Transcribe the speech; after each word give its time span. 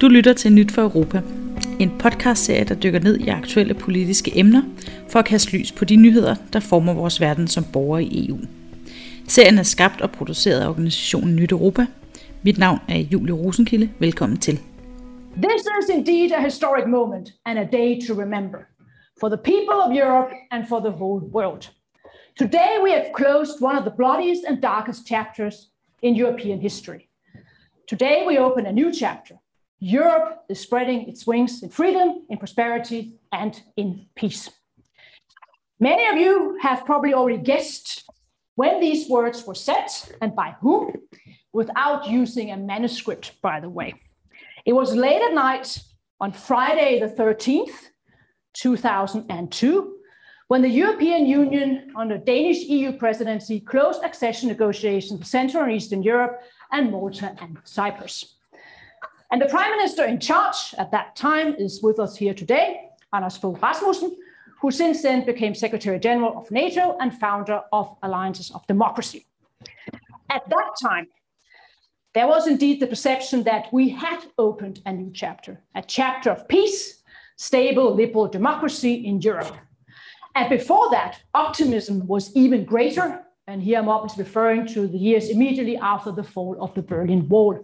Du 0.00 0.08
lytter 0.08 0.32
til 0.32 0.52
Nyt 0.52 0.72
for 0.72 0.82
Europa, 0.82 1.22
en 1.80 1.98
podcastserie, 1.98 2.64
der 2.64 2.74
dykker 2.74 3.00
ned 3.00 3.18
i 3.18 3.28
aktuelle 3.28 3.74
politiske 3.74 4.38
emner 4.38 4.62
for 5.08 5.18
at 5.18 5.24
kaste 5.24 5.58
lys 5.58 5.72
på 5.72 5.84
de 5.84 5.96
nyheder, 5.96 6.34
der 6.52 6.60
former 6.60 6.94
vores 6.94 7.20
verden 7.20 7.48
som 7.48 7.64
borgere 7.72 8.02
i 8.02 8.28
EU. 8.28 8.38
Serien 9.28 9.58
er 9.58 9.62
skabt 9.62 10.00
og 10.00 10.10
produceret 10.10 10.60
af 10.60 10.68
organisationen 10.68 11.36
Nyt 11.36 11.52
Europa. 11.52 11.86
Mit 12.42 12.58
navn 12.58 12.78
er 12.88 12.98
Julie 12.98 13.34
Rosenkilde. 13.34 13.90
Velkommen 13.98 14.38
til. 14.38 14.60
This 15.36 15.62
is 15.80 15.88
indeed 15.94 16.32
a 16.32 16.40
historic 16.42 16.84
moment 16.88 17.28
and 17.46 17.58
a 17.58 17.64
day 17.64 18.00
to 18.06 18.20
remember 18.20 18.58
for 19.20 19.28
the 19.28 19.42
people 19.52 19.78
of 19.86 19.90
Europe 20.04 20.30
and 20.50 20.64
for 20.68 20.78
the 20.78 20.94
whole 21.00 21.20
world. 21.36 21.62
Today 22.38 22.72
we 22.84 22.90
have 22.96 23.06
closed 23.20 23.54
one 23.62 23.76
of 23.78 23.84
the 23.88 23.94
bloodiest 23.96 24.42
and 24.48 24.62
darkest 24.62 25.00
chapters 25.12 25.54
in 26.02 26.14
European 26.22 26.60
history. 26.60 27.00
Today 27.92 28.16
we 28.28 28.38
open 28.38 28.66
a 28.66 28.72
new 28.72 28.92
chapter 29.02 29.34
Europe 29.80 30.44
is 30.50 30.60
spreading 30.60 31.08
its 31.08 31.26
wings 31.26 31.62
in 31.62 31.70
freedom, 31.70 32.26
in 32.28 32.36
prosperity, 32.36 33.14
and 33.32 33.60
in 33.76 34.06
peace. 34.14 34.50
Many 35.80 36.06
of 36.06 36.16
you 36.16 36.58
have 36.60 36.84
probably 36.84 37.14
already 37.14 37.38
guessed 37.38 38.04
when 38.56 38.78
these 38.78 39.08
words 39.08 39.46
were 39.46 39.54
said 39.54 39.86
and 40.20 40.36
by 40.36 40.54
whom, 40.60 40.92
without 41.54 42.06
using 42.06 42.50
a 42.50 42.56
manuscript, 42.58 43.40
by 43.40 43.58
the 43.58 43.70
way. 43.70 43.94
It 44.66 44.74
was 44.74 44.94
late 44.94 45.22
at 45.22 45.32
night 45.32 45.78
on 46.20 46.32
Friday, 46.32 47.00
the 47.00 47.08
13th, 47.08 47.88
2002, 48.52 49.96
when 50.48 50.60
the 50.60 50.68
European 50.68 51.24
Union, 51.24 51.92
under 51.96 52.18
Danish 52.18 52.58
EU 52.64 52.92
presidency, 52.92 53.60
closed 53.60 54.02
accession 54.02 54.48
negotiations 54.48 55.20
with 55.20 55.28
Central 55.28 55.62
and 55.62 55.72
Eastern 55.72 56.02
Europe 56.02 56.42
and 56.70 56.90
Malta 56.90 57.34
and 57.40 57.56
Cyprus. 57.64 58.36
And 59.30 59.40
the 59.40 59.46
prime 59.46 59.70
minister 59.70 60.04
in 60.04 60.18
charge 60.18 60.74
at 60.76 60.90
that 60.90 61.14
time 61.14 61.54
is 61.54 61.82
with 61.82 62.00
us 62.00 62.16
here 62.16 62.34
today, 62.34 62.90
Anders 63.12 63.36
Fogh 63.36 63.58
Rasmussen, 63.62 64.16
who 64.60 64.70
since 64.70 65.02
then 65.02 65.24
became 65.24 65.54
Secretary 65.54 65.98
General 66.00 66.36
of 66.36 66.50
NATO 66.50 66.96
and 67.00 67.14
founder 67.14 67.62
of 67.72 67.96
Alliances 68.02 68.50
of 68.50 68.66
Democracy. 68.66 69.26
At 70.30 70.42
that 70.48 70.70
time, 70.82 71.06
there 72.12 72.26
was 72.26 72.48
indeed 72.48 72.80
the 72.80 72.88
perception 72.88 73.44
that 73.44 73.72
we 73.72 73.88
had 73.90 74.24
opened 74.36 74.82
a 74.84 74.92
new 74.92 75.12
chapter, 75.12 75.62
a 75.76 75.82
chapter 75.82 76.30
of 76.30 76.48
peace, 76.48 77.02
stable 77.36 77.94
liberal 77.94 78.26
democracy 78.26 78.94
in 78.94 79.20
Europe. 79.20 79.56
And 80.34 80.48
before 80.48 80.90
that, 80.90 81.22
optimism 81.34 82.06
was 82.06 82.34
even 82.34 82.64
greater. 82.64 83.24
And 83.46 83.62
here 83.62 83.78
I'm 83.78 83.88
obviously 83.88 84.24
referring 84.24 84.66
to 84.68 84.88
the 84.88 84.98
years 84.98 85.28
immediately 85.28 85.76
after 85.76 86.10
the 86.10 86.24
fall 86.24 86.56
of 86.60 86.74
the 86.74 86.82
Berlin 86.82 87.28
Wall. 87.28 87.58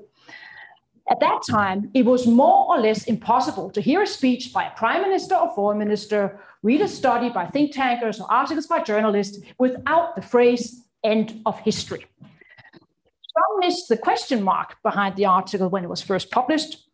At 1.09 1.21
that 1.21 1.43
time, 1.49 1.91
it 1.95 2.05
was 2.05 2.27
more 2.27 2.67
or 2.69 2.81
less 2.81 3.05
impossible 3.05 3.71
to 3.71 3.81
hear 3.81 4.03
a 4.03 4.07
speech 4.07 4.53
by 4.53 4.65
a 4.65 4.77
prime 4.77 5.03
minister 5.03 5.37
or 5.37 5.55
foreign 5.55 5.79
minister, 5.79 6.41
read 6.65 6.81
a 6.81 6.89
study 6.89 7.29
by 7.29 7.47
think 7.47 7.73
tankers 7.73 8.21
or 8.21 8.31
articles 8.31 8.67
by 8.67 8.83
journalists 8.83 9.39
without 9.59 10.17
the 10.17 10.23
phrase 10.23 10.85
end 11.05 11.41
of 11.47 11.61
history. 11.61 12.07
Some 12.23 13.61
missed 13.61 13.89
the 13.89 13.97
question 13.97 14.43
mark 14.43 14.83
behind 14.83 15.15
the 15.15 15.27
article 15.27 15.69
when 15.69 15.85
it 15.85 15.91
was 15.91 16.03
first 16.03 16.31
published. 16.33 16.89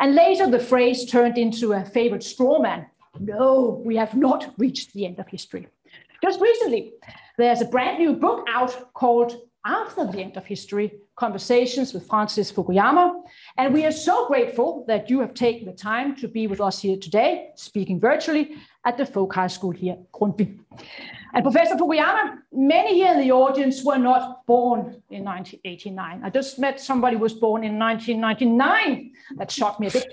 And 0.00 0.16
later, 0.16 0.50
the 0.50 0.58
phrase 0.58 1.04
turned 1.04 1.38
into 1.38 1.72
a 1.72 1.84
favorite 1.84 2.24
straw 2.24 2.60
man. 2.60 2.86
No, 3.20 3.80
we 3.84 3.94
have 3.96 4.16
not 4.16 4.54
reached 4.58 4.92
the 4.92 5.06
end 5.06 5.20
of 5.20 5.28
history. 5.28 5.68
Just 6.24 6.40
recently, 6.40 6.94
there's 7.38 7.60
a 7.60 7.66
brand 7.66 7.98
new 7.98 8.14
book 8.14 8.44
out 8.48 8.92
called 8.94 9.36
After 9.64 10.04
the 10.06 10.18
End 10.18 10.36
of 10.36 10.46
History 10.46 10.94
Conversations 11.22 11.94
with 11.94 12.04
Francis 12.08 12.50
Fukuyama. 12.50 13.22
And 13.56 13.72
we 13.72 13.86
are 13.86 13.92
so 13.92 14.26
grateful 14.26 14.84
that 14.88 15.08
you 15.08 15.20
have 15.20 15.34
taken 15.34 15.66
the 15.66 15.72
time 15.72 16.16
to 16.16 16.26
be 16.26 16.48
with 16.48 16.60
us 16.60 16.82
here 16.82 16.96
today, 16.96 17.50
speaking 17.54 18.00
virtually 18.00 18.56
at 18.84 18.98
the 18.98 19.06
Folk 19.06 19.32
High 19.32 19.46
School 19.46 19.70
here, 19.70 19.98
Grundtvig. 20.12 20.58
And 21.32 21.44
Professor 21.44 21.76
Fukuyama, 21.76 22.38
many 22.52 22.94
here 22.94 23.12
in 23.12 23.20
the 23.20 23.30
audience 23.30 23.84
were 23.84 23.98
not 23.98 24.44
born 24.46 24.80
in 25.10 25.22
1989. 25.22 26.22
I 26.24 26.28
just 26.28 26.58
met 26.58 26.80
somebody 26.80 27.14
who 27.14 27.22
was 27.22 27.34
born 27.34 27.62
in 27.62 27.78
1999. 27.78 29.12
That 29.36 29.48
shocked 29.48 29.78
me 29.78 29.86
a 29.86 29.90
bit. 29.92 30.06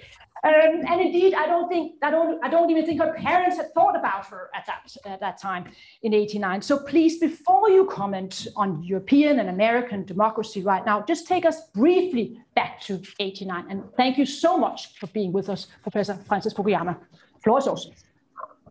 Um, 0.43 0.83
and 0.87 1.01
indeed, 1.01 1.33
I 1.33 1.45
don't 1.47 1.67
think 1.67 1.95
I 2.01 2.09
don't 2.09 2.43
I 2.43 2.49
don't 2.49 2.69
even 2.69 2.85
think 2.85 3.01
her 3.01 3.13
parents 3.13 3.57
had 3.57 3.73
thought 3.73 3.95
about 3.97 4.25
her 4.27 4.49
at 4.55 4.65
that 4.67 4.95
at 5.05 5.19
that 5.19 5.41
time 5.41 5.65
in 6.01 6.13
'89. 6.13 6.61
So 6.61 6.79
please, 6.79 7.19
before 7.19 7.69
you 7.69 7.85
comment 7.85 8.47
on 8.55 8.81
European 8.81 9.39
and 9.39 9.49
American 9.49 10.05
democracy 10.05 10.61
right 10.61 10.85
now, 10.85 11.01
just 11.01 11.27
take 11.27 11.45
us 11.45 11.69
briefly 11.71 12.39
back 12.55 12.79
to 12.81 13.01
'89. 13.19 13.65
And 13.69 13.83
thank 13.97 14.17
you 14.17 14.25
so 14.25 14.57
much 14.57 14.97
for 14.97 15.07
being 15.07 15.33
with 15.33 15.49
us, 15.49 15.67
Professor 15.83 16.15
Francis 16.25 16.53
Fukuyama. 16.53 16.97
Floor 17.43 17.59
is 17.59 17.65
yours. 17.65 17.89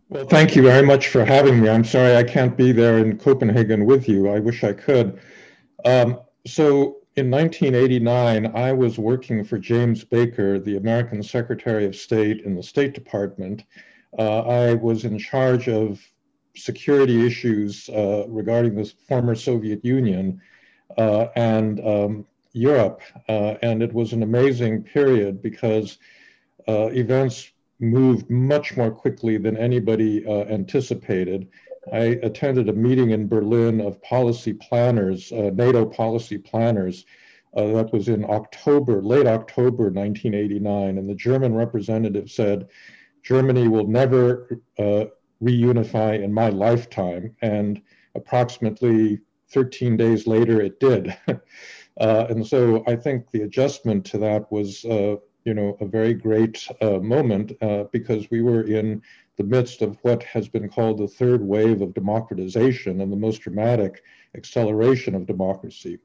Well, 0.09 0.25
thank 0.25 0.55
you 0.55 0.63
very 0.63 0.85
much 0.85 1.09
for 1.09 1.23
having 1.23 1.61
me. 1.61 1.69
I'm 1.69 1.83
sorry 1.83 2.15
I 2.15 2.23
can't 2.23 2.57
be 2.57 2.71
there 2.71 2.97
in 2.97 3.19
Copenhagen 3.19 3.85
with 3.85 4.09
you. 4.09 4.29
I 4.29 4.39
wish 4.39 4.63
I 4.63 4.73
could. 4.73 5.19
Um, 5.85 6.19
so 6.47 6.98
in 7.19 7.29
1989, 7.29 8.55
I 8.55 8.71
was 8.71 8.97
working 8.97 9.43
for 9.43 9.57
James 9.57 10.05
Baker, 10.05 10.57
the 10.57 10.77
American 10.77 11.21
Secretary 11.21 11.85
of 11.85 11.95
State 11.95 12.41
in 12.45 12.55
the 12.55 12.63
State 12.63 12.93
Department. 12.93 13.65
Uh, 14.17 14.39
I 14.39 14.73
was 14.75 15.03
in 15.03 15.19
charge 15.19 15.67
of 15.67 15.99
security 16.55 17.25
issues 17.27 17.89
uh, 17.89 18.23
regarding 18.29 18.73
the 18.73 18.85
former 19.07 19.35
Soviet 19.35 19.83
Union 19.83 20.41
uh, 20.97 21.27
and 21.35 21.85
um, 21.85 22.25
Europe. 22.53 23.01
Uh, 23.27 23.55
and 23.61 23.83
it 23.83 23.93
was 23.93 24.13
an 24.13 24.23
amazing 24.23 24.83
period 24.83 25.41
because 25.41 25.97
uh, 26.69 26.87
events 26.87 27.51
moved 27.81 28.29
much 28.29 28.77
more 28.77 28.91
quickly 28.91 29.37
than 29.37 29.57
anybody 29.57 30.25
uh, 30.25 30.45
anticipated. 30.45 31.49
I 31.91 32.19
attended 32.23 32.69
a 32.69 32.73
meeting 32.73 33.11
in 33.11 33.27
Berlin 33.27 33.81
of 33.81 34.01
policy 34.01 34.53
planners, 34.53 35.31
uh, 35.31 35.51
NATO 35.53 35.85
policy 35.85 36.37
planners. 36.37 37.05
Uh, 37.55 37.67
that 37.73 37.91
was 37.91 38.09
in 38.09 38.23
October, 38.29 39.01
late 39.01 39.25
October 39.25 39.85
1989. 39.85 40.97
And 40.97 41.09
the 41.09 41.15
German 41.15 41.55
representative 41.55 42.29
said, 42.29 42.67
Germany 43.23 43.67
will 43.67 43.87
never 43.87 44.61
uh, 44.77 45.05
reunify 45.41 46.21
in 46.23 46.31
my 46.31 46.49
lifetime. 46.49 47.35
And 47.41 47.81
approximately 48.15 49.19
13 49.51 49.97
days 49.97 50.27
later, 50.27 50.61
it 50.61 50.79
did. 50.79 51.17
Uh, 51.99 52.25
and 52.29 52.47
so 52.47 52.81
I 52.87 52.95
think 52.95 53.29
the 53.29 53.41
adjustment 53.41 54.05
to 54.05 54.17
that 54.19 54.49
was, 54.49 54.85
uh, 54.85 55.17
you 55.43 55.53
know, 55.53 55.75
a 55.81 55.85
very 55.85 56.13
great 56.13 56.65
uh, 56.79 56.99
moment 56.99 57.51
because 57.91 58.31
we 58.31 58.41
were 58.41 58.61
in 58.61 59.01
the 59.39 59.45
midst 59.45 59.81
of 59.81 59.97
what 60.01 60.21
has 60.21 60.49
been 60.49 60.67
called 60.67 60.97
the 60.97 61.07
third 61.07 61.41
wave 61.41 61.81
of 61.81 61.93
democratization 61.93 62.99
and 62.99 63.09
the 63.09 63.15
most 63.15 63.39
dramatic 63.39 64.03
acceleration 64.35 65.15
of 65.15 65.25
democracy. 65.25 65.97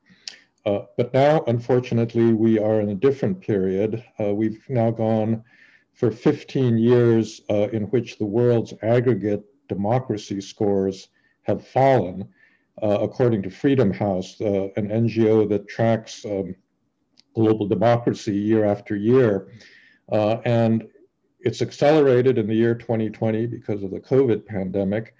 Uh, 0.64 0.82
but 0.96 1.12
now, 1.12 1.42
unfortunately, 1.48 2.32
we 2.32 2.60
are 2.60 2.80
in 2.80 2.90
a 2.90 2.94
different 2.94 3.40
period. 3.40 4.04
Uh, 4.20 4.32
we've 4.32 4.64
now 4.68 4.88
gone 4.88 5.42
for 5.94 6.12
15 6.12 6.78
years 6.78 7.40
uh, 7.50 7.68
in 7.70 7.82
which 7.86 8.18
the 8.18 8.24
world's 8.24 8.72
aggregate 8.82 9.44
democracy 9.68 10.40
scores 10.40 11.08
have 11.42 11.66
fallen, 11.66 12.28
uh, 12.84 12.98
according 13.02 13.42
to 13.42 13.50
Freedom 13.50 13.92
House, 13.92 14.40
uh, 14.40 14.68
an 14.76 14.88
NGO 14.90 15.48
that 15.48 15.66
tracks 15.66 16.24
um, 16.24 16.54
global 17.34 17.66
democracy 17.66 18.36
year 18.36 18.64
after 18.64 18.94
year. 18.94 19.48
Uh, 20.12 20.36
and 20.44 20.86
it's 21.44 21.60
accelerated 21.60 22.38
in 22.38 22.46
the 22.46 22.54
year 22.54 22.74
2020 22.74 23.46
because 23.46 23.82
of 23.82 23.90
the 23.90 24.00
COVID 24.00 24.46
pandemic. 24.46 25.14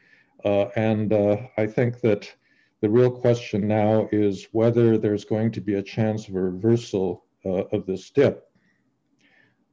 Uh, 0.45 0.67
and 0.75 1.12
uh, 1.12 1.37
I 1.59 1.67
think 1.67 2.01
that 2.01 2.33
the 2.81 2.89
real 2.89 3.11
question 3.11 3.69
now 3.69 4.09
is 4.11 4.49
whether 4.53 4.99
there's 4.99 5.25
going 5.25 5.51
to 5.53 5.61
be 5.61 5.75
a 5.75 5.83
chance 5.83 6.29
of 6.29 6.35
a 6.35 6.41
reversal 6.41 7.27
uh, 7.45 7.65
of 7.73 7.87
this 7.87 8.11
dip. 8.11 8.49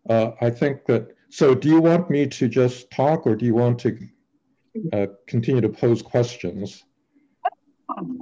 Uh, 0.09 0.31
I 0.41 0.49
think 0.49 0.85
that, 0.85 1.15
so 1.29 1.55
do 1.55 1.69
you 1.69 1.79
want 1.79 2.09
me 2.09 2.27
to 2.27 2.47
just 2.47 2.91
talk 2.91 3.25
or 3.25 3.35
do 3.35 3.45
you 3.45 3.55
want 3.55 3.79
to 3.79 3.97
uh, 4.93 5.07
continue 5.27 5.61
to 5.61 5.69
pose 5.69 6.01
questions? 6.01 6.83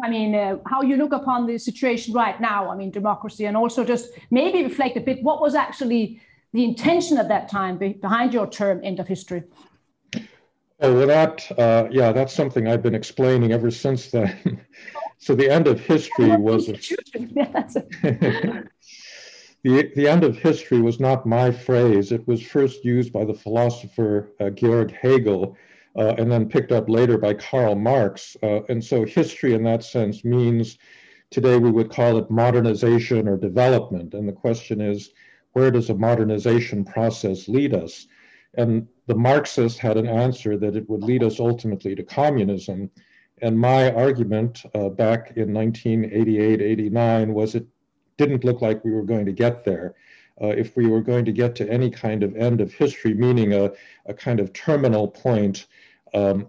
I 0.03 0.09
mean, 0.09 0.33
uh, 0.33 0.57
how 0.65 0.81
you 0.81 0.97
look 0.97 1.13
upon 1.13 1.45
the 1.45 1.57
situation 1.57 2.13
right 2.13 2.39
now, 2.41 2.69
I 2.69 2.75
mean, 2.75 2.91
democracy, 2.91 3.45
and 3.45 3.55
also 3.55 3.83
just 3.83 4.09
maybe 4.31 4.63
reflect 4.63 4.97
a 4.97 5.01
bit 5.01 5.21
what 5.21 5.41
was 5.41 5.53
actually 5.53 6.21
the 6.53 6.63
intention 6.63 7.17
at 7.17 7.27
that 7.27 7.49
time 7.49 7.77
behind 7.77 8.33
your 8.33 8.49
term 8.49 8.81
end 8.83 8.99
of 8.99 9.07
history? 9.07 9.43
Oh, 10.81 10.93
well, 10.93 11.07
that, 11.07 11.51
uh, 11.59 11.89
yeah, 11.91 12.13
that's 12.13 12.33
something 12.33 12.67
I've 12.67 12.81
been 12.81 12.95
explaining 12.95 13.51
ever 13.51 13.69
since 13.69 14.11
then. 14.11 14.61
so 15.17 15.35
the 15.35 15.49
end 15.49 15.67
of 15.67 15.79
history 15.81 16.35
was. 16.37 16.67
the, 17.23 18.65
the 19.63 20.07
end 20.07 20.23
of 20.23 20.37
history 20.37 20.81
was 20.81 21.01
not 21.01 21.25
my 21.25 21.51
phrase. 21.51 22.13
It 22.13 22.25
was 22.27 22.41
first 22.41 22.85
used 22.85 23.11
by 23.11 23.25
the 23.25 23.33
philosopher 23.33 24.31
uh, 24.39 24.51
Georg 24.51 24.91
Hegel 24.91 25.57
uh, 25.97 26.15
and 26.17 26.31
then 26.31 26.47
picked 26.47 26.71
up 26.71 26.87
later 26.87 27.17
by 27.17 27.33
Karl 27.33 27.75
Marx. 27.75 28.37
Uh, 28.41 28.61
and 28.69 28.83
so 28.83 29.03
history 29.05 29.53
in 29.53 29.63
that 29.63 29.83
sense 29.83 30.23
means 30.23 30.77
today 31.29 31.57
we 31.57 31.71
would 31.71 31.91
call 31.91 32.17
it 32.17 32.31
modernization 32.31 33.27
or 33.27 33.35
development. 33.35 34.13
And 34.13 34.29
the 34.29 34.33
question 34.33 34.79
is, 34.79 35.11
where 35.59 35.71
does 35.71 35.89
a 35.89 35.93
modernization 35.93 36.85
process 36.85 37.49
lead 37.49 37.73
us? 37.73 38.07
And 38.53 38.87
the 39.07 39.15
Marxists 39.15 39.77
had 39.77 39.97
an 39.97 40.07
answer 40.07 40.57
that 40.57 40.77
it 40.77 40.89
would 40.89 41.03
lead 41.03 41.21
us 41.21 41.37
ultimately 41.39 41.95
to 41.95 42.03
communism. 42.03 42.89
And 43.41 43.59
my 43.59 43.91
argument 43.91 44.63
uh, 44.73 44.87
back 44.87 45.33
in 45.35 45.53
1988, 45.53 46.61
89 46.61 47.33
was 47.33 47.55
it 47.55 47.67
didn't 48.17 48.45
look 48.45 48.61
like 48.61 48.85
we 48.85 48.91
were 48.91 49.03
going 49.03 49.25
to 49.25 49.33
get 49.33 49.65
there. 49.65 49.95
Uh, 50.41 50.47
if 50.47 50.77
we 50.77 50.87
were 50.87 51.01
going 51.01 51.25
to 51.25 51.33
get 51.33 51.55
to 51.55 51.69
any 51.69 51.89
kind 51.89 52.23
of 52.23 52.37
end 52.37 52.61
of 52.61 52.73
history, 52.73 53.13
meaning 53.13 53.53
a, 53.53 53.71
a 54.05 54.13
kind 54.13 54.39
of 54.39 54.53
terminal 54.53 55.09
point, 55.09 55.67
um, 56.13 56.47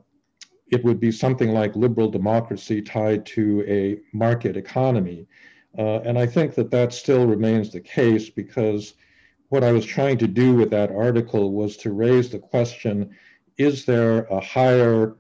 it 0.69 0.85
would 0.85 1.01
be 1.01 1.11
something 1.11 1.51
like 1.51 1.75
liberal 1.75 2.09
democracy 2.09 2.81
tied 2.81 3.27
to 3.27 3.65
a 3.67 3.99
market 4.17 4.57
economy. 4.57 5.27
Uh, 5.79 6.01
and 6.01 6.19
I 6.19 6.27
think 6.27 6.55
that 6.55 6.71
that 6.71 6.93
still 6.93 7.27
remains 7.27 7.71
the 7.71 7.81
case 7.81 8.29
because 8.29 8.95
what 9.51 9.65
I 9.65 9.73
was 9.73 9.85
trying 9.85 10.19
to 10.19 10.27
do 10.27 10.55
with 10.55 10.71
that 10.71 10.91
article 10.91 11.53
was 11.53 11.77
to 11.79 11.93
raise 11.93 12.31
the 12.31 12.39
question 12.39 13.17
is 13.59 13.85
there 13.85 14.25
a 14.25 14.41
higher 14.41 15.17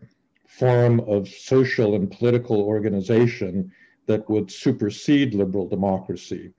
form 0.46 1.00
of 1.00 1.28
social 1.28 1.94
and 1.94 2.10
political 2.10 2.62
organization 2.62 3.70
that 4.06 4.28
would 4.30 4.50
supersede 4.50 5.34
liberal 5.34 5.68
democracy? 5.68 6.52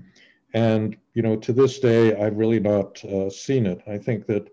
And, 0.54 0.96
you 1.14 1.22
know, 1.22 1.36
to 1.38 1.54
this 1.54 1.80
day, 1.80 2.16
I've 2.16 2.38
really 2.38 2.60
not 2.60 3.04
uh, 3.04 3.30
seen 3.30 3.66
it. 3.66 3.82
I 3.88 3.98
think 3.98 4.28
that 4.28 4.50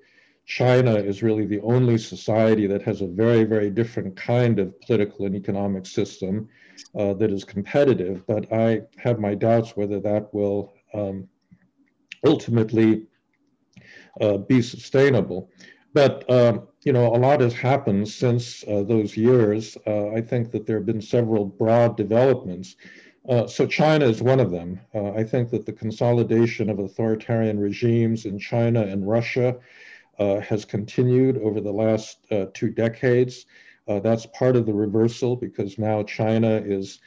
China 0.49 0.95
is 0.95 1.23
really 1.23 1.45
the 1.45 1.61
only 1.61 1.99
society 1.99 2.67
that 2.67 2.81
has 2.81 3.03
a 3.03 3.06
very, 3.06 3.45
very 3.45 3.69
different 3.69 4.17
kind 4.17 4.59
of 4.59 4.81
political 4.81 5.27
and 5.27 5.37
economic 5.37 5.85
system 5.85 6.49
uh, 6.99 7.12
that 7.12 7.31
is 7.31 7.45
competitive. 7.45 8.27
But 8.27 8.50
I 8.50 8.81
have 8.97 9.21
my 9.21 9.35
doubts 9.35 9.77
whether 9.77 10.00
that 10.00 10.33
will 10.33 10.73
um, 10.95 11.29
ultimately 12.25 13.03
uh, 14.23 14.39
be 14.39 14.62
sustainable. 14.62 15.50
But 15.93 16.29
um, 16.31 16.69
you 16.83 16.95
know, 16.95 17.15
a 17.15 17.19
lot 17.19 17.43
has 17.43 17.53
happened 17.53 18.09
since 18.09 18.65
uh, 18.67 18.85
those 18.85 19.19
years. 19.19 19.77
Uh, 19.87 20.09
I 20.12 20.23
think 20.23 20.50
that 20.53 20.67
there 20.67 20.77
have 20.77 20.87
been 20.87 21.03
several 21.03 21.45
broad 21.45 21.95
developments. 21.99 22.77
Uh, 23.29 23.47
so 23.47 23.67
China 23.67 24.06
is 24.06 24.23
one 24.23 24.41
of 24.41 24.50
them. 24.50 24.81
Uh, 24.95 25.11
I 25.11 25.25
think 25.25 25.50
that 25.50 25.67
the 25.67 25.73
consolidation 25.75 26.71
of 26.71 26.79
authoritarian 26.79 27.61
regimes 27.61 28.25
in 28.25 28.39
China 28.39 28.81
and 28.81 29.06
Russia 29.06 29.59
has 30.19 30.65
continued 30.65 31.38
over 31.38 31.61
the 31.61 31.73
last 31.73 32.19
uh, 32.31 32.47
two 32.55 32.70
decades. 32.70 33.47
Uh, 33.87 34.00
that's 34.00 34.26
part 34.26 34.56
of 34.56 34.67
the 34.67 34.75
reversal 34.75 35.37
because 35.37 35.79
now 35.79 36.03
China 36.03 36.62
is 36.65 37.00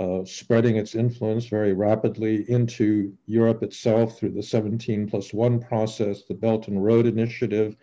uh, 0.00 0.24
spreading 0.24 0.76
its 0.76 0.96
influence 0.96 1.46
very 1.46 1.72
rapidly 1.72 2.44
into 2.50 3.12
Europe 3.26 3.62
itself 3.62 4.18
through 4.18 4.32
the 4.32 4.42
17 4.42 5.08
plus 5.08 5.32
1 5.32 5.60
process, 5.60 6.24
the 6.24 6.34
Belt 6.34 6.66
and 6.66 6.82
Road 6.82 7.06
Initiative. 7.06 7.76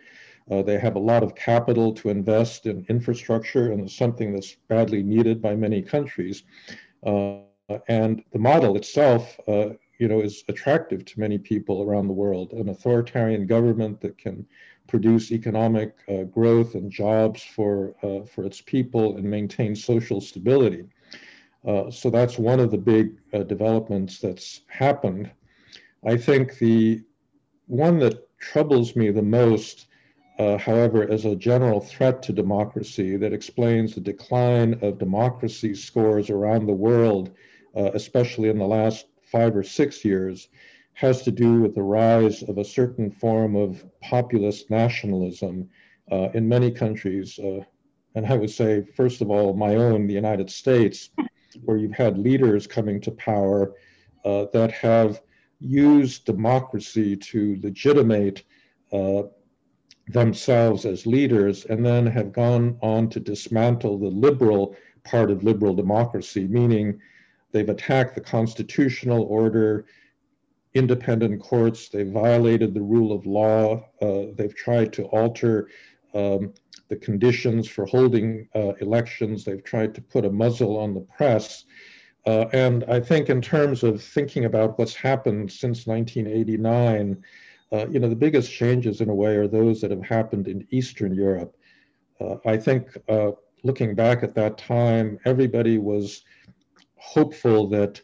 Uh, 0.50 0.60
they 0.60 0.78
have 0.78 0.96
a 0.96 0.98
lot 0.98 1.22
of 1.22 1.34
capital 1.34 1.94
to 1.94 2.10
invest 2.10 2.66
in 2.66 2.84
infrastructure, 2.90 3.72
and 3.72 3.80
it's 3.80 3.96
something 3.96 4.32
that's 4.34 4.56
badly 4.68 5.02
needed 5.02 5.40
by 5.40 5.54
many 5.54 5.80
countries. 5.80 6.42
Uh, 7.06 7.38
and 7.88 8.22
the 8.32 8.38
model 8.38 8.76
itself, 8.76 9.38
you 9.46 10.08
know, 10.08 10.20
is 10.20 10.44
attractive 10.48 11.04
to 11.06 11.20
many 11.20 11.38
people 11.38 11.82
around 11.82 12.08
the 12.08 12.12
world. 12.12 12.52
An 12.52 12.68
authoritarian 12.68 13.46
government 13.46 14.00
that 14.00 14.18
can 14.18 14.44
produce 14.86 15.32
economic 15.32 15.96
uh, 16.08 16.24
growth 16.24 16.74
and 16.74 16.90
jobs 16.90 17.42
for, 17.42 17.94
uh, 18.02 18.24
for 18.24 18.44
its 18.44 18.60
people 18.60 19.16
and 19.16 19.24
maintain 19.24 19.74
social 19.74 20.20
stability. 20.20 20.84
Uh, 21.66 21.90
so 21.90 22.10
that's 22.10 22.38
one 22.38 22.60
of 22.60 22.70
the 22.70 22.78
big 22.78 23.16
uh, 23.32 23.42
developments 23.44 24.18
that's 24.18 24.62
happened. 24.68 25.30
I 26.04 26.16
think 26.16 26.58
the 26.58 27.02
one 27.66 27.98
that 28.00 28.28
troubles 28.38 28.96
me 28.96 29.10
the 29.10 29.22
most, 29.22 29.86
uh, 30.38 30.58
however, 30.58 31.08
as 31.08 31.24
a 31.24 31.36
general 31.36 31.80
threat 31.80 32.22
to 32.24 32.32
democracy 32.32 33.16
that 33.16 33.32
explains 33.32 33.94
the 33.94 34.00
decline 34.00 34.78
of 34.82 34.98
democracy 34.98 35.74
scores 35.74 36.28
around 36.28 36.66
the 36.66 36.72
world, 36.72 37.30
uh, 37.76 37.90
especially 37.94 38.48
in 38.48 38.58
the 38.58 38.66
last 38.66 39.06
five 39.22 39.56
or 39.56 39.62
six 39.62 40.04
years, 40.04 40.48
has 40.94 41.22
to 41.22 41.30
do 41.30 41.60
with 41.60 41.74
the 41.74 41.82
rise 41.82 42.42
of 42.42 42.58
a 42.58 42.64
certain 42.64 43.10
form 43.10 43.56
of 43.56 43.84
populist 44.00 44.70
nationalism 44.70 45.68
uh, 46.10 46.28
in 46.34 46.48
many 46.48 46.70
countries. 46.70 47.38
Uh, 47.38 47.60
and 48.14 48.26
I 48.26 48.36
would 48.36 48.50
say, 48.50 48.84
first 48.94 49.22
of 49.22 49.30
all, 49.30 49.54
my 49.54 49.76
own, 49.76 50.06
the 50.06 50.14
United 50.14 50.50
States, 50.50 51.10
where 51.64 51.76
you've 51.76 51.94
had 51.94 52.18
leaders 52.18 52.66
coming 52.66 53.00
to 53.02 53.10
power 53.10 53.74
uh, 54.24 54.46
that 54.52 54.70
have 54.72 55.22
used 55.60 56.24
democracy 56.24 57.16
to 57.16 57.58
legitimate 57.62 58.42
uh, 58.92 59.22
themselves 60.08 60.84
as 60.84 61.06
leaders 61.06 61.64
and 61.66 61.84
then 61.84 62.06
have 62.06 62.32
gone 62.32 62.76
on 62.82 63.08
to 63.08 63.20
dismantle 63.20 63.98
the 63.98 64.06
liberal 64.06 64.76
part 65.04 65.30
of 65.30 65.44
liberal 65.44 65.74
democracy, 65.74 66.46
meaning 66.46 67.00
they've 67.52 67.68
attacked 67.68 68.14
the 68.14 68.20
constitutional 68.20 69.22
order, 69.24 69.86
independent 70.74 71.40
courts. 71.40 71.88
They 71.88 72.04
violated 72.04 72.74
the 72.74 72.82
rule 72.82 73.12
of 73.12 73.26
law. 73.26 73.88
Uh, 74.00 74.32
they've 74.34 74.54
tried 74.54 74.92
to 74.94 75.04
alter 75.04 75.68
um, 76.14 76.54
the 76.88 76.96
conditions 76.96 77.68
for 77.68 77.86
holding 77.86 78.48
uh, 78.54 78.72
elections. 78.80 79.44
They've 79.44 79.64
tried 79.64 79.94
to 79.94 80.02
put 80.02 80.24
a 80.24 80.30
muzzle 80.30 80.78
on 80.78 80.94
the 80.94 81.00
press. 81.00 81.64
Uh, 82.26 82.46
and 82.52 82.84
I 82.84 83.00
think, 83.00 83.30
in 83.30 83.42
terms 83.42 83.82
of 83.82 84.02
thinking 84.02 84.44
about 84.44 84.78
what's 84.78 84.94
happened 84.94 85.50
since 85.50 85.86
1989, 85.86 87.22
uh, 87.72 87.86
you 87.88 87.98
know, 87.98 88.08
the 88.08 88.16
biggest 88.16 88.52
changes 88.52 89.00
in 89.00 89.08
a 89.08 89.14
way 89.14 89.36
are 89.36 89.48
those 89.48 89.80
that 89.80 89.90
have 89.90 90.04
happened 90.04 90.46
in 90.46 90.66
Eastern 90.70 91.14
Europe. 91.14 91.56
Uh, 92.20 92.36
I 92.46 92.56
think 92.56 92.96
uh, 93.08 93.32
looking 93.64 93.94
back 93.94 94.22
at 94.22 94.34
that 94.34 94.58
time, 94.58 95.18
everybody 95.24 95.78
was 95.78 96.22
hopeful 96.96 97.68
that 97.70 98.00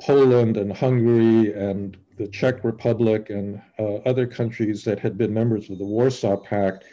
Poland 0.00 0.56
and 0.56 0.72
Hungary 0.72 1.52
and 1.52 1.96
the 2.16 2.28
Czech 2.28 2.64
Republic 2.64 3.30
and 3.30 3.60
uh, 3.78 3.96
other 4.06 4.26
countries 4.26 4.84
that 4.84 4.98
had 4.98 5.16
been 5.16 5.32
members 5.32 5.70
of 5.70 5.78
the 5.78 5.84
Warsaw 5.84 6.36
Pact 6.36 6.84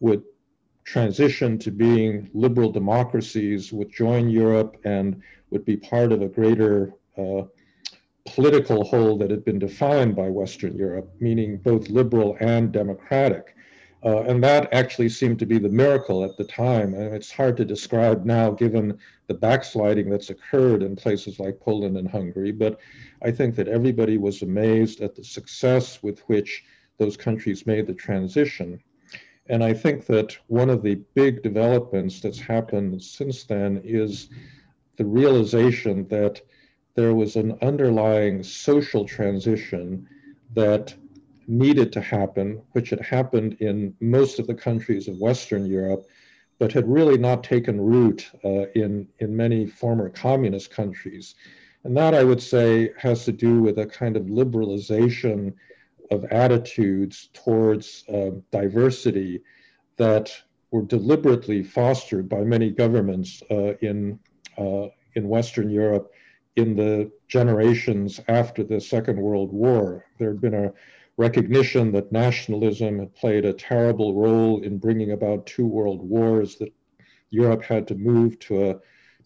would 0.00 0.22
transition 0.84 1.58
to 1.58 1.70
being 1.70 2.30
liberal 2.32 2.70
democracies, 2.72 3.72
would 3.72 3.92
join 3.92 4.28
Europe, 4.28 4.76
and 4.84 5.22
would 5.50 5.64
be 5.64 5.76
part 5.76 6.12
of 6.12 6.22
a 6.22 6.28
greater 6.28 6.94
uh, 7.16 7.42
political 8.26 8.84
whole 8.84 9.16
that 9.18 9.30
had 9.30 9.44
been 9.44 9.58
defined 9.58 10.16
by 10.16 10.28
Western 10.28 10.76
Europe, 10.76 11.10
meaning 11.20 11.56
both 11.58 11.88
liberal 11.88 12.36
and 12.40 12.72
democratic. 12.72 13.54
Uh, 14.02 14.22
and 14.22 14.42
that 14.42 14.72
actually 14.72 15.08
seemed 15.10 15.38
to 15.38 15.46
be 15.46 15.58
the 15.58 15.68
miracle 15.68 16.24
at 16.24 16.36
the 16.36 16.44
time. 16.44 16.94
And 16.94 17.14
it's 17.14 17.30
hard 17.30 17.56
to 17.58 17.64
describe 17.64 18.24
now 18.24 18.50
given 18.50 18.98
the 19.26 19.34
backsliding 19.34 20.08
that's 20.08 20.30
occurred 20.30 20.82
in 20.82 20.96
places 20.96 21.38
like 21.38 21.60
Poland 21.60 21.98
and 21.98 22.08
Hungary. 22.08 22.50
But 22.50 22.80
I 23.22 23.30
think 23.30 23.56
that 23.56 23.68
everybody 23.68 24.16
was 24.16 24.42
amazed 24.42 25.02
at 25.02 25.14
the 25.14 25.24
success 25.24 26.02
with 26.02 26.20
which 26.20 26.64
those 26.96 27.16
countries 27.16 27.66
made 27.66 27.86
the 27.86 27.94
transition. 27.94 28.80
And 29.48 29.62
I 29.62 29.74
think 29.74 30.06
that 30.06 30.36
one 30.46 30.70
of 30.70 30.82
the 30.82 30.94
big 31.14 31.42
developments 31.42 32.20
that's 32.20 32.38
happened 32.38 33.02
since 33.02 33.44
then 33.44 33.80
is 33.84 34.30
the 34.96 35.04
realization 35.04 36.06
that 36.08 36.40
there 36.94 37.14
was 37.14 37.36
an 37.36 37.58
underlying 37.60 38.42
social 38.42 39.04
transition 39.04 40.06
that 40.54 40.94
needed 41.50 41.92
to 41.92 42.00
happen, 42.00 42.62
which 42.72 42.90
had 42.90 43.00
happened 43.00 43.54
in 43.60 43.94
most 44.00 44.38
of 44.38 44.46
the 44.46 44.54
countries 44.54 45.08
of 45.08 45.18
Western 45.18 45.66
Europe, 45.66 46.06
but 46.58 46.72
had 46.72 46.88
really 46.88 47.18
not 47.18 47.42
taken 47.42 47.80
root 47.80 48.30
uh, 48.44 48.66
in, 48.74 49.08
in 49.18 49.36
many 49.36 49.66
former 49.66 50.08
communist 50.08 50.70
countries. 50.70 51.34
And 51.82 51.96
that, 51.96 52.14
I 52.14 52.22
would 52.22 52.40
say, 52.40 52.92
has 52.98 53.24
to 53.24 53.32
do 53.32 53.60
with 53.60 53.78
a 53.78 53.86
kind 53.86 54.16
of 54.16 54.24
liberalization 54.24 55.54
of 56.10 56.24
attitudes 56.26 57.30
towards 57.32 58.04
uh, 58.08 58.30
diversity 58.52 59.42
that 59.96 60.32
were 60.70 60.82
deliberately 60.82 61.62
fostered 61.64 62.28
by 62.28 62.42
many 62.42 62.70
governments 62.70 63.42
uh, 63.50 63.74
in, 63.78 64.18
uh, 64.56 64.86
in 65.14 65.28
Western 65.28 65.68
Europe 65.68 66.12
in 66.56 66.76
the 66.76 67.10
generations 67.28 68.20
after 68.28 68.62
the 68.62 68.80
Second 68.80 69.18
World 69.18 69.52
War. 69.52 70.04
There 70.18 70.30
had 70.30 70.40
been 70.40 70.54
a 70.54 70.72
recognition 71.16 71.92
that 71.92 72.12
nationalism 72.12 72.98
had 72.98 73.14
played 73.14 73.44
a 73.44 73.52
terrible 73.52 74.14
role 74.14 74.62
in 74.62 74.78
bringing 74.78 75.12
about 75.12 75.46
two 75.46 75.66
world 75.66 76.00
wars, 76.02 76.56
that 76.56 76.72
Europe 77.30 77.62
had 77.62 77.86
to 77.88 77.94
move 77.94 78.38
to 78.40 78.70
a 78.70 78.76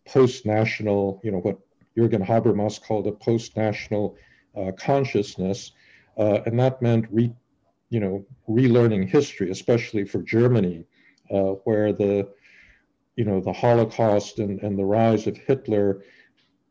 post 0.07 0.45
national, 0.45 1.21
you 1.25 1.31
know, 1.31 1.38
what 1.38 1.59
Jürgen 1.97 2.26
Habermas 2.26 2.83
called 2.83 3.07
a 3.07 3.12
post 3.12 3.57
national 3.57 4.17
uh, 4.57 4.73
consciousness. 4.73 5.73
Uh, 6.19 6.41
and 6.47 6.59
that 6.59 6.83
meant 6.83 7.07
re, 7.11 7.33
you 7.91 8.00
know, 8.00 8.25
relearning 8.49 9.09
history, 9.09 9.50
especially 9.50 10.05
for 10.05 10.23
Germany, 10.23 10.85
uh, 11.31 11.53
where 11.64 11.93
the, 11.93 12.29
you 13.17 13.25
know, 13.25 13.41
the 13.41 13.53
Holocaust 13.53 14.38
and, 14.38 14.61
and 14.61 14.79
the 14.79 14.85
rise 14.85 15.26
of 15.26 15.37
Hitler 15.37 16.03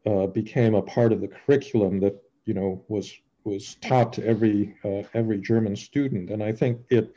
uh, 0.05 0.27
became 0.27 0.75
a 0.75 0.81
part 0.81 1.13
of 1.13 1.21
the 1.21 1.29
curriculum 1.29 1.99
that, 2.01 2.21
you 2.45 2.53
know, 2.53 2.83
was 2.87 3.11
was 3.43 3.75
taught 3.75 4.13
to 4.13 4.25
every 4.25 4.75
uh, 4.83 5.03
every 5.13 5.39
German 5.39 5.75
student, 5.75 6.29
and 6.29 6.43
I 6.43 6.51
think 6.51 6.79
it 6.89 7.13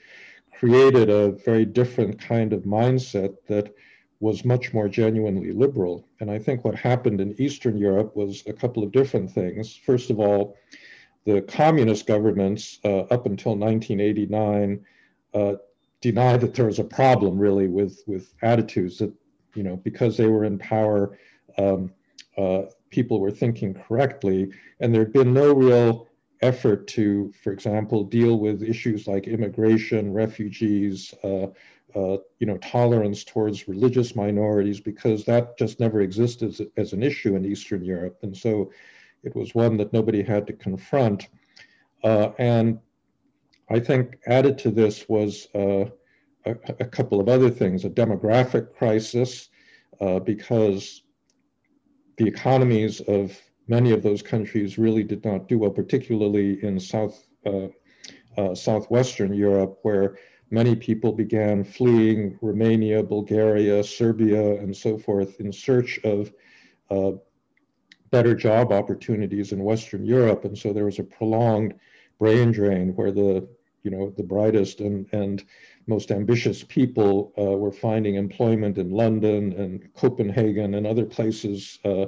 created 0.58 1.10
a 1.10 1.32
very 1.32 1.64
different 1.64 2.18
kind 2.18 2.52
of 2.52 2.62
mindset 2.62 3.36
that 3.48 3.74
was 4.20 4.44
much 4.44 4.72
more 4.72 4.88
genuinely 4.88 5.52
liberal. 5.52 6.08
And 6.20 6.30
I 6.30 6.38
think 6.38 6.64
what 6.64 6.74
happened 6.74 7.20
in 7.20 7.40
Eastern 7.40 7.76
Europe 7.76 8.16
was 8.16 8.42
a 8.46 8.52
couple 8.52 8.82
of 8.82 8.92
different 8.92 9.30
things. 9.30 9.76
First 9.76 10.08
of 10.08 10.18
all, 10.18 10.56
the 11.26 11.42
communist 11.42 12.06
governments 12.06 12.80
uh, 12.84 13.00
up 13.00 13.26
until 13.26 13.56
1989 13.56 14.84
uh, 15.34 15.54
denied 16.00 16.40
that 16.40 16.54
there 16.54 16.66
was 16.66 16.78
a 16.78 16.84
problem 16.84 17.38
really 17.38 17.68
with 17.68 18.02
with 18.06 18.32
attitudes 18.42 18.98
that 18.98 19.12
you 19.54 19.62
know 19.62 19.76
because 19.76 20.16
they 20.16 20.26
were 20.26 20.44
in 20.44 20.58
power. 20.58 21.18
Um, 21.58 21.92
uh, 22.38 22.62
people 22.90 23.20
were 23.20 23.30
thinking 23.30 23.74
correctly, 23.74 24.52
and 24.80 24.94
there'd 24.94 25.12
been 25.12 25.34
no 25.34 25.52
real 25.52 26.06
effort 26.42 26.86
to, 26.88 27.32
for 27.42 27.52
example, 27.52 28.04
deal 28.04 28.38
with 28.38 28.62
issues 28.62 29.06
like 29.06 29.26
immigration, 29.26 30.12
refugees, 30.12 31.14
uh, 31.24 31.46
uh, 31.94 32.18
you 32.38 32.46
know, 32.46 32.58
tolerance 32.58 33.24
towards 33.24 33.68
religious 33.68 34.14
minorities, 34.14 34.80
because 34.80 35.24
that 35.24 35.56
just 35.56 35.80
never 35.80 36.00
existed 36.00 36.50
as, 36.50 36.60
as, 36.76 36.92
an 36.92 37.02
issue 37.02 37.36
in 37.36 37.44
Eastern 37.44 37.82
Europe. 37.82 38.18
And 38.22 38.36
so 38.36 38.70
it 39.22 39.34
was 39.34 39.54
one 39.54 39.76
that 39.78 39.92
nobody 39.92 40.22
had 40.22 40.46
to 40.48 40.52
confront. 40.52 41.28
Uh, 42.04 42.30
and 42.38 42.78
I 43.70 43.80
think 43.80 44.18
added 44.26 44.58
to 44.58 44.70
this 44.70 45.08
was 45.08 45.48
uh, 45.54 45.86
a, 46.44 46.56
a, 46.80 46.84
couple 46.84 47.18
of 47.18 47.28
other 47.28 47.50
things, 47.50 47.84
a 47.84 47.90
demographic 47.90 48.74
crisis, 48.74 49.48
uh, 50.00 50.18
because 50.18 51.02
the 52.18 52.26
economies 52.26 53.00
of 53.00 53.40
many 53.68 53.92
of 53.92 54.02
those 54.02 54.22
countries 54.22 54.78
really 54.78 55.02
did 55.02 55.24
not 55.24 55.48
do 55.48 55.58
well, 55.58 55.70
particularly 55.70 56.62
in 56.62 56.78
South 56.78 57.26
uh, 57.44 57.68
uh, 58.36 58.54
southwestern 58.54 59.32
Europe, 59.32 59.78
where 59.82 60.18
many 60.50 60.76
people 60.76 61.12
began 61.12 61.64
fleeing 61.64 62.38
Romania, 62.42 63.02
Bulgaria, 63.02 63.82
Serbia, 63.82 64.56
and 64.60 64.76
so 64.76 64.98
forth 64.98 65.40
in 65.40 65.52
search 65.52 65.98
of 66.04 66.32
uh, 66.90 67.12
better 68.10 68.34
job 68.34 68.72
opportunities 68.72 69.52
in 69.52 69.64
Western 69.64 70.04
Europe. 70.04 70.44
And 70.44 70.56
so 70.56 70.72
there 70.72 70.84
was 70.84 70.98
a 70.98 71.04
prolonged 71.04 71.74
brain 72.18 72.52
drain 72.52 72.94
where 72.94 73.12
the 73.12 73.48
you 73.82 73.90
know 73.90 74.12
the 74.16 74.22
brightest 74.22 74.80
and 74.80 75.06
and 75.12 75.44
most 75.86 76.10
ambitious 76.10 76.64
people 76.64 77.32
uh, 77.38 77.56
were 77.56 77.70
finding 77.70 78.16
employment 78.16 78.78
in 78.78 78.90
London 78.90 79.52
and 79.52 79.94
Copenhagen 79.94 80.74
and 80.74 80.86
other 80.86 81.04
places 81.04 81.78
uh, 81.84 82.06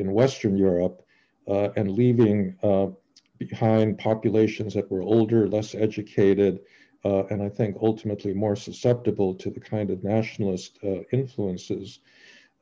in 0.00 0.12
Western 0.12 0.56
Europe 0.56 1.02
uh, 1.46 1.68
and 1.76 1.92
leaving 1.92 2.56
uh, 2.62 2.88
behind 3.38 3.98
populations 3.98 4.74
that 4.74 4.90
were 4.90 5.02
older, 5.02 5.48
less 5.48 5.74
educated, 5.74 6.60
uh, 7.04 7.24
and 7.26 7.42
I 7.42 7.48
think 7.48 7.76
ultimately 7.80 8.34
more 8.34 8.56
susceptible 8.56 9.34
to 9.36 9.50
the 9.50 9.60
kind 9.60 9.90
of 9.90 10.04
nationalist 10.04 10.78
uh, 10.84 11.02
influences 11.12 12.00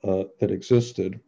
that 0.05 0.51
existed. 0.51 1.21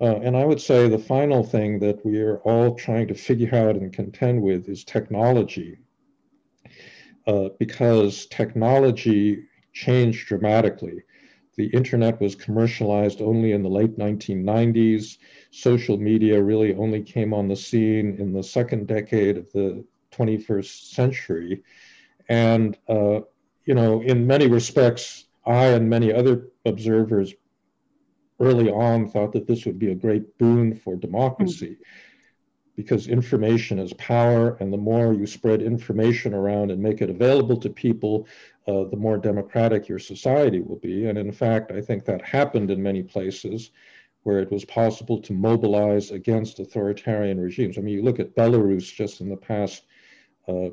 and 0.00 0.36
I 0.36 0.44
would 0.44 0.60
say 0.60 0.88
the 0.88 0.98
final 1.16 1.42
thing 1.42 1.80
that 1.80 2.04
we 2.06 2.20
are 2.20 2.38
all 2.38 2.74
trying 2.74 3.08
to 3.08 3.14
figure 3.14 3.54
out 3.54 3.76
and 3.76 3.92
contend 3.92 4.40
with 4.40 4.68
is 4.68 4.84
technology 4.84 5.78
uh, 7.26 7.48
because 7.58 8.26
technology 8.26 9.44
changed 9.72 10.26
dramatically. 10.26 11.02
The 11.56 11.66
internet 11.66 12.20
was 12.20 12.34
commercialized 12.34 13.20
only 13.20 13.52
in 13.52 13.62
the 13.62 13.68
late 13.68 13.96
1990s. 13.98 15.18
Social 15.50 15.96
media 15.96 16.42
really 16.42 16.74
only 16.74 17.02
came 17.02 17.32
on 17.32 17.48
the 17.48 17.56
scene 17.56 18.16
in 18.18 18.32
the 18.32 18.42
second 18.42 18.86
decade 18.88 19.36
of 19.36 19.52
the 19.52 19.84
21st 20.12 20.90
century. 20.92 21.62
And, 22.28 22.76
uh, 22.88 23.20
you 23.64 23.74
know, 23.74 24.02
in 24.02 24.26
many 24.26 24.46
respects, 24.46 25.26
I 25.46 25.66
and 25.66 25.88
many 25.88 26.12
other 26.12 26.48
observers 26.64 27.34
early 28.40 28.70
on 28.70 29.08
thought 29.08 29.32
that 29.32 29.46
this 29.46 29.64
would 29.64 29.78
be 29.78 29.92
a 29.92 29.94
great 29.94 30.38
boon 30.38 30.74
for 30.74 30.96
democracy. 30.96 31.76
Mm 31.80 31.86
because 32.76 33.06
information 33.06 33.78
is 33.78 33.92
power, 33.94 34.56
and 34.60 34.72
the 34.72 34.76
more 34.76 35.12
you 35.12 35.26
spread 35.26 35.62
information 35.62 36.34
around 36.34 36.70
and 36.70 36.82
make 36.82 37.00
it 37.00 37.10
available 37.10 37.56
to 37.60 37.70
people, 37.70 38.26
uh, 38.66 38.84
the 38.84 38.96
more 38.96 39.16
democratic 39.16 39.88
your 39.88 39.98
society 39.98 40.60
will 40.60 40.78
be. 40.78 41.06
And 41.06 41.16
in 41.18 41.30
fact, 41.32 41.70
I 41.70 41.80
think 41.80 42.04
that 42.04 42.22
happened 42.22 42.70
in 42.70 42.82
many 42.82 43.02
places 43.02 43.70
where 44.24 44.40
it 44.40 44.50
was 44.50 44.64
possible 44.64 45.20
to 45.20 45.32
mobilize 45.32 46.10
against 46.10 46.58
authoritarian 46.58 47.38
regimes. 47.38 47.78
I 47.78 47.82
mean, 47.82 47.94
you 47.94 48.02
look 48.02 48.20
at 48.20 48.34
Belarus 48.34 48.92
just 48.92 49.20
in 49.20 49.28
the 49.28 49.36
past 49.36 49.84
uh, 50.48 50.70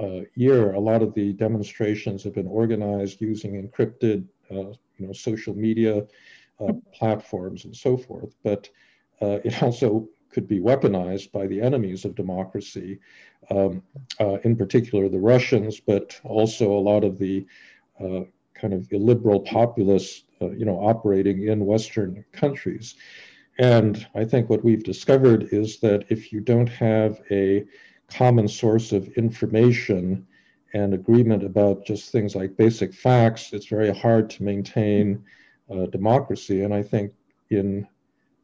uh, 0.00 0.20
year, 0.34 0.72
a 0.72 0.80
lot 0.80 1.02
of 1.02 1.14
the 1.14 1.32
demonstrations 1.34 2.24
have 2.24 2.34
been 2.34 2.46
organized 2.46 3.20
using 3.20 3.62
encrypted, 3.62 4.24
uh, 4.50 4.72
you 4.96 5.06
know, 5.06 5.12
social 5.12 5.54
media 5.54 6.04
uh, 6.60 6.72
platforms 6.92 7.64
and 7.64 7.76
so 7.76 7.96
forth. 7.96 8.34
But 8.42 8.68
uh, 9.20 9.38
it 9.44 9.62
also 9.62 10.08
could 10.34 10.48
be 10.48 10.60
weaponized 10.60 11.30
by 11.32 11.46
the 11.46 11.60
enemies 11.60 12.04
of 12.04 12.14
democracy, 12.16 12.98
um, 13.50 13.82
uh, 14.20 14.36
in 14.44 14.56
particular 14.56 15.08
the 15.08 15.26
Russians, 15.34 15.80
but 15.80 16.20
also 16.24 16.72
a 16.72 16.86
lot 16.90 17.04
of 17.04 17.18
the 17.18 17.46
uh, 18.00 18.22
kind 18.54 18.74
of 18.74 18.92
illiberal 18.92 19.40
populists, 19.40 20.24
uh, 20.42 20.50
you 20.50 20.64
know, 20.64 20.78
operating 20.80 21.46
in 21.48 21.64
Western 21.64 22.24
countries. 22.32 22.96
And 23.58 24.04
I 24.16 24.24
think 24.24 24.50
what 24.50 24.64
we've 24.64 24.82
discovered 24.82 25.48
is 25.52 25.78
that 25.80 26.04
if 26.08 26.32
you 26.32 26.40
don't 26.40 26.68
have 26.68 27.22
a 27.30 27.64
common 28.08 28.48
source 28.48 28.90
of 28.92 29.06
information 29.16 30.26
and 30.74 30.92
agreement 30.92 31.44
about 31.44 31.86
just 31.86 32.10
things 32.10 32.34
like 32.34 32.56
basic 32.56 32.92
facts, 32.92 33.52
it's 33.52 33.66
very 33.66 33.94
hard 33.94 34.28
to 34.30 34.42
maintain 34.42 35.24
uh, 35.70 35.86
democracy. 35.86 36.62
And 36.64 36.74
I 36.74 36.82
think 36.82 37.12
in 37.50 37.86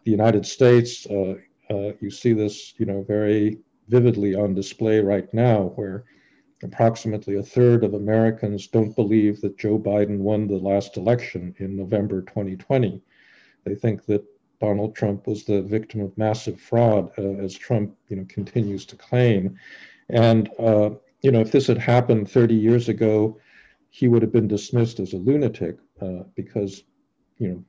the 0.05 0.11
United 0.13 0.47
States, 0.47 1.07
uh, 1.07 1.35
uh, 1.71 1.93
you 2.01 2.11
see 2.11 2.33
this, 2.33 2.75
you 2.79 2.87
know, 2.87 3.03
very 3.03 3.59
vividly 3.89 4.35
on 4.35 4.55
display 4.55 5.01
right 5.01 5.33
now, 5.33 5.73
where 5.77 6.05
approximately 6.63 7.37
a 7.37 7.43
third 7.43 7.85
of 7.85 7.95
Americans 7.95 8.67
don't 8.67 8.97
believe 8.97 9.41
that 9.41 9.59
Joe 9.59 9.79
Biden 9.79 10.19
won 10.19 10.47
the 10.47 10.57
last 10.57 10.97
election 10.97 11.55
in 11.59 11.77
November 11.77 12.23
2020. 12.23 13.01
They 13.65 13.75
think 13.75 14.05
that 14.07 14.25
Donald 14.61 14.95
Trump 14.95 15.27
was 15.27 15.45
the 15.45 15.63
victim 15.63 16.01
of 16.01 16.17
massive 16.19 16.61
fraud, 16.61 17.11
uh, 17.19 17.23
as 17.43 17.55
Trump, 17.55 17.97
you 18.09 18.17
know, 18.17 18.27
continues 18.29 18.85
to 18.87 18.97
claim. 18.97 19.59
And 20.11 20.51
uh, 20.59 20.91
you 21.23 21.31
know, 21.31 21.41
if 21.41 21.53
this 21.53 21.67
had 21.67 21.79
happened 21.79 22.31
30 22.31 22.55
years 22.55 22.89
ago, 22.89 23.39
he 23.91 24.09
would 24.09 24.23
have 24.23 24.33
been 24.33 24.49
dismissed 24.49 25.01
as 25.01 25.13
a 25.13 25.19
lunatic 25.19 25.77
uh, 26.01 26.23
because, 26.35 26.85
you 27.39 27.49
know, 27.49 27.65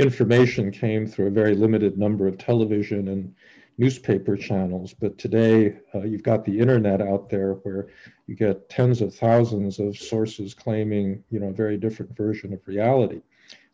information 0.00 0.70
came 0.70 1.06
through 1.06 1.28
a 1.28 1.30
very 1.30 1.54
limited 1.54 1.98
number 1.98 2.26
of 2.26 2.38
television 2.38 3.08
and 3.08 3.34
newspaper 3.78 4.36
channels. 4.36 4.94
But 4.94 5.18
today, 5.18 5.78
uh, 5.94 6.02
you've 6.02 6.22
got 6.22 6.44
the 6.44 6.58
internet 6.58 7.00
out 7.00 7.30
there 7.30 7.54
where 7.62 7.88
you 8.26 8.34
get 8.34 8.68
tens 8.68 9.00
of 9.00 9.14
thousands 9.14 9.78
of 9.78 9.96
sources 9.96 10.54
claiming, 10.54 11.24
you 11.30 11.40
know, 11.40 11.48
a 11.48 11.52
very 11.52 11.76
different 11.76 12.16
version 12.16 12.52
of 12.52 12.60
reality. 12.66 13.22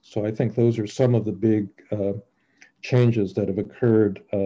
So 0.02 0.24
I 0.24 0.30
think 0.30 0.54
those 0.54 0.78
are 0.78 0.86
some 0.86 1.14
of 1.14 1.24
the 1.24 1.32
big 1.32 1.68
uh, 1.90 2.12
changes 2.82 3.34
that 3.34 3.48
have 3.48 3.58
occurred, 3.58 4.22
uh, 4.32 4.36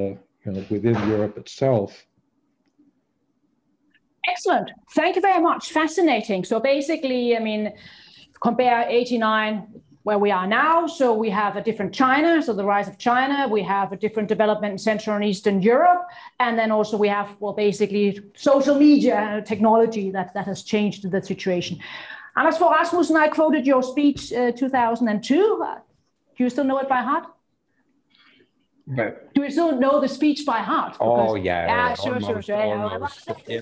you 0.45 0.53
know, 0.53 0.65
within 0.71 0.97
Europe 1.09 1.37
itself. 1.37 2.07
Excellent. 4.29 4.71
Thank 4.95 5.17
you 5.17 5.23
very 5.23 5.43
much. 5.43 5.73
Fascinating. 5.73 6.45
So 6.45 6.61
basically, 6.61 7.37
I 7.37 7.41
mean, 7.41 7.73
compare 8.41 8.87
89 8.89 9.83
where 10.03 10.19
we 10.19 10.31
are 10.31 10.47
now. 10.47 10.87
So 10.87 11.13
we 11.15 11.31
have 11.31 11.57
a 11.57 11.63
different 11.63 11.93
China, 11.95 12.43
so 12.43 12.53
the 12.53 12.65
rise 12.65 12.89
of 12.89 12.99
China. 12.99 13.49
We 13.49 13.63
have 13.63 13.93
a 13.93 13.97
different 13.97 14.29
development 14.29 14.73
in 14.73 14.79
Central 14.79 15.17
and 15.17 15.25
Eastern 15.25 15.61
Europe, 15.63 16.09
and 16.39 16.59
then 16.59 16.71
also 16.71 16.97
we 16.97 17.09
have 17.09 17.37
well, 17.41 17.53
basically 17.53 18.21
social 18.35 18.77
media 18.77 19.43
technology 19.47 20.11
that 20.11 20.33
that 20.35 20.47
has 20.47 20.63
changed 20.63 21.11
the 21.11 21.23
situation. 21.23 21.79
Anders 22.37 22.57
Fogh 22.57 22.73
Rasmussen, 22.73 23.17
I 23.17 23.29
quoted 23.29 23.67
your 23.67 23.83
speech 23.83 24.33
uh, 24.33 24.53
2002. 24.53 25.63
Uh, 25.63 25.75
do 26.37 26.45
you 26.45 26.51
still 26.51 26.65
know 26.65 26.79
it 26.79 26.89
by 26.89 27.03
heart? 27.03 27.27
But, 28.97 29.33
Do 29.35 29.43
we 29.43 29.51
still 29.51 29.79
know 29.79 30.01
the 30.01 30.09
speech 30.09 30.45
by 30.45 30.59
heart? 30.59 30.97
oh 31.01 31.37
yeah. 31.37 31.67
Yeah, 31.67 31.95
sure, 31.95 32.15
almost, 32.15 32.27
sure, 32.27 32.43
sure. 32.43 32.91
Almost, 32.91 33.31
yeah. 33.47 33.61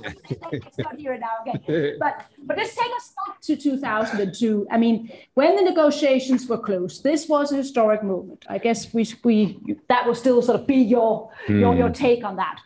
not 0.79 0.97
here 0.97 1.19
now. 1.19 1.37
Okay. 1.47 1.97
But 2.05 2.25
but 2.45 2.57
let's 2.57 2.75
take 2.75 2.93
us 2.97 3.13
back 3.27 3.41
to 3.43 3.57
2002. 3.57 4.67
I 4.71 4.79
mean, 4.79 5.13
when 5.35 5.57
the 5.57 5.63
negotiations 5.63 6.49
were 6.49 6.59
closed, 6.59 7.03
this 7.03 7.29
was 7.29 7.53
a 7.53 7.57
historic 7.57 8.03
moment. 8.03 8.47
I 8.49 8.59
guess 8.59 8.95
we 8.95 9.07
we 9.23 9.61
that 9.89 10.07
will 10.07 10.15
still 10.15 10.41
sort 10.41 10.61
of 10.61 10.67
be 10.67 10.77
your 10.77 11.31
mm. 11.47 11.61
your 11.61 11.75
your 11.75 11.89
hmm. 11.89 12.05
take 12.07 12.25
on 12.25 12.37
that. 12.37 12.61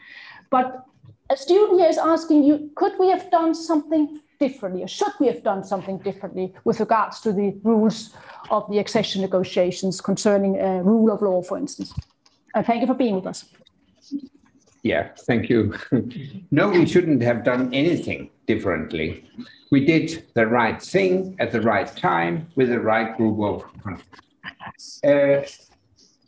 But 0.50 0.84
a 1.30 1.36
student 1.36 1.80
here 1.80 1.88
is 1.88 1.98
asking 1.98 2.44
you, 2.44 2.70
could 2.74 2.92
we 2.98 3.08
have 3.08 3.30
done 3.30 3.54
something 3.54 4.20
differently, 4.38 4.82
or 4.82 4.88
should 4.88 5.12
we 5.18 5.26
have 5.26 5.42
done 5.42 5.64
something 5.64 5.98
differently 5.98 6.52
with 6.64 6.78
regards 6.80 7.20
to 7.20 7.32
the 7.32 7.56
rules 7.62 8.10
of 8.50 8.68
the 8.70 8.78
accession 8.78 9.22
negotiations 9.22 10.00
concerning 10.00 10.60
uh, 10.60 10.82
rule 10.90 11.10
of 11.10 11.22
law, 11.22 11.42
for 11.42 11.56
instance? 11.56 11.94
Uh, 12.54 12.62
thank 12.62 12.80
you 12.80 12.86
for 12.86 12.94
being 12.94 13.14
with 13.14 13.26
us. 13.26 13.46
Yeah, 14.82 15.10
thank 15.26 15.48
you. 15.48 15.74
no, 16.50 16.68
we 16.68 16.86
shouldn't 16.86 17.22
have 17.22 17.44
done 17.44 17.72
anything 17.72 18.30
differently. 18.46 19.24
We 19.70 19.84
did 19.84 20.26
the 20.34 20.46
right 20.46 20.82
thing 20.82 21.36
at 21.38 21.52
the 21.52 21.60
right 21.60 21.86
time 21.96 22.48
with 22.56 22.68
the 22.68 22.80
right 22.80 23.16
group 23.16 23.40
of 23.40 23.64
countries. 23.82 25.00
Uh, 25.04 25.46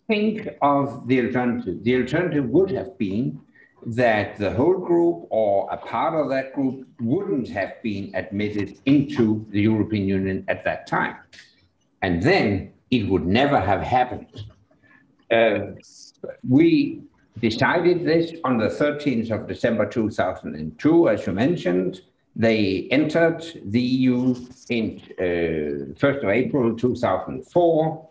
think 0.07 0.49
of 0.63 1.07
the 1.09 1.21
alternative. 1.27 1.83
The 1.83 1.97
alternative 1.97 2.49
would 2.49 2.71
have 2.71 2.97
been 2.97 3.41
that 3.87 4.37
the 4.37 4.51
whole 4.51 4.79
group 4.79 5.27
or 5.31 5.69
a 5.71 5.77
part 5.77 6.15
of 6.15 6.31
that 6.31 6.55
group 6.55 6.87
wouldn't 7.01 7.49
have 7.49 7.83
been 7.83 8.11
admitted 8.15 8.79
into 8.87 9.45
the 9.51 9.61
European 9.61 10.09
Union 10.09 10.45
at 10.49 10.65
that 10.65 10.87
time. 10.87 11.17
And 12.03 12.23
then 12.23 12.73
it 12.91 13.09
would 13.09 13.27
never 13.27 13.61
have 13.61 13.83
happened. 13.83 14.45
Uh, 15.31 15.73
we 16.49 17.03
decided 17.41 18.05
this 18.05 18.33
on 18.45 18.59
the 18.59 18.69
13th 18.69 19.31
of 19.31 19.49
December 19.49 19.87
2002, 19.87 21.09
as 21.09 21.27
you 21.27 21.33
mentioned. 21.33 22.03
They 22.37 22.89
entered 22.91 23.45
the 23.67 23.81
EU 23.81 24.35
in 24.69 25.01
uh, 25.19 25.95
1st 25.95 26.23
of 26.25 26.29
April 26.29 26.77
2004. 26.77 28.09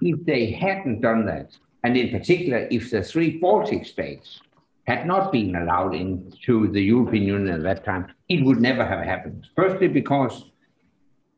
If 0.00 0.24
they 0.24 0.50
hadn't 0.50 1.00
done 1.00 1.26
that, 1.26 1.56
and 1.84 1.96
in 1.96 2.18
particular, 2.18 2.66
if 2.70 2.90
the 2.90 3.02
three 3.02 3.38
Baltic 3.38 3.86
states 3.86 4.40
had 4.86 5.06
not 5.06 5.32
been 5.32 5.54
allowed 5.56 5.94
into 5.94 6.68
the 6.68 6.80
European 6.80 7.24
Union 7.24 7.54
at 7.54 7.62
that 7.62 7.84
time, 7.84 8.06
it 8.28 8.44
would 8.44 8.60
never 8.60 8.84
have 8.84 9.04
happened. 9.04 9.48
Firstly, 9.54 9.88
because 9.88 10.46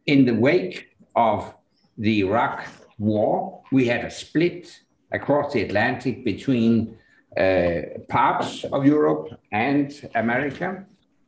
in 0.06 0.24
the 0.24 0.34
wake 0.34 0.88
of 1.16 1.54
the 1.96 2.20
Iraq 2.20 2.66
war, 2.98 3.62
we 3.72 3.86
had 3.86 4.04
a 4.04 4.10
split 4.10 4.80
across 5.12 5.52
the 5.52 5.62
Atlantic 5.62 6.24
between 6.24 6.96
uh, 7.36 7.80
parts 8.08 8.64
of 8.64 8.84
Europe 8.84 9.38
and 9.52 10.08
America. 10.14 10.84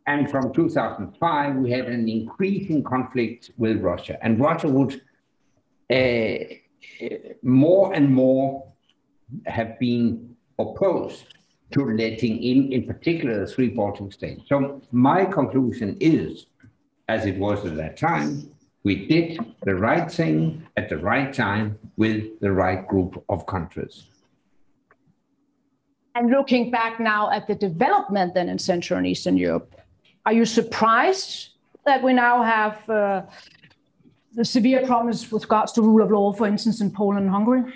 And 0.07 0.31
from 0.31 0.53
2005, 0.53 1.57
we 1.57 1.71
had 1.71 1.87
an 1.87 2.09
increasing 2.09 2.83
conflict 2.83 3.53
with 3.57 3.81
Russia. 3.81 4.19
And 4.23 4.41
Russia 4.41 4.69
would 4.69 5.01
uh, 5.91 6.55
more 7.43 7.93
and 7.95 8.13
more 8.13 8.67
have 9.47 9.79
been 9.79 10.35
opposed 10.59 11.35
to 11.73 11.85
letting 11.85 12.43
in, 12.43 12.73
in 12.73 12.87
particular, 12.87 13.41
the 13.41 13.47
three 13.47 13.69
Baltic 13.69 14.13
states. 14.13 14.43
So 14.49 14.83
my 14.91 15.25
conclusion 15.25 15.97
is, 16.01 16.47
as 17.09 17.27
it 17.27 17.37
was 17.37 17.65
at 17.65 17.77
that 17.77 17.97
time, 17.97 18.51
we 18.83 19.07
did 19.07 19.39
the 19.63 19.75
right 19.75 20.11
thing 20.11 20.67
at 20.77 20.89
the 20.89 20.99
right 20.99 21.33
time 21.33 21.79
with 21.97 22.39
the 22.41 22.51
right 22.51 22.87
group 22.87 23.23
of 23.29 23.47
countries. 23.47 24.05
And 26.15 26.31
looking 26.31 26.71
back 26.71 26.99
now 26.99 27.31
at 27.31 27.47
the 27.47 27.55
development 27.55 28.35
then 28.35 28.49
in 28.49 28.59
Central 28.59 28.99
and 28.99 29.07
Eastern 29.07 29.37
Europe, 29.37 29.75
are 30.27 30.33
you 30.33 30.45
surprised 30.45 31.51
that 31.85 32.03
we 32.03 32.13
now 32.13 32.43
have 32.43 32.89
uh, 32.91 33.23
the 34.33 34.45
severe 34.45 34.85
problems 34.87 35.31
with 35.31 35.43
regards 35.43 35.73
to 35.73 35.83
rule 35.83 36.03
of 36.03 36.11
law, 36.11 36.33
for 36.33 36.47
instance, 36.47 36.81
in 36.81 36.91
Poland 36.91 37.25
and 37.27 37.31
Hungary? 37.31 37.73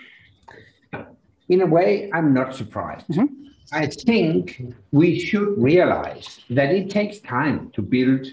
In 1.49 1.61
a 1.61 1.67
way, 1.67 2.11
I'm 2.13 2.33
not 2.33 2.55
surprised. 2.55 3.07
Mm-hmm. 3.09 3.45
I 3.73 3.87
think 3.87 4.75
we 4.93 5.19
should 5.19 5.57
realize 5.57 6.41
that 6.51 6.71
it 6.71 6.91
takes 6.91 7.19
time 7.21 7.71
to 7.75 7.83
build 7.83 8.27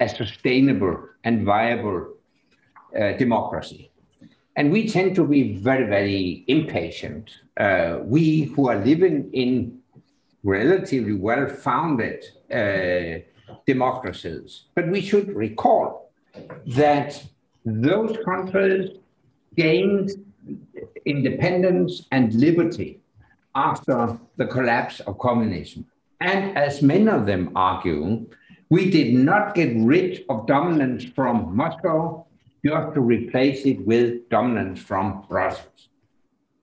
a 0.00 0.08
sustainable 0.08 1.08
and 1.24 1.44
viable 1.44 2.14
uh, 2.98 3.12
democracy. 3.12 3.90
And 4.56 4.70
we 4.70 4.88
tend 4.88 5.16
to 5.16 5.26
be 5.26 5.54
very, 5.54 5.86
very 5.86 6.44
impatient. 6.46 7.30
Uh, 7.56 7.98
we 8.02 8.42
who 8.42 8.68
are 8.68 8.76
living 8.76 9.30
in 9.32 9.78
relatively 10.44 11.14
well 11.14 11.48
founded 11.48 12.24
uh, 12.52 13.18
democracies, 13.66 14.64
but 14.74 14.88
we 14.88 15.00
should 15.00 15.34
recall 15.34 16.12
that 16.66 17.20
those 17.64 18.16
countries 18.24 18.90
gained 19.56 20.10
independence 21.04 22.06
and 22.12 22.34
liberty 22.34 23.00
after 23.54 24.18
the 24.36 24.46
collapse 24.46 25.00
of 25.00 25.18
communism. 25.18 25.86
And 26.20 26.56
as 26.56 26.82
many 26.82 27.08
of 27.08 27.26
them 27.26 27.50
argue, 27.54 28.26
we 28.74 28.90
did 28.90 29.14
not 29.14 29.54
get 29.54 29.72
rid 29.76 30.24
of 30.28 30.48
dominance 30.48 31.04
from 31.04 31.54
Moscow 31.54 32.26
just 32.66 32.94
to 32.94 33.00
replace 33.00 33.64
it 33.64 33.78
with 33.86 34.28
dominance 34.30 34.80
from 34.80 35.24
Brussels. 35.28 35.80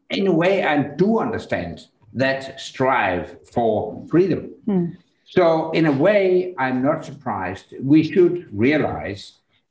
In 0.10 0.28
a 0.28 0.34
way, 0.34 0.66
I 0.74 0.76
do 1.02 1.20
understand 1.20 1.88
that 2.12 2.60
strive 2.60 3.38
for 3.54 4.06
freedom. 4.12 4.44
Mm. 4.68 4.98
So, 5.24 5.72
in 5.72 5.86
a 5.86 5.96
way, 6.06 6.54
I'm 6.58 6.84
not 6.84 7.06
surprised. 7.06 7.68
We 7.82 8.04
should 8.12 8.36
realize 8.52 9.22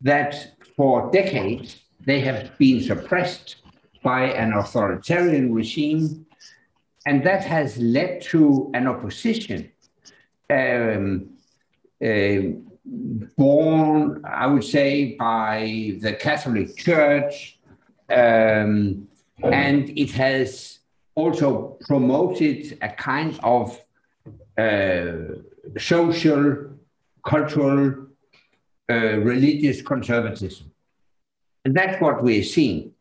that 0.01 0.33
for 0.77 1.11
decades, 1.11 1.77
they 2.07 2.21
have 2.21 2.57
been 2.57 2.81
suppressed 2.83 3.57
by 4.03 4.23
an 4.43 4.55
authoritarian 4.55 5.53
regime, 5.53 6.25
and 7.05 7.23
that 7.29 7.45
has 7.45 7.77
led 7.77 8.23
to 8.33 8.71
an 8.73 8.87
opposition 8.87 9.71
um, 10.49 11.29
born, 13.37 14.23
I 14.25 14.47
would 14.47 14.65
say, 14.65 15.17
by 15.17 15.97
the 16.01 16.15
Catholic 16.15 16.77
Church, 16.77 17.59
um, 18.09 19.09
and 19.43 19.91
it 19.97 20.11
has 20.13 20.79
also 21.15 21.79
promoted 21.83 22.79
a 22.83 22.89
kind 22.89 23.39
of 23.43 23.81
uh, 24.59 25.37
social, 25.79 26.71
cultural, 27.25 28.07
uh, 28.91 29.19
religious 29.19 29.83
conservatism. 29.83 30.71
And 31.65 31.75
that's 31.75 32.01
what 32.01 32.23
we're 32.23 32.43
seeing. 32.43 32.93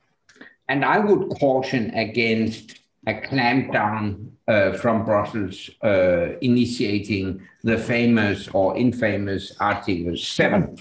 And 0.67 0.85
I 0.85 0.99
would 0.99 1.29
caution 1.39 1.91
against 1.91 2.79
a 3.07 3.13
clampdown 3.13 4.31
uh, 4.47 4.73
from 4.73 5.05
Brussels 5.05 5.69
uh, 5.83 6.37
initiating 6.41 7.41
the 7.63 7.77
famous 7.77 8.47
or 8.49 8.75
infamous 8.75 9.55
Article 9.59 10.17
7 10.17 10.75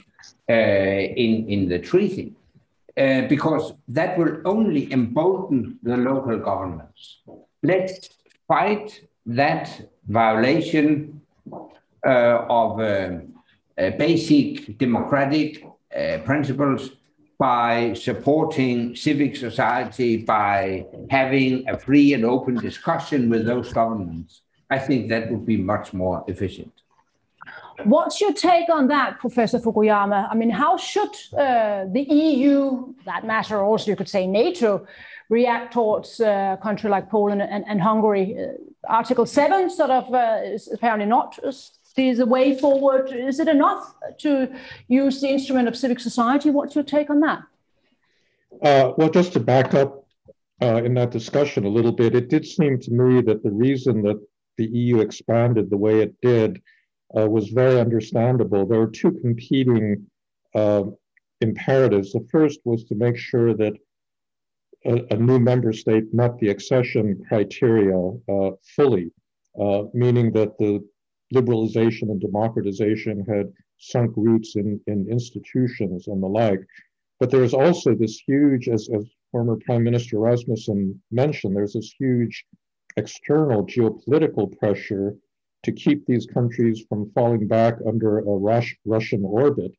uh, 0.48 0.52
in, 0.52 1.48
in 1.48 1.68
the 1.68 1.78
treaty, 1.78 2.32
uh, 2.96 3.22
because 3.28 3.74
that 3.86 4.18
will 4.18 4.40
only 4.44 4.92
embolden 4.92 5.78
the 5.82 5.96
local 5.96 6.38
governments. 6.38 7.18
Let's 7.62 8.08
fight 8.46 9.02
that 9.26 9.80
violation 10.06 11.20
uh, 12.06 12.46
of 12.48 12.80
um, 12.80 13.34
basic 13.76 14.78
democratic 14.78 15.64
principles 16.24 16.90
by 17.38 17.92
supporting 17.94 18.96
civic 18.96 19.36
society, 19.36 20.16
by 20.16 20.84
having 21.08 21.68
a 21.68 21.78
free 21.78 22.12
and 22.12 22.24
open 22.24 22.56
discussion 22.56 23.30
with 23.30 23.46
those 23.46 23.72
governments, 23.72 24.42
I 24.70 24.78
think 24.80 25.08
that 25.08 25.30
would 25.30 25.46
be 25.46 25.56
much 25.56 25.92
more 25.92 26.24
efficient. 26.26 26.72
What's 27.84 28.20
your 28.20 28.32
take 28.32 28.68
on 28.68 28.88
that, 28.88 29.20
Professor 29.20 29.60
Fukuyama? 29.60 30.28
I 30.28 30.34
mean, 30.34 30.50
how 30.50 30.76
should 30.76 31.14
uh, 31.32 31.84
the 31.92 32.04
EU, 32.08 32.92
that 33.06 33.24
matter 33.24 33.62
also, 33.62 33.92
you 33.92 33.96
could 33.96 34.08
say 34.08 34.26
NATO, 34.26 34.84
react 35.28 35.74
towards 35.74 36.20
uh, 36.20 36.56
a 36.58 36.62
country 36.62 36.90
like 36.90 37.08
Poland 37.08 37.40
and, 37.40 37.64
and 37.68 37.80
Hungary? 37.80 38.36
Uh, 38.36 38.46
Article 38.88 39.26
7 39.26 39.70
sort 39.70 39.90
of 39.90 40.12
uh, 40.12 40.40
is 40.42 40.68
apparently 40.72 41.06
not 41.06 41.38
the 41.98 42.26
way 42.26 42.56
forward? 42.56 43.10
Is 43.10 43.40
it 43.40 43.48
enough 43.48 43.94
to 44.18 44.48
use 44.86 45.20
the 45.20 45.28
instrument 45.28 45.68
of 45.68 45.76
civic 45.76 46.00
society? 46.00 46.50
What's 46.50 46.74
your 46.74 46.84
take 46.84 47.10
on 47.10 47.20
that? 47.20 47.42
Uh, 48.62 48.92
well, 48.96 49.10
just 49.10 49.32
to 49.34 49.40
back 49.40 49.74
up 49.74 50.06
uh, 50.62 50.82
in 50.84 50.94
that 50.94 51.10
discussion 51.10 51.64
a 51.64 51.68
little 51.68 51.92
bit, 51.92 52.14
it 52.14 52.28
did 52.28 52.46
seem 52.46 52.78
to 52.80 52.90
me 52.92 53.20
that 53.22 53.42
the 53.42 53.50
reason 53.50 54.02
that 54.02 54.20
the 54.56 54.66
EU 54.66 55.00
expanded 55.00 55.70
the 55.70 55.76
way 55.76 56.00
it 56.00 56.14
did 56.22 56.62
uh, 57.16 57.28
was 57.28 57.48
very 57.48 57.80
understandable. 57.80 58.66
There 58.66 58.80
were 58.80 58.90
two 58.90 59.12
competing 59.12 60.06
uh, 60.54 60.84
imperatives. 61.40 62.12
The 62.12 62.26
first 62.30 62.60
was 62.64 62.84
to 62.84 62.94
make 62.94 63.16
sure 63.16 63.54
that 63.54 63.74
a, 64.84 65.14
a 65.14 65.16
new 65.16 65.38
member 65.38 65.72
state 65.72 66.12
met 66.14 66.38
the 66.38 66.50
accession 66.50 67.20
criteria 67.28 67.98
uh, 68.28 68.50
fully, 68.76 69.10
uh, 69.60 69.84
meaning 69.92 70.32
that 70.32 70.58
the 70.58 70.84
liberalization 71.34 72.10
and 72.10 72.20
democratization 72.20 73.24
had 73.24 73.52
sunk 73.78 74.12
roots 74.16 74.56
in, 74.56 74.80
in 74.86 75.06
institutions 75.10 76.08
and 76.08 76.22
the 76.22 76.26
like. 76.26 76.60
But 77.20 77.30
there's 77.30 77.54
also 77.54 77.94
this 77.94 78.20
huge, 78.26 78.68
as, 78.68 78.88
as 78.94 79.04
former 79.32 79.56
Prime 79.64 79.84
Minister 79.84 80.18
Rasmussen 80.18 81.00
mentioned, 81.10 81.56
there's 81.56 81.74
this 81.74 81.92
huge 81.98 82.44
external 82.96 83.66
geopolitical 83.66 84.56
pressure 84.58 85.14
to 85.64 85.72
keep 85.72 86.06
these 86.06 86.26
countries 86.26 86.84
from 86.88 87.10
falling 87.14 87.46
back 87.48 87.74
under 87.86 88.20
a 88.20 88.22
Rush, 88.22 88.76
Russian 88.84 89.24
orbit. 89.24 89.72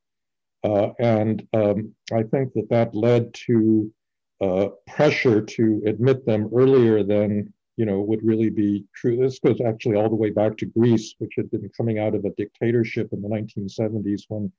Uh, 0.63 0.89
and 0.99 1.47
um, 1.53 1.95
I 2.11 2.23
think 2.23 2.53
that 2.53 2.67
that 2.69 2.93
led 2.93 3.33
to 3.45 3.91
uh, 4.41 4.67
pressure 4.87 5.41
to 5.41 5.81
admit 5.85 6.25
them 6.25 6.49
earlier 6.53 7.03
than 7.03 7.53
you 7.79 7.85
know, 7.85 8.01
would 8.01 8.19
really 8.25 8.49
be 8.49 8.83
true. 8.93 9.15
This 9.15 9.39
goes 9.39 9.61
actually 9.61 9.95
all 9.95 10.09
the 10.09 10.15
way 10.15 10.31
back 10.31 10.57
to 10.57 10.65
Greece, 10.65 11.15
which 11.19 11.31
had 11.37 11.49
been 11.49 11.71
coming 11.77 11.97
out 11.97 12.13
of 12.13 12.25
a 12.25 12.31
dictatorship 12.31 13.07
in 13.13 13.21
the 13.21 13.29
1970s 13.29 14.23
when 14.27 14.51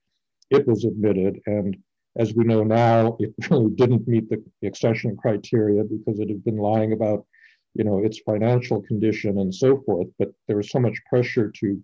it 0.49 0.67
was 0.67 0.87
admitted. 0.87 1.39
And 1.45 1.77
as 2.17 2.33
we 2.33 2.45
know 2.45 2.65
now, 2.65 3.19
it 3.21 3.35
really 3.51 3.73
didn't 3.73 4.09
meet 4.09 4.31
the 4.31 4.43
accession 4.67 5.19
criteria 5.19 5.85
because 5.85 6.19
it 6.19 6.31
had 6.31 6.43
been 6.45 6.57
lying 6.57 6.95
about, 6.95 7.27
you 7.75 7.85
know, 7.85 8.03
its 8.03 8.21
financial 8.21 8.81
condition 8.81 9.41
and 9.41 9.55
so 9.55 9.83
forth. 9.83 10.09
But 10.19 10.31
there 10.49 10.57
was 10.57 10.71
so 10.71 10.81
much 10.81 10.99
pressure 11.05 11.53
to 11.61 11.79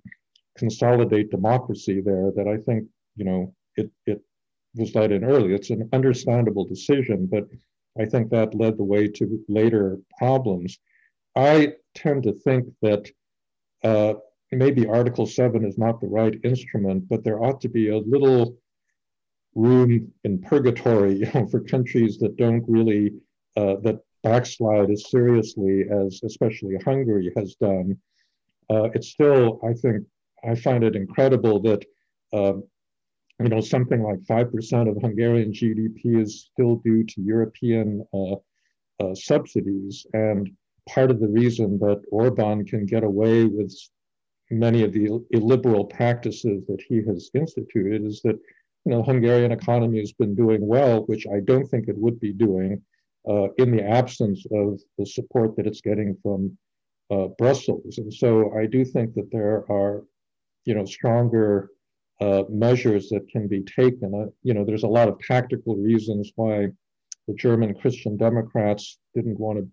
consolidate 0.57 1.31
democracy 1.31 2.01
there 2.01 2.33
that 2.35 2.49
I 2.49 2.57
think, 2.57 2.88
you 3.14 3.27
know, 3.27 3.55
it, 3.77 3.90
it 4.07 4.22
was 4.75 4.94
let 4.94 5.12
in 5.12 5.22
early. 5.22 5.53
It's 5.53 5.68
an 5.68 5.87
understandable 5.92 6.64
decision, 6.64 7.27
but 7.27 7.46
I 8.01 8.07
think 8.07 8.31
that 8.31 8.55
led 8.55 8.79
the 8.79 8.85
way 8.85 9.09
to 9.09 9.44
later 9.51 9.99
problems. 10.18 10.79
I 11.37 11.75
tend 11.94 12.22
to 12.25 12.33
think 12.33 12.66
that 12.83 13.11
uh, 13.85 14.14
maybe 14.51 14.87
Article 14.87 15.27
7 15.27 15.64
is 15.64 15.79
not 15.79 16.01
the 16.01 16.09
right 16.09 16.35
instrument, 16.44 17.09
but 17.09 17.25
there 17.25 17.42
ought 17.42 17.61
to 17.61 17.68
be 17.68 17.90
a 17.90 17.99
little 17.99 18.57
room 19.55 20.12
in 20.25 20.40
purgatory 20.40 21.14
you 21.18 21.31
know, 21.35 21.46
for 21.46 21.61
countries 21.61 22.18
that 22.18 22.37
don't 22.37 22.64
really, 22.66 23.12
uh, 23.57 23.77
that 23.83 24.01
backslide 24.22 24.90
as 24.90 25.11
seriously 25.11 25.85
as 25.90 26.20
especially 26.25 26.77
Hungary 26.85 27.33
has 27.37 27.55
done. 27.57 27.96
Uh, 28.68 28.88
it's 28.94 29.09
still, 29.09 29.61
I 29.64 29.75
think, 29.75 30.05
I 30.44 30.55
find 30.55 30.83
it 30.83 30.96
incredible 30.96 31.61
that 31.62 31.85
um, 32.33 32.64
you 33.40 33.49
know, 33.49 33.61
something 33.61 34.03
like 34.03 34.20
5% 34.20 34.88
of 34.88 35.03
Hungarian 35.03 35.53
GDP 35.53 36.22
is 36.22 36.49
still 36.53 36.77
due 36.77 37.05
to 37.05 37.20
European 37.20 38.07
uh, 38.14 38.37
uh, 38.99 39.14
subsidies. 39.14 40.07
And 40.14 40.51
part 40.88 41.11
of 41.11 41.20
the 41.20 41.29
reason 41.29 41.79
that 41.79 42.03
Orban 42.11 42.64
can 42.64 42.87
get 42.87 43.05
away 43.05 43.44
with 43.44 43.75
many 44.51 44.83
of 44.83 44.92
the 44.92 45.09
illiberal 45.31 45.85
practices 45.85 46.64
that 46.66 46.81
he 46.88 47.03
has 47.07 47.31
instituted 47.35 48.05
is 48.05 48.20
that, 48.22 48.38
you 48.85 48.92
know, 48.92 49.03
Hungarian 49.03 49.53
economy 49.53 49.99
has 49.99 50.12
been 50.12 50.35
doing 50.35 50.64
well, 50.64 51.01
which 51.07 51.27
I 51.27 51.40
don't 51.40 51.66
think 51.66 51.88
it 51.88 51.99
would 51.99 52.20
be 52.20 52.33
doing 52.33 52.83
uh, 53.29 53.49
in 53.59 53.72
the 53.72 53.83
absence 53.83 54.44
of 54.53 54.81
the 54.99 55.07
support 55.07 55.57
that 55.57 55.66
it's 55.66 55.81
getting 55.81 56.16
from 56.22 56.57
uh, 57.11 57.29
Brussels. 57.38 57.99
And 57.99 58.12
so 58.12 58.57
I 58.57 58.66
do 58.66 58.85
think 58.85 59.14
that 59.14 59.31
there 59.33 59.64
are, 59.70 60.05
you 60.64 60.75
know, 60.75 60.85
stronger 60.85 61.70
uh, 62.20 62.44
measures 62.49 63.09
that 63.09 63.29
can 63.29 63.49
be 63.49 63.62
taken. 63.62 64.14
Uh, 64.14 64.31
you 64.42 64.55
know, 64.55 64.64
there's 64.64 64.85
a 64.85 64.88
lot 64.88 65.09
of 65.09 65.18
tactical 65.20 65.77
reasons 65.77 66.33
why 66.37 66.68
the 67.27 67.35
German 67.35 67.75
Christian 67.75 68.16
Democrats 68.16 68.99
didn't 69.14 69.38
want 69.38 69.59
to 69.59 69.68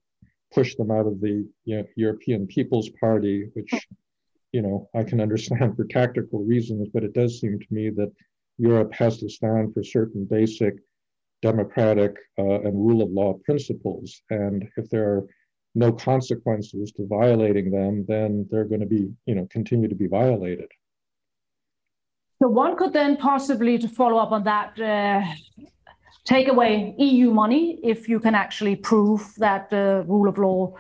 push 0.54 0.76
them 0.76 0.92
out 0.92 1.08
of 1.08 1.20
the 1.20 1.48
you 1.66 1.78
know, 1.78 1.86
European 1.96 2.48
People's 2.48 2.90
Party, 3.00 3.50
which, 3.54 3.72
you 4.52 4.62
know, 4.62 4.90
I 4.94 5.04
can 5.04 5.20
understand 5.20 5.76
for 5.76 5.86
tactical 5.86 6.44
reasons, 6.44 6.88
but 6.94 7.04
it 7.04 7.14
does 7.14 7.40
seem 7.40 7.60
to 7.60 7.68
me 7.72 7.90
that 7.92 8.12
Europe 8.58 8.94
has 8.94 9.18
to 9.20 9.30
stand 9.30 9.74
for 9.74 9.84
certain 9.84 10.26
basic 10.26 10.76
democratic 11.42 12.16
uh, 12.40 12.62
and 12.62 12.74
rule 12.74 13.02
of 13.02 13.10
law 13.12 13.34
principles. 13.46 14.22
And 14.30 14.68
if 14.78 14.90
there 14.90 15.10
are 15.12 15.28
no 15.76 15.92
consequences 15.92 16.92
to 16.94 17.08
violating 17.08 17.72
them, 17.72 18.06
then 18.08 18.48
they're 18.50 18.66
going 18.66 18.82
to 18.82 18.86
be, 18.86 19.12
you 19.26 19.36
know, 19.36 19.48
continue 19.50 19.90
to 19.90 19.96
be 19.96 20.08
violated. 20.08 20.70
So 22.42 22.48
one 22.48 22.76
could 22.78 22.94
then 22.94 23.18
possibly, 23.18 23.78
to 23.78 23.88
follow 23.88 24.18
up 24.18 24.32
on 24.32 24.44
that, 24.44 24.80
uh, 24.80 25.22
take 26.26 26.48
away 26.48 26.96
EU 26.98 27.32
money 27.32 27.80
if 27.84 28.08
you 28.08 28.20
can 28.20 28.36
actually 28.36 28.76
prove 28.76 29.34
that 29.38 29.70
the 29.70 30.04
rule 30.08 30.28
of 30.28 30.38
law 30.38 30.74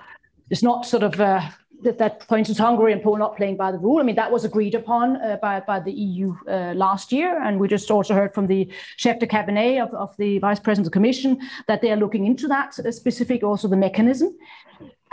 is 0.49 0.63
not 0.63 0.85
sort 0.85 1.03
of 1.03 1.19
uh, 1.19 1.41
that, 1.83 1.97
that, 1.97 2.23
for 2.27 2.37
instance, 2.37 2.57
Hungary 2.57 2.93
and 2.93 3.01
Poland 3.01 3.19
not 3.19 3.37
playing 3.37 3.57
by 3.57 3.71
the 3.71 3.77
rule. 3.77 3.99
I 3.99 4.03
mean, 4.03 4.15
that 4.15 4.31
was 4.31 4.45
agreed 4.45 4.75
upon 4.75 5.17
uh, 5.17 5.37
by, 5.41 5.59
by 5.59 5.79
the 5.79 5.91
EU 5.91 6.35
uh, 6.47 6.73
last 6.75 7.11
year. 7.11 7.41
And 7.41 7.59
we 7.59 7.67
just 7.67 7.91
also 7.91 8.13
heard 8.13 8.33
from 8.33 8.47
the 8.47 8.71
chef 8.97 9.19
de 9.19 9.27
cabinet 9.27 9.79
of, 9.79 9.93
of 9.93 10.15
the 10.17 10.39
vice 10.39 10.59
president 10.59 10.87
of 10.87 10.91
the 10.91 10.95
commission 10.95 11.39
that 11.67 11.81
they 11.81 11.91
are 11.91 11.97
looking 11.97 12.25
into 12.25 12.47
that 12.47 12.79
uh, 12.79 12.91
specific, 12.91 13.43
also 13.43 13.67
the 13.67 13.77
mechanism. 13.77 14.35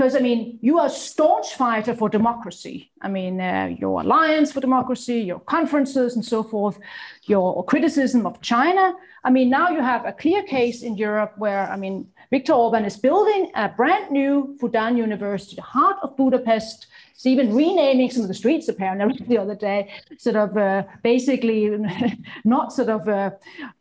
Because, 0.00 0.16
I 0.16 0.20
mean, 0.20 0.58
you 0.62 0.78
are 0.78 0.86
a 0.86 0.88
staunch 0.88 1.56
fighter 1.56 1.94
for 1.94 2.08
democracy. 2.08 2.90
I 3.02 3.08
mean, 3.08 3.38
uh, 3.38 3.76
your 3.78 4.00
Alliance 4.00 4.50
for 4.50 4.58
Democracy, 4.60 5.20
your 5.20 5.40
conferences 5.40 6.14
and 6.14 6.24
so 6.24 6.42
forth, 6.42 6.78
your 7.24 7.62
criticism 7.66 8.26
of 8.26 8.40
China. 8.40 8.94
I 9.24 9.28
mean, 9.28 9.50
now 9.50 9.68
you 9.68 9.82
have 9.82 10.06
a 10.06 10.12
clear 10.12 10.42
case 10.44 10.82
in 10.82 10.96
Europe 10.96 11.34
where, 11.36 11.70
I 11.70 11.76
mean, 11.76 12.08
Viktor 12.30 12.52
Orban 12.52 12.84
is 12.84 12.96
building 12.96 13.50
a 13.54 13.68
brand 13.68 14.10
new 14.10 14.56
Fudan 14.60 14.96
University, 14.96 15.56
the 15.56 15.62
heart 15.62 15.96
of 16.02 16.16
Budapest, 16.16 16.86
He's 17.22 17.32
even 17.32 17.54
renaming 17.54 18.10
some 18.10 18.22
of 18.22 18.28
the 18.28 18.34
streets 18.34 18.68
apparently 18.68 19.22
the 19.28 19.36
other 19.36 19.54
day, 19.54 19.92
sort 20.16 20.36
of 20.36 20.56
uh, 20.56 20.84
basically 21.02 21.70
not 22.44 22.72
sort 22.72 22.88
of 22.88 23.06
uh, 23.08 23.32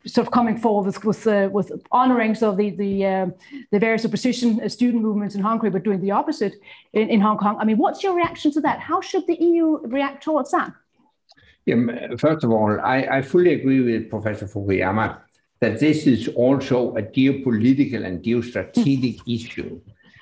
sort 0.05 0.27
of 0.27 0.33
coming 0.33 0.57
forward 0.57 0.85
with 0.87 1.05
with, 1.05 1.25
uh, 1.25 1.47
with 1.49 1.71
honoring 1.91 2.35
so 2.35 2.53
the 2.53 2.71
the 2.71 3.05
uh, 3.05 3.27
the 3.71 3.79
various 3.79 4.05
opposition 4.05 4.59
uh, 4.59 4.67
student 4.67 5.01
movements 5.01 5.35
in 5.35 5.41
Hungary, 5.41 5.69
but 5.69 5.83
doing 5.83 6.01
the 6.01 6.11
opposite 6.11 6.55
in, 6.91 7.07
in 7.09 7.21
Hong 7.21 7.37
Kong. 7.37 7.55
I 7.61 7.63
mean, 7.63 7.77
what's 7.77 8.03
your 8.03 8.13
reaction 8.13 8.51
to 8.51 8.61
that? 8.61 8.81
How 8.81 8.99
should 8.99 9.25
the 9.25 9.41
EU 9.41 9.79
react 9.87 10.21
towards 10.21 10.51
that? 10.51 10.73
First 12.17 12.43
of 12.43 12.51
all, 12.51 12.77
I, 12.81 12.97
I 13.09 13.21
fully 13.21 13.53
agree 13.53 13.79
with 13.79 14.09
Professor 14.09 14.47
Fukuyama 14.47 15.17
that 15.61 15.79
this 15.79 16.07
is 16.07 16.27
also 16.29 16.95
a 16.95 17.01
geopolitical 17.01 18.05
and 18.05 18.23
geostrategic 18.23 19.19
issue 19.27 19.79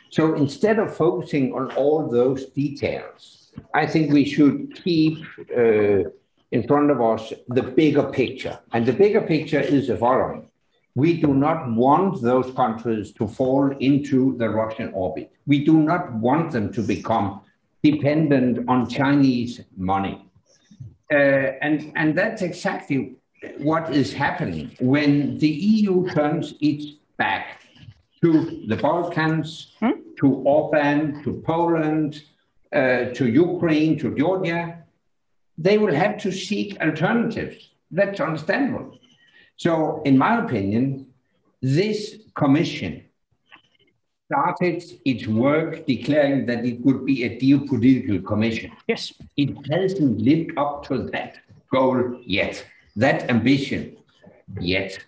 so 0.09 0.35
instead 0.35 0.79
of 0.79 0.95
focusing 0.95 1.53
on 1.53 1.71
all 1.71 2.07
those 2.07 2.45
details, 2.47 3.51
I 3.73 3.85
think 3.85 4.13
we 4.13 4.25
should 4.25 4.81
keep 4.83 5.23
uh, 5.55 6.09
in 6.51 6.65
front 6.67 6.91
of 6.91 7.01
us 7.01 7.33
the 7.49 7.63
bigger 7.63 8.03
picture. 8.03 8.57
And 8.73 8.85
the 8.85 8.93
bigger 8.93 9.21
picture 9.21 9.59
is 9.59 9.87
the 9.87 9.97
following. 9.97 10.49
We 10.95 11.21
do 11.21 11.33
not 11.33 11.71
want 11.73 12.21
those 12.21 12.51
countries 12.55 13.11
to 13.13 13.27
fall 13.27 13.69
into 13.79 14.35
the 14.37 14.49
Russian 14.49 14.91
orbit. 14.93 15.31
We 15.45 15.63
do 15.63 15.77
not 15.77 16.13
want 16.13 16.51
them 16.51 16.73
to 16.73 16.81
become 16.81 17.41
dependent 17.83 18.67
on 18.67 18.89
Chinese 18.89 19.61
money. 19.75 20.25
Uh, 21.11 21.15
and, 21.61 21.93
and 21.95 22.17
that's 22.17 22.41
exactly 22.41 23.15
what 23.57 23.93
is 23.93 24.13
happening 24.13 24.75
when 24.79 25.37
the 25.39 25.47
EU 25.47 26.07
turns 26.09 26.53
its 26.61 26.85
back 27.17 27.61
to 28.21 28.63
the 28.67 28.75
Balkans, 28.75 29.73
hmm? 29.79 29.91
to 30.19 30.27
Orban, 30.27 31.23
to 31.23 31.41
Poland, 31.45 32.23
uh, 32.73 33.05
to 33.13 33.27
Ukraine, 33.27 33.97
to 33.99 34.15
Georgia, 34.15 34.83
they 35.57 35.77
will 35.77 35.93
have 35.93 36.17
to 36.19 36.31
seek 36.31 36.79
alternatives. 36.81 37.69
That's 37.91 38.19
understandable. 38.19 38.97
So, 39.57 40.01
in 40.03 40.17
my 40.17 40.43
opinion, 40.43 41.07
this 41.61 42.17
commission 42.35 43.03
started 44.27 44.83
its 45.05 45.25
work 45.25 45.85
declaring 45.87 46.45
that 46.45 46.65
it 46.65 46.81
would 46.81 47.05
be 47.05 47.23
a 47.23 47.39
geopolitical 47.39 48.23
commission. 48.25 48.71
Yes. 48.87 49.13
It 49.37 49.55
hasn't 49.71 50.19
lived 50.19 50.51
up 50.57 50.85
to 50.87 51.03
that 51.13 51.37
goal 51.71 52.19
yet, 52.25 52.65
that 52.97 53.29
ambition 53.29 53.95
yet. 54.59 54.99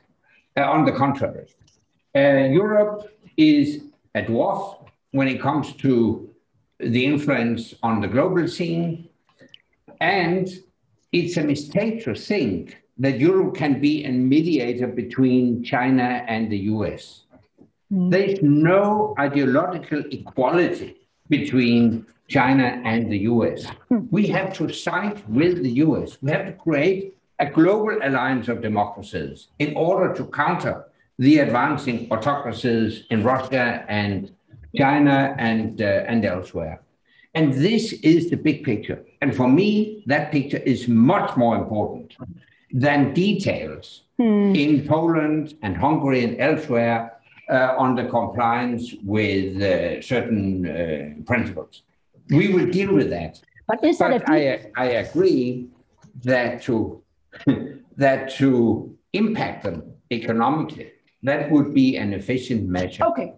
Uh, 0.55 0.61
on 0.61 0.85
the 0.85 0.91
contrary, 0.91 1.47
uh, 2.15 2.49
Europe 2.61 3.11
is 3.37 3.83
a 4.15 4.21
dwarf 4.21 4.87
when 5.11 5.27
it 5.27 5.41
comes 5.41 5.73
to 5.73 6.29
the 6.79 7.05
influence 7.05 7.73
on 7.83 7.99
the 8.01 8.07
global 8.07 8.47
scene. 8.47 9.09
And 9.99 10.47
it's 11.11 11.37
a 11.37 11.43
mistake 11.43 12.03
to 12.05 12.15
think 12.15 12.81
that 12.97 13.19
Europe 13.19 13.55
can 13.55 13.81
be 13.81 14.05
a 14.05 14.11
mediator 14.11 14.87
between 14.87 15.63
China 15.63 16.23
and 16.27 16.51
the 16.51 16.57
US. 16.73 17.23
Mm. 17.91 18.11
There's 18.11 18.41
no 18.41 19.15
ideological 19.17 20.03
equality 20.11 20.97
between 21.29 22.05
China 22.27 22.81
and 22.85 23.11
the 23.11 23.19
US. 23.19 23.65
Mm. 23.89 24.07
We 24.11 24.27
have 24.27 24.53
to 24.57 24.71
side 24.71 25.23
with 25.27 25.63
the 25.63 25.71
US. 25.85 26.17
We 26.21 26.31
have 26.31 26.45
to 26.45 26.53
create 26.53 27.15
a 27.39 27.45
global 27.45 27.97
alliance 28.03 28.47
of 28.47 28.61
democracies 28.61 29.47
in 29.59 29.75
order 29.75 30.13
to 30.13 30.25
counter 30.25 30.85
the 31.17 31.39
advancing 31.39 32.07
autocracies 32.11 33.05
in 33.09 33.23
Russia 33.23 33.85
and 33.87 34.31
China 34.75 35.35
and, 35.37 35.81
uh, 35.81 36.03
and 36.07 36.23
elsewhere. 36.25 36.81
And 37.35 37.53
this 37.53 37.93
is 37.93 38.29
the 38.29 38.37
big 38.37 38.63
picture. 38.63 39.03
And 39.21 39.35
for 39.35 39.47
me, 39.47 40.03
that 40.07 40.31
picture 40.31 40.57
is 40.57 40.87
much 40.87 41.35
more 41.37 41.55
important 41.55 42.15
than 42.71 43.13
details 43.13 44.03
hmm. 44.17 44.55
in 44.55 44.87
Poland 44.87 45.55
and 45.61 45.75
Hungary 45.75 46.23
and 46.23 46.39
elsewhere 46.39 47.19
uh, 47.49 47.75
on 47.77 47.95
the 47.95 48.05
compliance 48.05 48.93
with 49.03 49.61
uh, 49.61 50.01
certain 50.01 50.65
uh, 50.67 51.23
principles. 51.25 51.83
We 52.29 52.53
will 52.53 52.69
deal 52.69 52.93
with 52.93 53.09
that. 53.09 53.41
But, 53.67 53.81
but 53.81 54.29
I, 54.29 54.71
I 54.75 54.85
agree 54.85 55.67
that 56.23 56.61
to, 56.63 57.01
that 57.97 58.29
to 58.35 58.95
impact 59.13 59.63
them 59.63 59.93
economically, 60.11 60.91
that 61.23 61.51
would 61.51 61.73
be 61.73 61.97
an 61.97 62.13
efficient 62.13 62.67
measure. 62.67 63.03
Okay. 63.05 63.33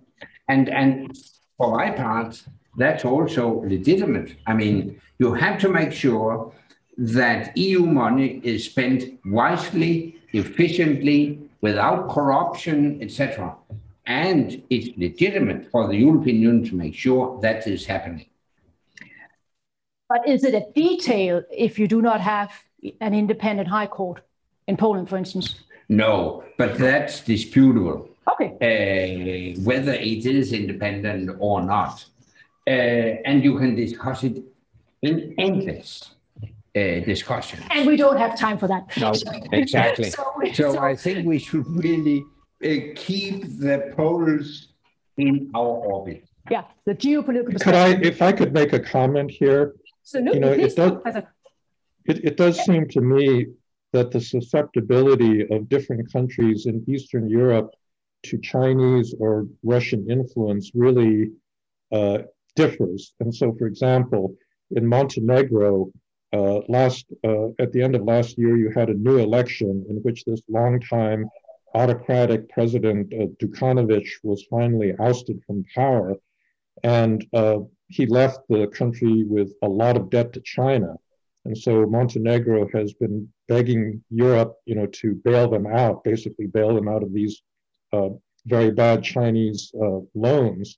And, 0.47 0.69
and 0.69 1.17
for 1.57 1.75
my 1.77 1.91
part, 1.91 2.41
that's 2.77 3.05
also 3.05 3.61
legitimate. 3.61 4.35
I 4.47 4.53
mean, 4.53 4.99
you 5.19 5.33
have 5.33 5.59
to 5.61 5.69
make 5.69 5.91
sure 5.91 6.53
that 6.97 7.55
EU 7.57 7.85
money 7.85 8.41
is 8.43 8.65
spent 8.65 9.19
wisely, 9.25 10.15
efficiently, 10.33 11.39
without 11.61 12.09
corruption, 12.09 13.01
etc. 13.01 13.55
And 14.05 14.61
it's 14.69 14.89
legitimate 14.97 15.69
for 15.71 15.87
the 15.87 15.95
European 15.95 16.41
Union 16.41 16.63
to 16.65 16.75
make 16.75 16.95
sure 16.95 17.39
that 17.41 17.67
is 17.67 17.85
happening. 17.85 18.25
But 20.09 20.27
is 20.27 20.43
it 20.43 20.53
a 20.53 20.65
detail 20.75 21.43
if 21.55 21.79
you 21.79 21.87
do 21.87 22.01
not 22.01 22.19
have 22.19 22.51
an 22.99 23.13
independent 23.13 23.67
high 23.67 23.87
court 23.87 24.21
in 24.67 24.77
Poland, 24.77 25.09
for 25.09 25.17
instance? 25.17 25.55
No, 25.89 26.43
but 26.57 26.77
that's 26.77 27.21
disputable. 27.21 28.09
Okay. 28.31 28.49
Uh, 28.61 29.61
whether 29.63 29.93
it 29.93 30.25
is 30.25 30.53
independent 30.53 31.31
or 31.39 31.61
not. 31.61 32.05
Uh, 32.67 32.69
and 32.69 33.43
you 33.43 33.57
can 33.57 33.75
discuss 33.75 34.23
it 34.23 34.43
in 35.01 35.33
endless 35.37 36.11
uh, 36.75 36.99
discussion. 37.11 37.59
And 37.71 37.87
we 37.87 37.97
don't 37.97 38.17
have 38.17 38.37
time 38.37 38.57
for 38.57 38.67
that. 38.67 38.95
No, 38.97 39.13
exactly. 39.51 40.11
so, 40.11 40.23
so, 40.53 40.73
so, 40.73 40.79
I 40.79 40.95
think 40.95 41.25
we 41.25 41.39
should 41.39 41.67
really 41.67 42.23
uh, 42.63 42.93
keep 42.95 43.43
the 43.59 43.91
Poles 43.95 44.67
in 45.17 45.51
our 45.55 45.65
orbit. 45.65 46.23
Yeah, 46.49 46.63
the 46.85 46.95
geopolitical. 46.95 47.59
Could 47.61 47.75
I, 47.75 47.89
if 48.01 48.21
I 48.21 48.31
could 48.31 48.53
make 48.53 48.73
a 48.73 48.79
comment 48.79 49.31
here? 49.31 49.75
So, 50.03 50.19
no, 50.19 50.33
you 50.33 50.39
know, 50.39 50.51
it 50.51 50.75
does, 50.75 51.23
it, 52.05 52.25
it 52.25 52.37
does 52.37 52.63
seem 52.63 52.87
to 52.89 53.01
me 53.01 53.47
that 53.93 54.11
the 54.11 54.21
susceptibility 54.21 55.47
of 55.49 55.69
different 55.69 56.11
countries 56.11 56.65
in 56.65 56.83
Eastern 56.87 57.29
Europe 57.29 57.71
to 58.23 58.37
Chinese 58.39 59.13
or 59.19 59.47
Russian 59.63 60.09
influence 60.09 60.71
really 60.73 61.31
uh, 61.91 62.19
differs. 62.55 63.13
And 63.19 63.33
so, 63.33 63.53
for 63.57 63.67
example, 63.67 64.35
in 64.71 64.85
Montenegro, 64.85 65.91
uh, 66.33 66.59
last 66.69 67.05
uh, 67.25 67.47
at 67.59 67.73
the 67.73 67.81
end 67.81 67.95
of 67.95 68.03
last 68.03 68.37
year, 68.37 68.55
you 68.55 68.71
had 68.71 68.89
a 68.89 68.93
new 68.93 69.17
election 69.17 69.85
in 69.89 69.97
which 69.97 70.23
this 70.23 70.41
longtime 70.47 71.25
autocratic 71.73 72.49
president 72.49 73.13
uh, 73.13 73.25
Dukanovic 73.41 74.07
was 74.23 74.45
finally 74.49 74.93
ousted 74.99 75.41
from 75.45 75.65
power, 75.75 76.15
and 76.83 77.25
uh, 77.33 77.59
he 77.87 78.05
left 78.05 78.39
the 78.47 78.67
country 78.67 79.23
with 79.23 79.53
a 79.61 79.67
lot 79.67 79.97
of 79.97 80.09
debt 80.09 80.31
to 80.33 80.41
China. 80.41 80.95
And 81.45 81.57
so 81.57 81.85
Montenegro 81.85 82.69
has 82.73 82.93
been 82.93 83.27
begging 83.47 84.03
Europe, 84.09 84.55
you 84.65 84.75
know, 84.75 84.85
to 84.87 85.15
bail 85.15 85.49
them 85.49 85.65
out, 85.65 86.03
basically 86.03 86.47
bail 86.47 86.75
them 86.75 86.87
out 86.87 87.03
of 87.03 87.13
these 87.13 87.41
uh, 87.93 88.09
very 88.45 88.71
bad 88.71 89.03
Chinese 89.03 89.71
uh, 89.81 89.99
loans. 90.13 90.77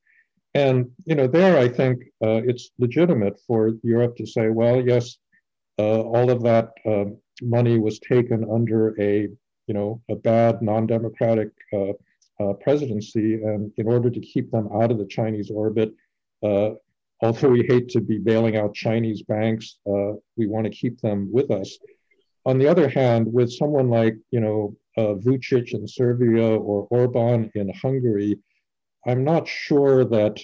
And 0.53 0.91
you 1.05 1.15
know, 1.15 1.27
there 1.27 1.57
I 1.57 1.67
think 1.67 2.03
uh, 2.23 2.41
it's 2.45 2.71
legitimate 2.77 3.39
for 3.47 3.73
Europe 3.83 4.15
to 4.17 4.25
say, 4.25 4.49
well, 4.49 4.81
yes, 4.85 5.17
uh, 5.79 6.01
all 6.01 6.29
of 6.29 6.43
that 6.43 6.69
um, 6.85 7.17
money 7.41 7.79
was 7.79 7.99
taken 7.99 8.45
under 8.51 8.99
a 9.01 9.27
you 9.67 9.73
know 9.73 10.01
a 10.09 10.15
bad 10.15 10.61
non-democratic 10.61 11.49
uh, 11.73 11.93
uh, 12.39 12.53
presidency, 12.53 13.41
and 13.43 13.71
in 13.77 13.87
order 13.87 14.09
to 14.09 14.19
keep 14.19 14.51
them 14.51 14.69
out 14.73 14.91
of 14.91 14.97
the 14.99 15.07
Chinese 15.07 15.49
orbit, 15.49 15.93
although 17.23 17.49
we 17.49 17.63
hate 17.63 17.89
to 17.89 18.01
be 18.01 18.17
bailing 18.19 18.57
out 18.57 18.75
Chinese 18.75 19.23
banks, 19.23 19.77
we 20.35 20.45
want 20.47 20.65
to 20.65 20.69
keep 20.69 20.99
them 21.01 21.29
with 21.31 21.49
us. 21.49 21.77
On 22.45 22.57
the 22.57 22.67
other 22.67 22.89
hand, 22.89 23.31
with 23.31 23.51
someone 23.51 23.89
like 23.89 24.17
you 24.31 24.41
know 24.41 24.75
uh, 24.97 25.15
Vucic 25.15 25.73
in 25.73 25.87
Serbia 25.87 26.45
or 26.45 26.87
Orban 26.91 27.49
in 27.55 27.73
Hungary, 27.81 28.37
I'm 29.07 29.23
not 29.23 29.47
sure 29.47 30.03
that 30.05 30.39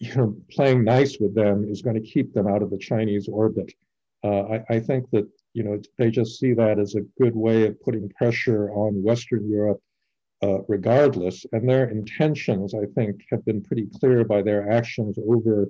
you 0.00 0.14
know 0.14 0.36
playing 0.50 0.84
nice 0.84 1.18
with 1.20 1.34
them 1.34 1.64
is 1.68 1.82
going 1.82 2.00
to 2.02 2.08
keep 2.08 2.34
them 2.34 2.48
out 2.48 2.62
of 2.62 2.70
the 2.70 2.78
Chinese 2.78 3.28
orbit. 3.28 3.72
Uh, 4.24 4.42
I, 4.42 4.64
I, 4.68 4.80
think 4.80 5.08
that 5.12 5.28
you 5.54 5.62
know 5.62 5.80
they 5.96 6.10
just 6.10 6.40
see 6.40 6.52
that 6.54 6.80
as 6.80 6.96
a 6.96 7.06
good 7.20 7.36
way 7.36 7.66
of 7.66 7.80
putting 7.80 8.08
pressure 8.10 8.70
on 8.70 9.02
Western 9.02 9.48
Europe, 9.48 9.80
uh, 10.42 10.58
regardless. 10.68 11.44
And 11.52 11.68
their 11.68 11.88
intentions, 11.88 12.74
I 12.74 12.86
think, 12.94 13.22
have 13.30 13.44
been 13.44 13.62
pretty 13.62 13.88
clear 13.98 14.24
by 14.24 14.42
their 14.42 14.70
actions 14.70 15.18
over 15.26 15.68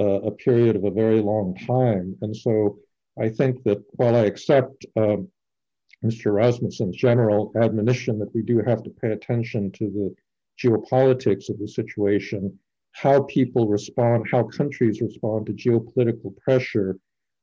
uh, 0.00 0.22
a 0.22 0.30
period 0.30 0.76
of 0.76 0.84
a 0.84 0.90
very 0.90 1.20
long 1.20 1.54
time. 1.66 2.16
And 2.22 2.36
so 2.36 2.78
I 3.20 3.28
think 3.28 3.62
that 3.64 3.82
while 3.92 4.16
I 4.16 4.20
accept 4.20 4.86
um, 4.96 5.28
Mr. 6.04 6.32
Rasmussen's 6.32 6.96
general 6.96 7.52
admonition 7.60 8.18
that 8.18 8.34
we 8.34 8.42
do 8.42 8.62
have 8.66 8.82
to 8.82 8.90
pay 8.90 9.10
attention 9.10 9.70
to 9.72 9.90
the 9.90 10.14
geopolitics 10.62 11.50
of 11.50 11.58
the 11.58 11.68
situation, 11.68 12.58
how 12.92 13.22
people 13.24 13.68
respond, 13.68 14.26
how 14.30 14.44
countries 14.44 15.00
respond 15.00 15.46
to 15.46 15.52
geopolitical 15.52 16.36
pressure 16.38 16.96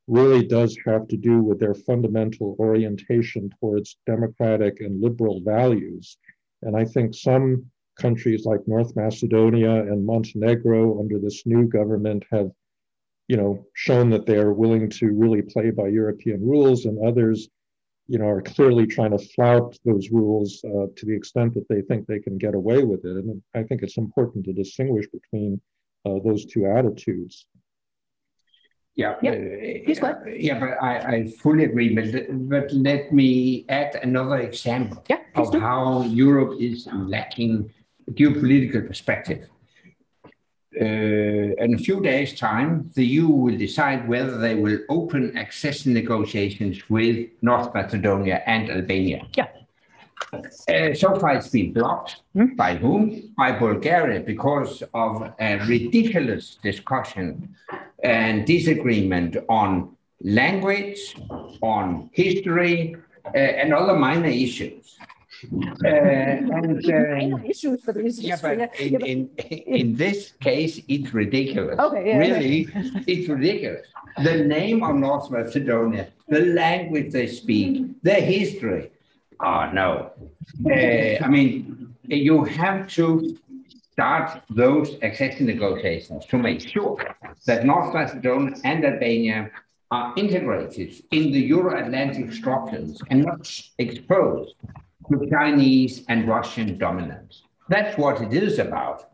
really 0.08 0.46
does 0.46 0.78
have 0.86 1.08
to 1.10 1.18
do 1.18 1.42
with 1.42 1.60
their 1.60 1.74
fundamental 1.74 2.56
orientation 2.60 3.50
towards 3.60 3.98
democratic 4.06 4.80
and 4.80 5.02
liberal 5.02 5.42
values. 5.42 6.18
And 6.62 6.76
I 6.76 6.86
think 6.86 7.14
some 7.14 7.66
countries 8.00 8.46
like 8.46 8.68
North 8.68 8.96
Macedonia 8.96 9.82
and 9.82 10.06
Montenegro 10.06 11.00
under 11.00 11.20
this 11.20 11.46
new 11.46 11.68
government 11.68 12.24
have 12.32 12.52
you 13.28 13.38
know 13.38 13.66
shown 13.74 14.10
that 14.12 14.26
they 14.26 14.38
are 14.38 14.54
willing 14.54 14.90
to 14.90 15.12
really 15.12 15.42
play 15.42 15.72
by 15.72 15.88
European 15.88 16.42
rules 16.42 16.86
and 16.86 16.98
others 17.06 17.50
you 18.08 18.18
know, 18.18 18.28
are 18.28 18.42
clearly 18.42 18.88
trying 18.88 19.12
to 19.12 19.18
flout 19.18 19.78
those 19.84 20.10
rules 20.12 20.64
uh, 20.64 20.88
to 20.96 21.06
the 21.06 21.16
extent 21.16 21.54
that 21.54 21.68
they 21.68 21.82
think 21.82 22.08
they 22.08 22.20
can 22.20 22.38
get 22.38 22.56
away 22.56 22.84
with 22.84 23.04
it. 23.06 23.18
And 23.18 23.42
I 23.54 23.64
think 23.64 23.84
it's 23.84 23.98
important 23.98 24.46
to 24.46 24.54
distinguish 24.54 25.08
between 25.12 25.62
uh, 26.06 26.20
those 26.24 26.46
two 26.46 26.66
attitudes. 26.66 27.48
Yeah, 28.98 29.16
yeah, 29.22 29.32
uh, 29.32 30.30
yeah 30.36 30.60
but 30.60 30.82
I, 30.82 30.94
I 31.14 31.28
fully 31.42 31.66
agree. 31.66 31.94
But, 31.94 32.10
but 32.50 32.74
let 32.74 33.14
me 33.14 33.64
add 33.70 33.96
another 34.02 34.40
example 34.40 35.04
yeah, 35.08 35.20
of 35.36 35.52
do. 35.52 35.60
how 35.60 36.02
Europe 36.02 36.60
is 36.60 36.88
lacking 36.92 37.72
geopolitical 38.12 38.88
perspective 38.88 39.48
uh, 40.80 40.86
in 40.86 41.74
a 41.74 41.78
few 41.78 42.02
days' 42.02 42.38
time, 42.38 42.92
the 42.94 43.06
EU 43.06 43.28
will 43.28 43.58
decide 43.58 44.08
whether 44.08 44.38
they 44.38 44.56
will 44.56 44.80
open 44.90 45.36
accession 45.38 45.94
negotiations 45.94 46.90
with 46.90 47.28
North 47.42 47.74
Macedonia 47.74 48.44
and 48.46 48.70
Albania. 48.70 49.28
Yeah. 49.36 49.48
Uh, 50.34 50.94
so 50.94 51.18
far, 51.20 51.36
it's 51.36 51.50
been 51.50 51.74
blocked. 51.74 52.22
Mm. 52.36 52.56
By 52.56 52.76
whom? 52.76 53.34
By 53.38 53.52
Bulgaria, 53.54 54.20
because 54.20 54.84
of 54.94 55.34
a 55.40 55.58
ridiculous 55.68 56.58
discussion 56.62 57.56
and 58.04 58.46
disagreement 58.46 59.38
on 59.48 59.96
language, 60.22 61.16
on 61.62 62.10
history, 62.14 62.96
uh, 63.26 63.38
and 63.38 63.74
other 63.74 63.96
minor 63.96 64.30
issues. 64.30 64.98
Uh, 65.54 65.88
and 65.88 66.84
uh, 66.92 67.48
issues. 67.48 67.84
Yeah, 68.20 68.38
but 68.42 68.80
in, 68.80 69.02
in, 69.02 69.30
in 69.38 69.96
this 69.96 70.34
case, 70.40 70.82
it's 70.88 71.14
ridiculous. 71.14 71.78
Okay, 71.78 72.08
yeah, 72.08 72.18
really, 72.18 72.68
it's 73.06 73.30
ridiculous. 73.30 73.86
The 74.24 74.38
name 74.38 74.84
of 74.84 74.96
North 74.96 75.30
Macedonia, 75.30 76.08
the 76.28 76.42
language 76.42 77.12
they 77.12 77.28
speak, 77.28 78.02
their 78.02 78.22
history. 78.22 78.92
Oh 79.40 79.70
no! 79.72 80.12
Uh, 80.66 81.24
I 81.24 81.28
mean, 81.28 81.96
you 82.04 82.44
have 82.44 82.88
to 82.90 83.38
start 83.92 84.42
those 84.50 84.96
accession 85.02 85.46
negotiations 85.46 86.26
to 86.28 86.38
make 86.38 86.62
sure 86.62 86.98
that 87.46 87.66
North 87.66 87.94
Macedonia 87.94 88.56
and 88.64 88.86
Albania 88.86 89.52
are 89.90 90.14
integrated 90.18 90.94
in 91.12 91.32
the 91.32 91.40
Euro-Atlantic 91.40 92.34
structures 92.34 93.02
and 93.10 93.24
not 93.24 93.50
exposed 93.78 94.56
to 95.10 95.30
Chinese 95.30 96.04
and 96.10 96.28
Russian 96.28 96.78
dominance. 96.78 97.44
That's 97.70 97.98
what 97.98 98.22
it 98.22 98.34
is 98.34 98.60
about. 98.60 99.10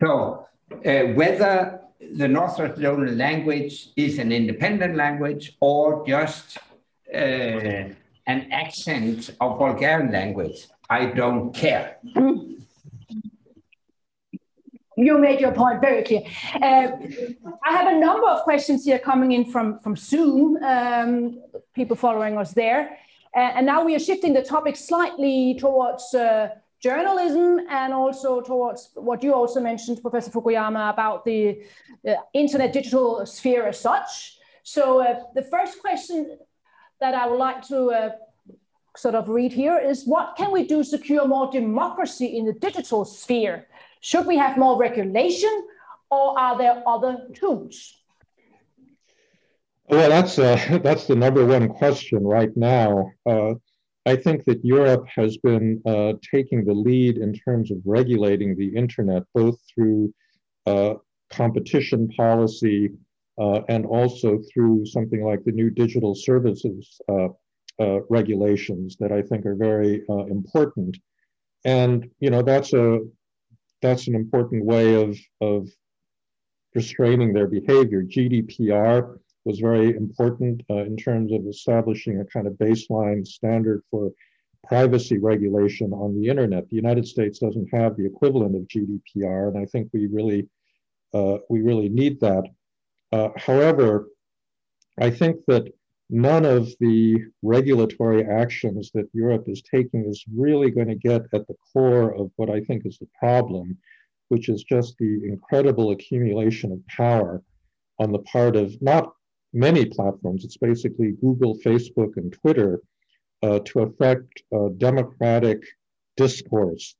So 0.00 0.46
uh, 0.84 1.14
whether 1.14 1.80
the 2.16 2.28
North 2.28 2.58
Macedonian 2.58 3.16
language 3.16 3.88
is 3.96 4.18
an 4.18 4.32
independent 4.32 4.96
language 4.96 5.56
or 5.60 6.06
just 6.06 6.58
uh, 7.14 7.84
an 8.26 8.48
accent 8.52 9.30
of 9.40 9.58
Bulgarian 9.58 10.12
language, 10.12 10.66
I 10.88 11.06
don't 11.06 11.52
care. 11.54 11.98
You 14.96 15.18
made 15.18 15.40
your 15.40 15.52
point 15.52 15.80
very 15.80 16.02
clear. 16.04 16.22
Uh, 16.54 16.88
I 17.64 17.72
have 17.72 17.88
a 17.94 17.98
number 17.98 18.28
of 18.28 18.42
questions 18.42 18.84
here 18.84 18.98
coming 18.98 19.32
in 19.32 19.50
from, 19.50 19.78
from 19.80 19.96
Zoom, 19.96 20.62
um, 20.62 21.40
people 21.74 21.96
following 21.96 22.36
us 22.38 22.52
there. 22.52 22.98
Uh, 23.34 23.40
and 23.56 23.64
now 23.66 23.82
we 23.84 23.94
are 23.96 23.98
shifting 23.98 24.34
the 24.34 24.42
topic 24.42 24.76
slightly 24.76 25.56
towards 25.58 26.14
uh, 26.14 26.50
journalism 26.80 27.60
and 27.70 27.94
also 27.94 28.42
towards 28.42 28.90
what 28.94 29.22
you 29.22 29.32
also 29.32 29.60
mentioned, 29.60 30.02
Professor 30.02 30.30
Fukuyama, 30.30 30.90
about 30.92 31.24
the 31.24 31.62
internet 32.34 32.72
digital 32.72 33.24
sphere 33.24 33.66
as 33.66 33.80
such. 33.80 34.38
So 34.62 35.00
uh, 35.00 35.22
the 35.34 35.42
first 35.42 35.80
question 35.80 36.38
that 37.02 37.14
I 37.14 37.26
would 37.26 37.38
like 37.38 37.66
to 37.68 37.90
uh, 37.90 38.10
sort 38.96 39.16
of 39.16 39.28
read 39.28 39.52
here 39.52 39.76
is 39.76 40.04
what 40.06 40.36
can 40.36 40.52
we 40.52 40.66
do 40.66 40.78
to 40.78 40.84
secure 40.84 41.26
more 41.26 41.50
democracy 41.50 42.38
in 42.38 42.46
the 42.46 42.52
digital 42.52 43.04
sphere? 43.04 43.66
Should 44.00 44.26
we 44.26 44.36
have 44.38 44.56
more 44.56 44.78
regulation 44.78 45.54
or 46.10 46.38
are 46.38 46.56
there 46.56 46.82
other 46.86 47.28
tools? 47.34 47.76
Well, 49.88 50.08
that's 50.08 50.38
uh, 50.38 50.78
that's 50.84 51.06
the 51.06 51.16
number 51.16 51.44
one 51.44 51.68
question 51.68 52.24
right 52.24 52.54
now. 52.56 53.10
Uh, 53.26 53.54
I 54.06 54.16
think 54.16 54.44
that 54.44 54.64
Europe 54.64 55.06
has 55.14 55.36
been 55.38 55.82
uh, 55.84 56.14
taking 56.34 56.64
the 56.64 56.74
lead 56.74 57.18
in 57.18 57.32
terms 57.34 57.70
of 57.70 57.78
regulating 57.84 58.56
the 58.56 58.74
internet, 58.82 59.22
both 59.34 59.56
through 59.70 60.12
uh, 60.66 60.94
competition 61.30 62.08
policy 62.08 62.90
and 63.38 63.86
also 63.86 64.40
through 64.52 64.86
something 64.86 65.24
like 65.24 65.42
the 65.44 65.52
new 65.52 65.70
digital 65.70 66.14
services 66.14 67.00
uh, 67.08 67.28
uh, 67.80 68.00
regulations 68.10 68.96
that 69.00 69.12
I 69.12 69.22
think 69.22 69.46
are 69.46 69.54
very 69.54 70.02
uh, 70.08 70.26
important. 70.26 70.96
And 71.64 72.10
you 72.20 72.30
know 72.30 72.42
that's 72.42 72.72
a 72.72 73.00
that's 73.80 74.08
an 74.08 74.14
important 74.14 74.64
way 74.64 74.94
of 74.94 75.18
of 75.40 75.68
restraining 76.74 77.32
their 77.32 77.46
behavior. 77.46 78.02
GDPR 78.02 79.18
was 79.44 79.58
very 79.58 79.96
important 79.96 80.62
uh, 80.70 80.84
in 80.84 80.96
terms 80.96 81.32
of 81.32 81.46
establishing 81.46 82.20
a 82.20 82.24
kind 82.26 82.46
of 82.46 82.54
baseline 82.54 83.26
standard 83.26 83.82
for 83.90 84.12
privacy 84.68 85.18
regulation 85.18 85.92
on 85.92 86.14
the 86.14 86.28
internet. 86.28 86.68
The 86.68 86.76
United 86.76 87.06
States 87.06 87.40
doesn't 87.40 87.68
have 87.74 87.96
the 87.96 88.06
equivalent 88.06 88.54
of 88.54 88.62
GDPR, 88.68 89.48
and 89.48 89.58
I 89.58 89.66
think 89.66 89.88
we 89.92 90.06
really 90.06 90.48
uh, 91.14 91.38
we 91.48 91.62
really 91.62 91.88
need 91.88 92.20
that. 92.20 92.44
Uh, 93.12 93.28
however, 93.36 94.08
I 94.98 95.10
think 95.10 95.36
that 95.46 95.72
none 96.08 96.44
of 96.44 96.68
the 96.80 97.18
regulatory 97.42 98.24
actions 98.24 98.90
that 98.94 99.08
Europe 99.12 99.44
is 99.46 99.62
taking 99.62 100.04
is 100.04 100.24
really 100.34 100.70
going 100.70 100.88
to 100.88 100.94
get 100.94 101.22
at 101.32 101.46
the 101.46 101.56
core 101.72 102.14
of 102.14 102.30
what 102.36 102.50
I 102.50 102.60
think 102.60 102.84
is 102.84 102.98
the 102.98 103.08
problem, 103.18 103.78
which 104.28 104.48
is 104.48 104.62
just 104.64 104.96
the 104.98 105.22
incredible 105.26 105.90
accumulation 105.90 106.72
of 106.72 106.86
power 106.86 107.42
on 107.98 108.12
the 108.12 108.18
part 108.20 108.56
of 108.56 108.80
not 108.82 109.12
many 109.52 109.84
platforms. 109.84 110.44
It's 110.44 110.56
basically 110.56 111.12
Google, 111.20 111.58
Facebook, 111.58 112.16
and 112.16 112.32
Twitter 112.32 112.80
uh, 113.42 113.60
to 113.66 113.80
affect 113.80 114.42
uh, 114.54 114.68
democratic 114.78 115.62
discourse 116.16 116.94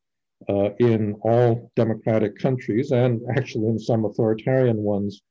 uh, 0.48 0.70
in 0.78 1.14
all 1.22 1.70
democratic 1.76 2.38
countries 2.38 2.90
and 2.90 3.20
actually 3.36 3.68
in 3.68 3.78
some 3.78 4.04
authoritarian 4.04 4.78
ones 4.78 5.22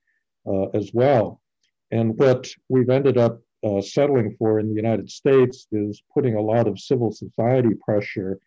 as 0.73 0.91
well. 0.93 1.41
And 1.91 2.17
what 2.17 2.47
we've 2.69 2.89
ended 2.89 3.17
up 3.17 3.41
uh, 3.63 3.81
settling 3.81 4.35
for 4.39 4.59
in 4.59 4.69
the 4.69 4.75
United 4.75 5.09
States 5.09 5.67
is 5.71 6.01
putting 6.13 6.35
a 6.35 6.41
lot 6.41 6.67
of 6.67 6.79
civil 6.79 7.11
society 7.11 7.75
pressure 7.85 8.39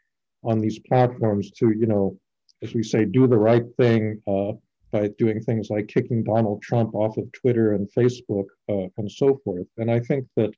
on 0.42 0.60
these 0.60 0.78
platforms 0.80 1.50
to, 1.52 1.70
you 1.70 1.86
know, 1.86 2.18
as 2.62 2.74
we 2.74 2.82
say, 2.82 3.04
do 3.04 3.26
the 3.26 3.36
right 3.36 3.64
thing, 3.76 4.20
uh, 4.26 4.52
by 4.94 5.08
doing 5.18 5.40
things 5.40 5.70
like 5.70 5.88
kicking 5.88 6.22
Donald 6.22 6.62
Trump 6.62 6.94
off 6.94 7.16
of 7.16 7.30
Twitter 7.32 7.74
and 7.74 7.88
Facebook 7.98 8.46
uh, 8.68 8.86
and 8.96 9.10
so 9.10 9.40
forth. 9.44 9.66
And 9.76 9.90
I 9.90 9.98
think 9.98 10.26
that 10.36 10.52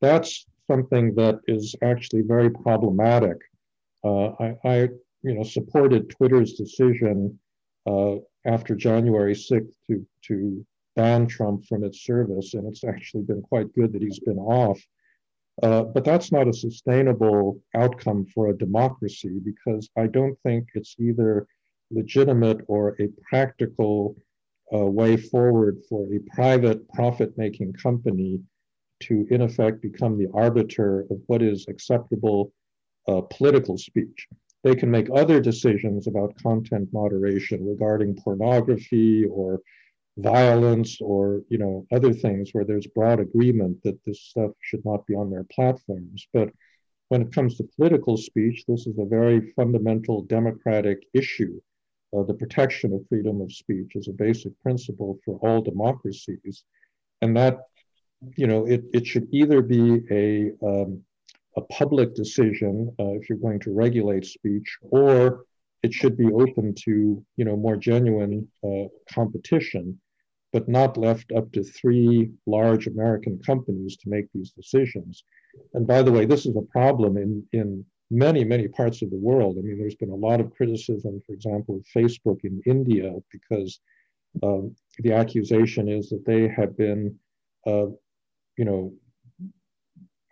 that's 0.00 0.44
something 0.70 1.14
that 1.14 1.38
is 1.46 1.74
actually 1.82 2.22
very 2.22 2.50
problematic. 2.50 3.38
Uh, 4.02 4.26
I, 4.40 4.56
I, 4.64 4.76
you 5.22 5.34
know, 5.34 5.44
supported 5.44 6.10
Twitter's 6.10 6.54
decision 6.54 7.38
uh, 7.86 8.16
after 8.46 8.74
January 8.74 9.34
6th 9.34 9.74
to, 9.88 10.06
to 10.22 10.66
ban 10.96 11.26
Trump 11.26 11.64
from 11.66 11.84
its 11.84 12.04
service, 12.04 12.54
and 12.54 12.66
it's 12.66 12.84
actually 12.84 13.22
been 13.22 13.42
quite 13.42 13.74
good 13.74 13.92
that 13.92 14.02
he's 14.02 14.20
been 14.20 14.38
off. 14.38 14.80
Uh, 15.62 15.82
but 15.82 16.04
that's 16.04 16.32
not 16.32 16.48
a 16.48 16.52
sustainable 16.52 17.60
outcome 17.76 18.26
for 18.26 18.48
a 18.48 18.58
democracy 18.58 19.40
because 19.44 19.88
I 19.96 20.08
don't 20.08 20.36
think 20.42 20.68
it's 20.74 20.96
either 20.98 21.46
legitimate 21.90 22.60
or 22.66 22.96
a 23.00 23.08
practical 23.28 24.16
uh, 24.74 24.78
way 24.78 25.16
forward 25.16 25.78
for 25.88 26.12
a 26.12 26.18
private 26.34 26.88
profit 26.88 27.36
making 27.36 27.72
company 27.74 28.40
to, 29.00 29.26
in 29.30 29.42
effect, 29.42 29.82
become 29.82 30.18
the 30.18 30.28
arbiter 30.34 31.00
of 31.10 31.20
what 31.26 31.42
is 31.42 31.66
acceptable 31.68 32.52
uh, 33.06 33.20
political 33.20 33.76
speech. 33.76 34.26
They 34.64 34.74
can 34.74 34.90
make 34.90 35.08
other 35.14 35.40
decisions 35.40 36.08
about 36.08 36.42
content 36.42 36.88
moderation 36.92 37.64
regarding 37.64 38.16
pornography 38.16 39.26
or 39.26 39.60
violence 40.16 40.98
or 41.00 41.42
you 41.48 41.58
know 41.58 41.86
other 41.92 42.12
things 42.12 42.50
where 42.52 42.64
there's 42.64 42.86
broad 42.88 43.20
agreement 43.20 43.82
that 43.84 43.98
this 44.04 44.22
stuff 44.22 44.52
should 44.60 44.84
not 44.84 45.04
be 45.06 45.14
on 45.14 45.28
their 45.28 45.42
platforms 45.52 46.28
but 46.32 46.50
when 47.08 47.20
it 47.20 47.32
comes 47.32 47.56
to 47.56 47.68
political 47.74 48.16
speech 48.16 48.64
this 48.68 48.86
is 48.86 48.96
a 49.00 49.04
very 49.04 49.52
fundamental 49.56 50.22
democratic 50.22 51.02
issue 51.14 51.60
uh, 52.14 52.22
the 52.22 52.34
protection 52.34 52.92
of 52.92 53.06
freedom 53.08 53.40
of 53.40 53.52
speech 53.52 53.92
is 53.94 54.08
a 54.08 54.12
basic 54.12 54.52
principle 54.62 55.18
for 55.24 55.36
all 55.38 55.60
democracies. 55.60 56.64
And 57.22 57.36
that, 57.36 57.58
you 58.36 58.46
know, 58.46 58.66
it, 58.66 58.84
it 58.92 59.06
should 59.06 59.26
either 59.32 59.62
be 59.62 60.02
a, 60.10 60.52
um, 60.64 61.02
a 61.56 61.62
public 61.62 62.14
decision 62.14 62.94
uh, 62.98 63.12
if 63.18 63.28
you're 63.28 63.38
going 63.38 63.60
to 63.60 63.72
regulate 63.72 64.24
speech, 64.24 64.76
or 64.82 65.44
it 65.82 65.92
should 65.92 66.16
be 66.16 66.32
open 66.32 66.74
to, 66.74 67.24
you 67.36 67.44
know, 67.44 67.56
more 67.56 67.76
genuine 67.76 68.48
uh, 68.66 68.84
competition, 69.12 70.00
but 70.52 70.68
not 70.68 70.96
left 70.96 71.30
up 71.32 71.50
to 71.52 71.62
three 71.62 72.30
large 72.46 72.86
American 72.86 73.38
companies 73.44 73.96
to 73.98 74.08
make 74.08 74.26
these 74.32 74.50
decisions. 74.52 75.24
And 75.74 75.86
by 75.86 76.02
the 76.02 76.12
way, 76.12 76.24
this 76.24 76.46
is 76.46 76.56
a 76.56 76.62
problem 76.62 77.16
in, 77.16 77.44
in 77.52 77.84
many, 78.10 78.44
many 78.44 78.68
parts 78.68 79.02
of 79.02 79.10
the 79.10 79.18
world. 79.18 79.56
I 79.58 79.62
mean, 79.62 79.78
there's 79.78 79.96
been 79.96 80.10
a 80.10 80.14
lot 80.14 80.40
of 80.40 80.54
criticism, 80.54 81.20
for 81.26 81.32
example, 81.32 81.76
of 81.76 81.84
Facebook 81.94 82.40
in 82.44 82.62
India 82.66 83.12
because 83.30 83.80
um, 84.42 84.74
the 84.98 85.12
accusation 85.12 85.88
is 85.88 86.08
that 86.10 86.24
they 86.24 86.48
have 86.48 86.76
been, 86.76 87.16
uh, 87.66 87.86
you 88.56 88.64
know, 88.64 88.92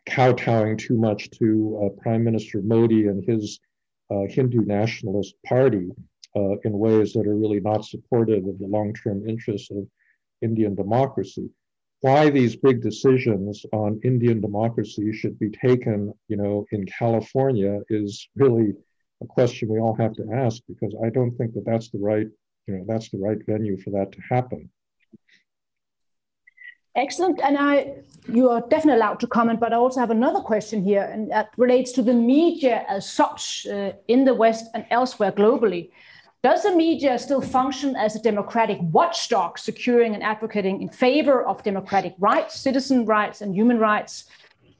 kowtowing 0.06 0.76
too 0.76 0.96
much 0.96 1.30
to 1.30 1.80
uh, 1.84 2.02
Prime 2.02 2.24
Minister 2.24 2.60
Modi 2.62 3.06
and 3.06 3.24
his 3.24 3.60
uh, 4.10 4.24
Hindu 4.28 4.64
nationalist 4.64 5.34
party 5.46 5.90
uh, 6.36 6.58
in 6.64 6.78
ways 6.78 7.12
that 7.12 7.26
are 7.26 7.36
really 7.36 7.60
not 7.60 7.84
supportive 7.84 8.46
of 8.46 8.58
the 8.58 8.66
long-term 8.66 9.28
interests 9.28 9.70
of 9.70 9.86
Indian 10.42 10.74
democracy 10.74 11.50
why 12.02 12.28
these 12.28 12.56
big 12.56 12.82
decisions 12.82 13.64
on 13.72 14.00
Indian 14.02 14.40
democracy 14.40 15.12
should 15.12 15.38
be 15.38 15.50
taken, 15.50 16.12
you 16.26 16.36
know, 16.36 16.66
in 16.72 16.84
California 16.84 17.78
is 17.88 18.28
really 18.34 18.74
a 19.22 19.26
question 19.26 19.68
we 19.68 19.78
all 19.78 19.94
have 19.94 20.12
to 20.14 20.26
ask 20.34 20.60
because 20.68 20.94
I 21.04 21.10
don't 21.10 21.30
think 21.38 21.54
that 21.54 21.64
that's 21.64 21.90
the 21.90 22.00
right, 22.00 22.26
you 22.66 22.74
know, 22.74 22.84
that's 22.88 23.08
the 23.10 23.18
right 23.18 23.38
venue 23.46 23.80
for 23.80 23.90
that 23.90 24.10
to 24.12 24.20
happen. 24.28 24.68
Excellent, 26.94 27.40
and 27.42 27.56
I, 27.56 27.94
you 28.28 28.50
are 28.50 28.60
definitely 28.60 29.00
allowed 29.00 29.18
to 29.20 29.26
comment, 29.26 29.60
but 29.60 29.72
I 29.72 29.76
also 29.76 30.00
have 30.00 30.10
another 30.10 30.40
question 30.40 30.84
here, 30.84 31.02
and 31.02 31.30
that 31.30 31.50
relates 31.56 31.90
to 31.92 32.02
the 32.02 32.12
media 32.12 32.84
as 32.86 33.10
such 33.10 33.66
uh, 33.66 33.92
in 34.08 34.24
the 34.24 34.34
West 34.34 34.66
and 34.74 34.84
elsewhere 34.90 35.32
globally. 35.32 35.90
Does 36.42 36.64
the 36.64 36.74
media 36.74 37.18
still 37.18 37.40
function 37.40 37.96
as 37.96 38.14
a 38.14 38.22
democratic 38.22 38.78
watchdog, 38.80 39.58
securing 39.58 40.14
and 40.14 40.22
advocating 40.22 40.82
in 40.82 40.90
favor 40.90 41.42
of 41.46 41.62
democratic 41.62 42.14
rights, 42.18 42.60
citizen 42.60 43.06
rights, 43.06 43.40
and 43.40 43.54
human 43.54 43.78
rights? 43.78 44.24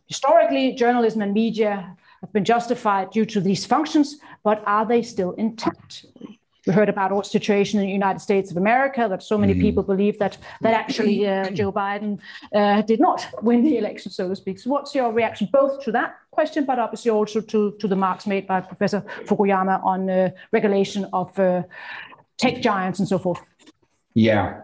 Historically, 0.07 0.75
journalism 0.75 1.22
and 1.22 1.33
media 1.33 1.96
have 2.20 2.33
been 2.33 2.44
justified 2.44 3.11
due 3.11 3.25
to 3.25 3.40
these 3.40 3.64
functions, 3.64 4.18
but 4.42 4.62
are 4.66 4.85
they 4.85 5.03
still 5.03 5.33
intact? 5.33 6.07
We 6.66 6.72
heard 6.72 6.88
about 6.88 7.11
our 7.12 7.25
situation 7.25 7.81
in 7.81 7.87
the 7.87 7.92
United 7.92 8.20
States 8.20 8.51
of 8.51 8.57
America 8.57 9.07
that 9.09 9.22
so 9.22 9.37
many 9.37 9.55
mm. 9.55 9.61
people 9.61 9.83
believe 9.83 10.18
that 10.18 10.38
that 10.61 10.75
actually 10.75 11.27
uh, 11.27 11.51
Joe 11.59 11.72
Biden 11.72 12.18
uh, 12.55 12.83
did 12.83 13.01
not 13.01 13.27
win 13.42 13.64
the 13.64 13.79
election, 13.79 14.12
so 14.12 14.29
to 14.29 14.37
speak. 14.37 14.59
So, 14.59 14.70
what's 14.70 14.94
your 14.94 15.12
reaction 15.12 15.48
both 15.53 15.83
to 15.85 15.92
that 15.92 16.16
question, 16.31 16.64
but 16.64 16.79
obviously 16.79 17.11
also 17.11 17.40
to 17.40 17.72
to 17.81 17.88
the 17.88 17.96
marks 17.96 18.27
made 18.27 18.46
by 18.46 18.61
Professor 18.61 19.05
Fukuyama 19.27 19.85
on 19.85 20.09
uh, 20.09 20.31
regulation 20.53 21.07
of 21.12 21.37
uh, 21.38 21.62
tech 22.38 22.61
giants 22.61 22.98
and 23.01 23.09
so 23.09 23.18
forth? 23.18 23.40
Yeah. 24.14 24.62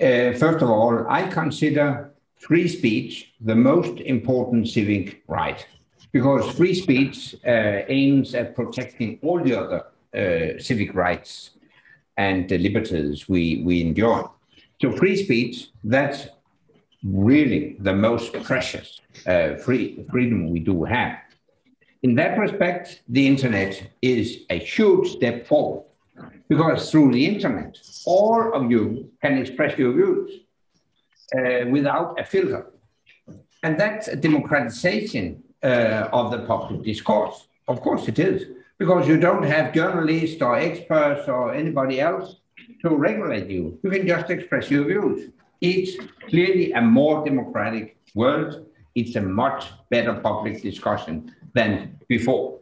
Uh, 0.00 0.32
first 0.32 0.62
of 0.62 0.70
all, 0.70 1.06
I 1.08 1.26
consider 1.28 2.12
free 2.36 2.68
speech 2.68 3.32
the 3.40 3.54
most 3.54 4.00
important 4.00 4.68
civic 4.68 5.22
right 5.26 5.66
because 6.12 6.50
free 6.54 6.74
speech 6.74 7.34
uh, 7.46 7.82
aims 7.88 8.34
at 8.34 8.54
protecting 8.54 9.18
all 9.22 9.42
the 9.42 9.54
other 9.54 9.84
uh, 10.18 10.58
civic 10.58 10.94
rights 10.94 11.50
and 12.16 12.50
liberties 12.50 13.28
we, 13.28 13.62
we 13.64 13.80
enjoy. 13.80 14.22
So 14.80 14.92
free 14.92 15.16
speech, 15.16 15.68
that's 15.84 16.28
really 17.04 17.76
the 17.80 17.94
most 17.94 18.32
precious 18.42 19.00
uh, 19.26 19.54
free 19.56 20.04
freedom 20.10 20.50
we 20.50 20.60
do 20.60 20.84
have. 20.84 21.16
In 22.02 22.14
that 22.16 22.38
respect, 22.38 23.02
the 23.08 23.26
internet 23.26 23.90
is 24.02 24.44
a 24.50 24.58
huge 24.58 25.08
step 25.10 25.46
forward 25.46 25.84
because 26.48 26.90
through 26.90 27.12
the 27.12 27.24
internet, 27.26 27.76
all 28.06 28.52
of 28.54 28.70
you 28.70 29.10
can 29.20 29.38
express 29.38 29.76
your 29.78 29.92
views 29.92 30.30
uh, 31.36 31.68
without 31.68 32.18
a 32.20 32.24
filter. 32.24 32.66
And 33.62 33.78
that's 33.78 34.08
a 34.08 34.16
democratization 34.16 35.42
uh, 35.62 36.08
of 36.12 36.30
the 36.30 36.38
public 36.46 36.82
discourse. 36.84 37.48
Of 37.66 37.80
course, 37.80 38.08
it 38.08 38.18
is 38.18 38.46
because 38.78 39.08
you 39.08 39.18
don't 39.18 39.42
have 39.42 39.74
journalists 39.74 40.40
or 40.40 40.56
experts 40.56 41.28
or 41.28 41.52
anybody 41.52 42.00
else 42.00 42.36
to 42.82 42.94
regulate 42.94 43.48
you. 43.48 43.78
You 43.82 43.90
can 43.90 44.06
just 44.06 44.30
express 44.30 44.70
your 44.70 44.84
views. 44.84 45.30
It's 45.60 45.96
clearly 46.28 46.72
a 46.72 46.80
more 46.80 47.24
democratic 47.24 47.96
world. 48.14 48.66
It's 48.94 49.16
a 49.16 49.20
much 49.20 49.66
better 49.90 50.14
public 50.14 50.62
discussion 50.62 51.34
than 51.54 51.98
before. 52.08 52.60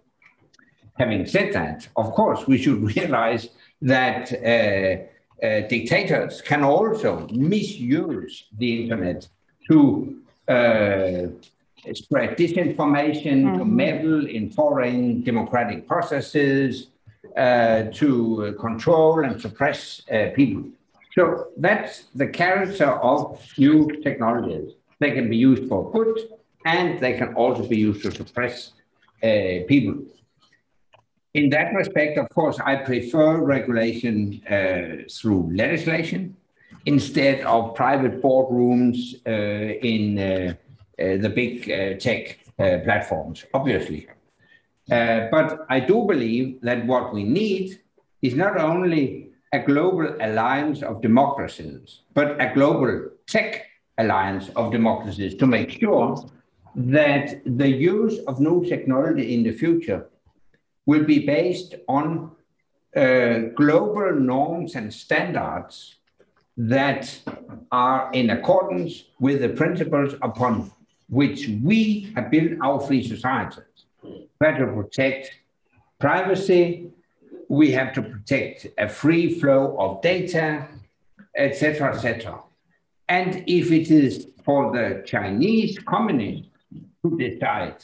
Having 0.94 1.26
said 1.26 1.52
that, 1.52 1.88
of 1.96 2.12
course, 2.12 2.46
we 2.46 2.56
should 2.56 2.82
realize 2.96 3.50
that 3.82 4.32
uh, 4.32 5.44
uh, 5.44 5.68
dictators 5.68 6.40
can 6.40 6.64
also 6.64 7.26
misuse 7.30 8.44
the 8.56 8.82
internet 8.82 9.28
to 9.68 10.16
uh, 10.48 11.26
spread 11.95 12.37
disinformation, 12.37 13.45
mm-hmm. 13.45 13.59
to 13.59 13.64
meddle 13.64 14.26
in 14.26 14.51
foreign 14.51 15.22
democratic 15.22 15.87
processes, 15.87 16.89
uh, 17.37 17.84
to 17.93 18.57
control 18.59 19.24
and 19.24 19.41
suppress 19.41 20.03
uh, 20.11 20.30
people. 20.34 20.64
So 21.14 21.49
that's 21.57 22.05
the 22.14 22.28
character 22.28 22.91
of 22.91 23.41
new 23.59 23.89
technologies. 24.03 24.72
They 25.01 25.12
can 25.12 25.28
be 25.28 25.37
used 25.37 25.68
for 25.68 25.91
good, 25.91 26.18
and 26.64 27.01
they 27.01 27.14
can 27.14 27.34
also 27.34 27.66
be 27.66 27.78
used 27.78 28.03
to 28.03 28.11
suppress 28.11 28.72
uh, 29.22 29.64
people. 29.66 29.97
In 31.34 31.51
that 31.51 31.74
respect, 31.74 32.16
of 32.16 32.28
course, 32.30 32.59
I 32.64 32.76
prefer 32.76 33.43
regulation 33.43 34.43
uh, 34.49 35.05
through 35.11 35.55
legislation 35.55 36.37
instead 36.87 37.41
of 37.43 37.74
private 37.74 38.22
boardrooms 38.22 38.97
uh, 39.26 39.78
in 39.82 40.18
uh, 40.18 40.55
the 40.99 41.28
big 41.28 41.70
uh, 41.70 41.99
tech 41.99 42.38
uh, 42.59 42.78
platforms, 42.84 43.44
obviously. 43.53 44.09
but 44.88 45.66
I 45.68 45.80
do 45.80 46.05
believe 46.07 46.61
that 46.62 46.86
what 46.86 47.12
we 47.12 47.24
need 47.24 47.80
is 48.22 48.34
not 48.34 48.59
only 48.59 49.30
a 49.53 49.59
global 49.59 50.16
alliance 50.20 50.82
of 50.82 51.03
democracies, 51.03 52.03
but 52.14 52.40
a 52.40 52.53
global 52.55 53.11
tech 53.26 53.66
alliance 53.99 54.51
of 54.57 54.72
democracies 54.72 55.34
to 55.36 55.47
make 55.47 55.70
sure 55.70 56.16
that 56.74 57.40
the 57.44 57.68
use 57.68 58.18
of 58.26 58.40
new 58.40 58.64
technology 58.64 59.34
in 59.34 59.42
the 59.42 59.53
future 59.53 60.07
will 60.84 61.05
be 61.05 61.20
based 61.26 61.74
on 61.88 62.30
uh, 62.97 63.38
global 63.55 64.12
norms 64.14 64.74
and 64.74 64.92
standards 64.92 65.97
that 66.57 67.20
are 67.70 68.11
in 68.12 68.30
accordance 68.30 69.05
with 69.20 69.40
the 69.40 69.49
principles 69.49 70.14
upon 70.22 70.70
which 71.09 71.48
we 71.62 72.12
have 72.14 72.30
built 72.30 72.52
our 72.62 72.80
free 72.80 73.07
societies. 73.07 73.62
We 74.02 74.46
have 74.46 74.59
to 74.59 74.66
protect 74.66 75.32
privacy, 75.98 76.90
we 77.48 77.70
have 77.72 77.92
to 77.94 78.02
protect 78.02 78.66
a 78.78 78.88
free 78.88 79.38
flow 79.38 79.76
of 79.78 80.02
data, 80.02 80.66
etc., 81.36 81.94
etc. 81.94 82.40
And 83.09 83.44
if 83.46 83.70
it 83.70 83.90
is 83.90 84.28
for 84.44 84.72
the 84.72 85.02
Chinese 85.07 85.78
communists 85.78 86.48
to 87.04 87.16
decide 87.16 87.76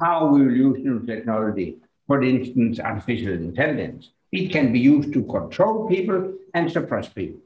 how 0.00 0.26
we 0.26 0.44
will 0.44 0.56
use 0.56 0.78
new 0.78 1.04
technology, 1.04 1.78
for 2.06 2.22
instance, 2.22 2.78
artificial 2.78 3.32
intelligence, 3.32 4.10
it 4.32 4.52
can 4.52 4.72
be 4.72 4.78
used 4.78 5.12
to 5.12 5.24
control 5.24 5.88
people 5.88 6.32
and 6.54 6.70
suppress 6.70 7.08
people. 7.08 7.40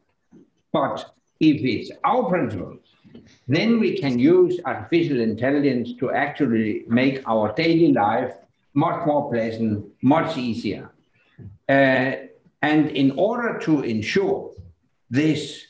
But 0.73 1.15
if 1.41 1.63
it's 1.63 1.91
our 2.05 2.29
principles 2.29 2.84
then 3.49 3.81
we 3.81 3.97
can 3.99 4.19
use 4.19 4.61
artificial 4.65 5.21
intelligence 5.21 5.95
to 6.01 6.11
actually 6.11 6.85
make 6.89 7.23
our 7.27 7.53
daily 7.55 7.93
life 7.93 8.35
much 8.75 9.07
more 9.07 9.31
pleasant, 9.31 9.87
much 10.03 10.37
easier. 10.37 10.91
Uh, 11.69 12.13
and 12.63 12.91
in 12.91 13.13
order 13.17 13.59
to 13.61 13.83
ensure 13.83 14.51
this, 15.11 15.67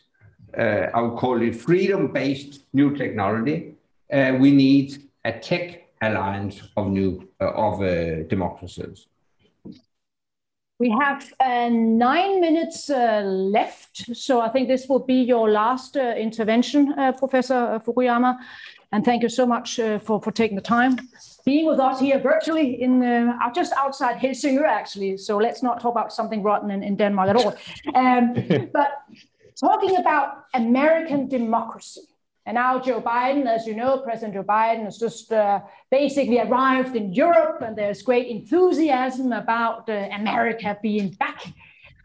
uh, 0.57 0.87
I 0.95 1.01
would 1.03 1.19
call 1.19 1.43
it 1.43 1.57
freedom 1.57 2.13
based 2.13 2.61
new 2.73 2.97
technology, 2.97 3.75
uh, 4.13 4.37
we 4.39 4.53
need 4.53 5.11
a 5.25 5.33
tech 5.33 5.89
alliance 6.01 6.63
of 6.77 6.89
new 6.89 7.29
uh, 7.41 7.51
of 7.51 7.83
uh, 7.83 8.23
democracies. 8.29 9.07
We 10.81 10.91
have 11.01 11.33
uh, 11.39 11.69
nine 11.71 12.41
minutes 12.41 12.91
uh, 12.91 13.23
left, 13.25 14.17
so 14.17 14.41
I 14.41 14.49
think 14.49 14.67
this 14.67 14.89
will 14.89 15.05
be 15.05 15.23
your 15.23 15.49
last 15.49 15.97
uh, 15.97 16.15
intervention, 16.17 16.93
uh, 16.99 17.13
Professor 17.13 17.81
Fukuyama. 17.87 18.37
And 18.91 19.05
thank 19.05 19.23
you 19.23 19.29
so 19.29 19.47
much 19.47 19.79
uh, 19.79 19.99
for, 20.01 20.21
for 20.21 20.33
taking 20.33 20.57
the 20.57 20.63
time, 20.63 20.99
being 21.45 21.67
with 21.67 21.79
us 21.79 22.01
here 22.01 22.19
virtually 22.19 22.83
in 22.83 23.03
uh, 23.03 23.39
just 23.55 23.73
outside 23.77 24.17
Helsingør, 24.17 24.67
actually. 24.67 25.17
So 25.17 25.37
let's 25.37 25.63
not 25.63 25.81
talk 25.81 25.93
about 25.93 26.13
something 26.13 26.43
rotten 26.43 26.71
in, 26.71 26.83
in 26.83 26.97
Denmark 26.97 27.29
at 27.31 27.37
all. 27.37 27.55
Um, 27.95 28.35
but 28.73 29.03
talking 29.61 29.97
about 29.97 30.45
American 30.55 31.29
democracy. 31.29 32.14
And 32.47 32.57
now 32.57 32.79
Joe 32.79 33.01
Biden, 33.01 33.47
as 33.47 33.67
you 33.67 33.75
know, 33.75 33.99
President 33.99 34.35
Joe 34.35 34.43
Biden 34.43 34.85
has 34.85 34.99
just 34.99 35.33
uh, 35.33 35.61
basically 35.91 36.39
arrived 36.41 36.95
in 36.95 37.13
Europe, 37.13 37.63
and 37.63 37.77
there's 37.77 38.03
great 38.03 38.29
enthusiasm 38.29 39.33
about 39.33 39.89
uh, 39.89 40.09
America 40.13 40.77
being 40.83 41.11
back. 41.11 41.41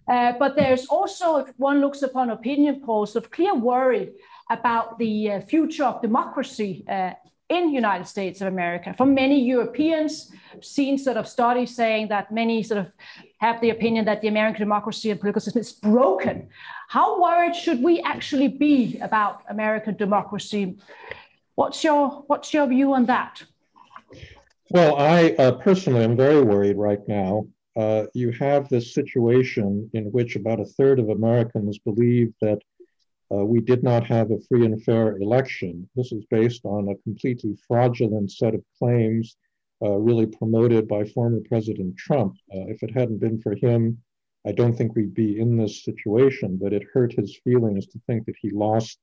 Uh, 0.09 0.33
but 0.39 0.55
there's 0.55 0.85
also, 0.87 1.37
if 1.37 1.47
one 1.57 1.81
looks 1.81 2.01
upon 2.01 2.29
opinion 2.29 2.81
polls, 2.81 3.15
of 3.15 3.29
clear 3.29 3.53
worry 3.53 4.11
about 4.49 4.97
the 4.97 5.31
uh, 5.31 5.41
future 5.41 5.83
of 5.83 6.01
democracy 6.01 6.83
uh, 6.87 7.11
in 7.49 7.73
United 7.73 8.07
States 8.07 8.41
of 8.41 8.47
America. 8.47 8.93
For 8.95 9.05
many 9.05 9.43
Europeans, 9.43 10.31
seen 10.61 10.97
sort 10.97 11.17
of 11.17 11.27
studies 11.27 11.75
saying 11.75 12.07
that 12.09 12.31
many 12.31 12.63
sort 12.63 12.79
of 12.79 12.91
have 13.39 13.59
the 13.59 13.71
opinion 13.71 14.05
that 14.05 14.21
the 14.21 14.27
American 14.27 14.61
democracy 14.61 15.11
and 15.11 15.19
political 15.19 15.41
system 15.41 15.61
is 15.61 15.71
broken. 15.71 16.47
How 16.89 17.21
worried 17.21 17.55
should 17.55 17.83
we 17.83 18.01
actually 18.01 18.47
be 18.47 18.97
about 18.99 19.43
American 19.47 19.95
democracy? 19.95 20.75
What's 21.53 21.83
your 21.83 22.23
what's 22.25 22.51
your 22.51 22.65
view 22.65 22.93
on 22.93 23.05
that? 23.05 23.43
Well, 24.71 24.95
I 24.95 25.35
uh, 25.37 25.51
personally 25.51 26.03
am 26.03 26.17
very 26.17 26.41
worried 26.41 26.77
right 26.77 27.07
now. 27.07 27.45
Uh, 27.75 28.05
you 28.15 28.31
have 28.31 28.69
this 28.69 28.95
situation 28.95 29.87
in 29.93 30.05
which 30.05 30.35
about 30.35 30.59
a 30.59 30.65
third 30.65 30.97
of 30.99 31.09
Americans 31.09 31.77
believe 31.77 32.33
that 32.41 32.59
uh, 33.31 33.45
we 33.45 33.59
did 33.61 33.83
not 33.83 34.03
have 34.07 34.31
a 34.31 34.39
free 34.47 34.65
and 34.65 34.83
fair 34.83 35.15
election. 35.17 35.87
This 35.95 36.11
is 36.11 36.25
based 36.31 36.65
on 36.65 36.89
a 36.89 36.95
completely 37.03 37.55
fraudulent 37.67 38.31
set 38.31 38.55
of 38.55 38.63
claims, 38.79 39.37
uh, 39.83 39.91
really 39.91 40.25
promoted 40.25 40.87
by 40.87 41.03
former 41.05 41.41
President 41.47 41.95
Trump. 41.97 42.33
Uh, 42.51 42.65
if 42.73 42.81
it 42.81 42.97
hadn't 42.97 43.19
been 43.19 43.39
for 43.39 43.53
him, 43.53 43.99
I 44.47 44.51
don't 44.53 44.73
think 44.73 44.95
we'd 44.95 45.13
be 45.13 45.39
in 45.39 45.57
this 45.57 45.83
situation, 45.83 46.57
but 46.61 46.73
it 46.73 46.87
hurt 46.93 47.13
his 47.13 47.39
feelings 47.43 47.87
to 47.87 47.99
think 48.07 48.25
that 48.25 48.35
he 48.41 48.51
lost 48.51 48.99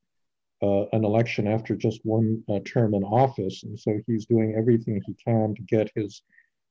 uh, 0.62 0.86
an 0.92 1.04
election 1.04 1.46
after 1.46 1.76
just 1.76 2.00
one 2.04 2.42
uh, 2.48 2.60
term 2.64 2.94
in 2.94 3.04
office. 3.04 3.62
And 3.64 3.78
so 3.78 4.00
he's 4.06 4.26
doing 4.26 4.54
everything 4.56 5.02
he 5.04 5.14
can 5.22 5.54
to 5.54 5.62
get 5.62 5.90
his 5.94 6.22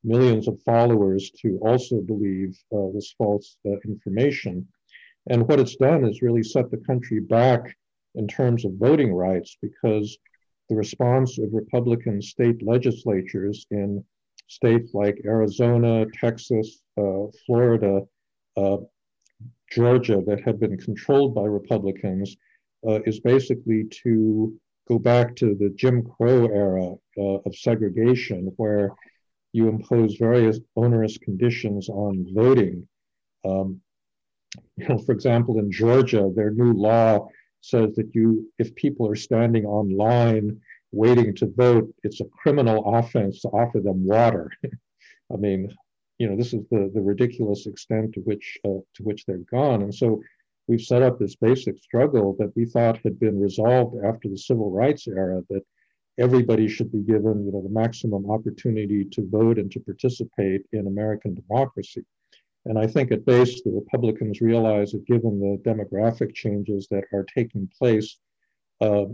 millions 0.04 0.48
of 0.48 0.62
followers 0.64 1.32
to 1.42 1.60
also 1.62 2.02
believe 2.02 2.58
uh, 2.74 2.88
this 2.94 3.14
false 3.18 3.58
uh, 3.66 3.72
information. 3.86 4.68
And 5.30 5.48
what 5.48 5.60
it's 5.60 5.76
done 5.76 6.04
is 6.06 6.22
really 6.22 6.44
set 6.44 6.72
the 6.72 6.78
country 6.78 7.20
back 7.20 7.76
in 8.16 8.28
terms 8.28 8.66
of 8.66 8.74
voting 8.76 9.14
rights 9.14 9.58
because 9.62 10.18
the 10.70 10.76
response 10.76 11.38
of 11.38 11.50
Republican 11.54 12.22
state 12.22 12.66
legislatures 12.66 13.66
in 13.70 14.04
states 14.48 14.94
like 14.94 15.22
Arizona, 15.26 16.06
Texas, 16.20 16.82
uh, 16.98 17.26
Florida, 17.46 18.02
Georgia 19.72 20.24
that 20.26 20.42
had 20.42 20.60
been 20.60 20.78
controlled 20.78 21.36
by 21.36 21.44
Republicans 21.44 22.38
uh, 22.88 23.00
is 23.06 23.20
basically 23.20 23.86
to 24.04 24.54
go 24.88 25.00
back 25.00 25.36
to 25.36 25.56
the 25.56 25.70
Jim 25.76 26.04
Crow 26.04 26.46
era 26.46 26.94
uh, 27.18 27.40
of 27.46 27.56
segregation, 27.56 28.54
where 28.58 28.92
you 29.54 29.68
impose 29.68 30.16
various 30.16 30.60
onerous 30.76 31.18
conditions 31.18 31.90
on 31.90 32.26
voting. 32.34 32.88
Um, 33.44 33.82
you 34.78 34.88
know, 34.88 34.98
for 35.00 35.12
example, 35.12 35.60
in 35.60 35.72
Georgia, 35.72 36.32
their 36.36 36.52
new 36.52 36.74
law 36.74 37.28
says 37.62 37.96
that 37.96 38.14
you, 38.14 38.52
if 38.60 38.76
people 38.76 39.10
are 39.10 39.16
standing 39.16 39.66
online 39.66 40.62
waiting 40.92 41.36
to 41.36 41.52
vote, 41.56 41.94
it's 42.04 42.22
a 42.22 42.26
criminal 42.26 42.96
offense 42.96 43.42
to 43.42 43.50
offer 43.50 43.80
them 43.80 44.06
water. 44.06 44.52
I 45.34 45.38
mean, 45.38 45.74
you 46.18 46.30
know, 46.30 46.36
this 46.36 46.54
is 46.54 46.64
the, 46.72 46.92
the 46.94 47.02
ridiculous 47.02 47.68
extent 47.68 48.14
to 48.14 48.22
which 48.22 48.58
uh, 48.66 48.80
to 48.96 49.04
which 49.04 49.26
they've 49.26 49.46
gone. 49.48 49.82
And 49.82 49.94
so 49.94 50.22
we've 50.68 50.82
set 50.82 51.02
up 51.02 51.20
this 51.20 51.36
basic 51.36 51.82
struggle 51.82 52.36
that 52.40 52.54
we 52.56 52.66
thought 52.66 53.00
had 53.04 53.20
been 53.20 53.40
resolved 53.40 54.04
after 54.04 54.30
the 54.30 54.38
civil 54.38 54.72
rights 54.72 55.08
era 55.08 55.42
that 55.50 55.64
everybody 56.20 56.68
should 56.68 56.92
be 56.92 57.02
given 57.02 57.46
you 57.46 57.52
know 57.52 57.62
the 57.62 57.70
maximum 57.70 58.30
opportunity 58.32 59.04
to 59.04 59.28
vote 59.30 59.58
and 59.58 59.72
to 59.72 59.80
participate 59.82 60.62
in 60.72 60.88
american 60.88 61.36
democracy 61.36 62.04
and 62.66 62.80
i 62.80 62.88
think 62.88 63.12
at 63.12 63.26
base 63.26 63.62
the 63.64 63.72
republicans 63.72 64.40
realize 64.40 64.92
that 64.92 65.06
given 65.06 65.40
the 65.40 65.70
demographic 65.70 66.34
changes 66.34 66.88
that 66.90 67.04
are 67.14 67.26
taking 67.36 67.70
place 67.78 68.18
uh, 68.82 69.06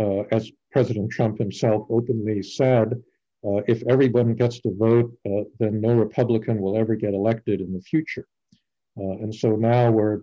uh, 0.00 0.22
as 0.32 0.50
president 0.72 1.10
trump 1.10 1.38
himself 1.38 1.86
openly 1.88 2.42
said 2.42 3.00
uh, 3.46 3.62
if 3.68 3.82
everyone 3.88 4.34
gets 4.34 4.60
to 4.60 4.74
vote, 4.74 5.12
uh, 5.26 5.44
then 5.58 5.80
no 5.80 5.94
Republican 5.94 6.60
will 6.60 6.76
ever 6.76 6.94
get 6.94 7.14
elected 7.14 7.60
in 7.60 7.72
the 7.72 7.80
future. 7.80 8.26
Uh, 8.98 9.18
and 9.22 9.34
so 9.34 9.56
now 9.56 9.90
we're 9.90 10.20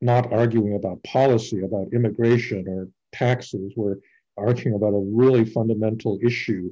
not 0.00 0.32
arguing 0.32 0.74
about 0.74 1.02
policy, 1.04 1.62
about 1.62 1.92
immigration 1.92 2.66
or 2.68 2.88
taxes. 3.12 3.72
We're 3.76 3.96
arguing 4.36 4.74
about 4.74 4.94
a 4.94 5.06
really 5.12 5.44
fundamental 5.44 6.18
issue 6.22 6.70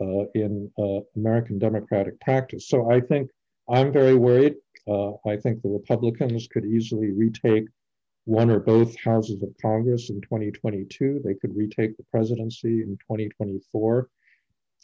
uh, 0.00 0.24
in 0.34 0.70
uh, 0.78 1.00
American 1.16 1.58
democratic 1.58 2.18
practice. 2.20 2.68
So 2.68 2.90
I 2.90 3.00
think 3.00 3.30
I'm 3.68 3.92
very 3.92 4.14
worried. 4.14 4.54
Uh, 4.88 5.12
I 5.26 5.36
think 5.36 5.62
the 5.62 5.68
Republicans 5.68 6.48
could 6.48 6.64
easily 6.64 7.12
retake 7.12 7.66
one 8.24 8.50
or 8.50 8.60
both 8.60 8.98
houses 9.02 9.42
of 9.42 9.50
Congress 9.60 10.10
in 10.10 10.20
2022. 10.22 11.20
They 11.24 11.34
could 11.34 11.54
retake 11.56 11.96
the 11.96 12.04
presidency 12.10 12.82
in 12.82 12.96
2024. 13.08 14.08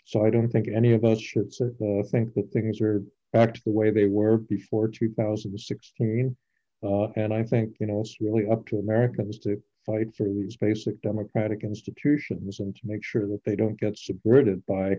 So 0.06 0.24
I 0.24 0.30
don't 0.30 0.48
think 0.48 0.68
any 0.68 0.92
of 0.92 1.04
us 1.04 1.20
should 1.20 1.52
uh, 1.60 2.02
think 2.10 2.32
that 2.34 2.50
things 2.52 2.80
are 2.80 3.02
back 3.32 3.52
to 3.54 3.60
the 3.66 3.72
way 3.72 3.90
they 3.90 4.06
were 4.06 4.38
before 4.38 4.86
2016. 4.86 6.36
Uh, 6.82 7.08
and 7.16 7.34
I 7.34 7.42
think 7.42 7.74
you 7.80 7.88
know 7.88 8.00
it's 8.00 8.20
really 8.20 8.48
up 8.48 8.64
to 8.66 8.78
Americans 8.78 9.40
to 9.40 9.60
fight 9.84 10.14
for 10.16 10.24
these 10.24 10.56
basic 10.56 11.00
democratic 11.02 11.64
institutions 11.64 12.60
and 12.60 12.74
to 12.76 12.82
make 12.84 13.04
sure 13.04 13.26
that 13.26 13.42
they 13.44 13.56
don't 13.56 13.80
get 13.80 13.98
subverted 13.98 14.64
by, 14.66 14.96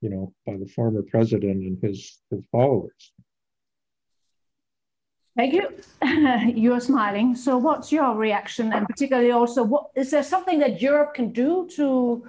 you 0.00 0.10
know, 0.10 0.32
by 0.46 0.56
the 0.56 0.66
former 0.66 1.02
president 1.02 1.64
and 1.64 1.82
his 1.82 2.20
his 2.30 2.44
followers. 2.52 3.12
Thank 5.36 5.54
you. 5.54 5.68
You're 6.62 6.78
smiling. 6.78 7.34
So, 7.34 7.58
what's 7.58 7.90
your 7.90 8.14
reaction, 8.14 8.72
and 8.72 8.86
particularly 8.86 9.32
also, 9.32 9.64
what 9.64 9.86
is 9.96 10.12
there 10.12 10.22
something 10.22 10.60
that 10.60 10.80
Europe 10.80 11.14
can 11.14 11.32
do 11.32 11.68
to 11.74 12.24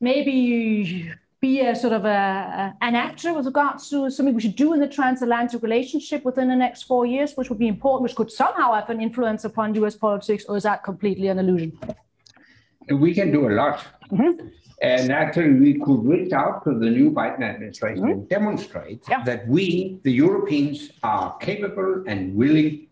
maybe 0.00 1.10
be 1.40 1.60
a 1.60 1.74
sort 1.74 1.92
of 1.92 2.04
a, 2.04 2.74
an 2.80 2.94
actor 2.96 3.32
with 3.32 3.46
regards 3.46 3.88
to 3.90 4.10
something 4.10 4.34
we 4.34 4.40
should 4.40 4.56
do 4.56 4.72
in 4.72 4.80
the 4.80 4.88
transatlantic 4.88 5.62
relationship 5.62 6.24
within 6.24 6.48
the 6.48 6.56
next 6.56 6.82
four 6.82 7.06
years, 7.06 7.34
which 7.34 7.48
would 7.48 7.58
be 7.58 7.68
important, 7.68 8.02
which 8.02 8.16
could 8.16 8.30
somehow 8.30 8.72
have 8.72 8.90
an 8.90 9.00
influence 9.00 9.44
upon 9.44 9.74
US 9.76 9.96
politics, 9.96 10.44
or 10.48 10.56
is 10.56 10.64
that 10.64 10.82
completely 10.82 11.28
an 11.28 11.38
illusion? 11.38 11.78
We 12.90 13.14
can 13.14 13.30
do 13.30 13.48
a 13.48 13.52
lot. 13.52 13.84
Mm-hmm. 14.10 14.48
And 14.80 15.12
actually, 15.12 15.54
we 15.54 15.74
could 15.74 16.04
reach 16.04 16.32
out 16.32 16.64
to 16.64 16.70
the 16.70 16.88
new 16.88 17.10
Biden 17.10 17.42
administration 17.42 18.04
mm-hmm. 18.04 18.12
and 18.12 18.28
demonstrate 18.28 19.02
yeah. 19.08 19.22
that 19.24 19.46
we, 19.48 19.98
the 20.04 20.12
Europeans, 20.12 20.90
are 21.02 21.36
capable 21.38 22.04
and 22.06 22.34
willing 22.36 22.86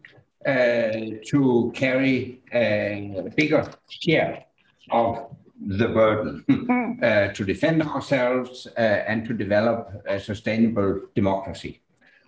uh, 0.47 1.19
to 1.27 1.73
carry 1.75 2.43
a 2.53 3.31
bigger 3.37 3.69
share 3.89 4.45
of 4.91 5.31
the 5.61 5.89
burden 5.89 6.45
mm. 6.49 7.03
uh, 7.03 7.33
to 7.33 7.45
defend 7.45 7.83
ourselves 7.83 8.67
uh, 8.77 8.81
and 8.81 9.27
to 9.27 9.35
develop 9.35 10.03
a 10.07 10.21
sustainable 10.21 11.01
democracy. 11.15 11.81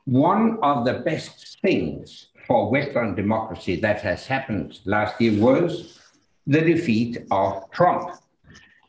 One 0.05 0.59
of 0.62 0.85
the 0.85 0.95
best 0.95 1.59
things 1.61 2.29
for 2.47 2.70
Western 2.70 3.14
democracy 3.14 3.76
that 3.81 4.01
has 4.01 4.26
happened 4.26 4.81
last 4.87 5.20
year 5.20 5.39
was 5.41 5.99
the 6.47 6.62
defeat 6.62 7.18
of 7.31 7.70
Trump. 7.70 8.11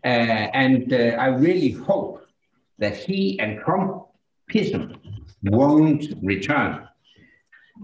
Uh, 0.04 0.08
and 0.08 0.94
uh, 0.94 1.18
I 1.20 1.28
really 1.28 1.72
hope 1.72 2.26
that 2.78 2.96
he 2.96 3.38
and 3.40 3.60
Trumpism 3.60 4.96
won't 5.44 6.06
return. 6.24 6.88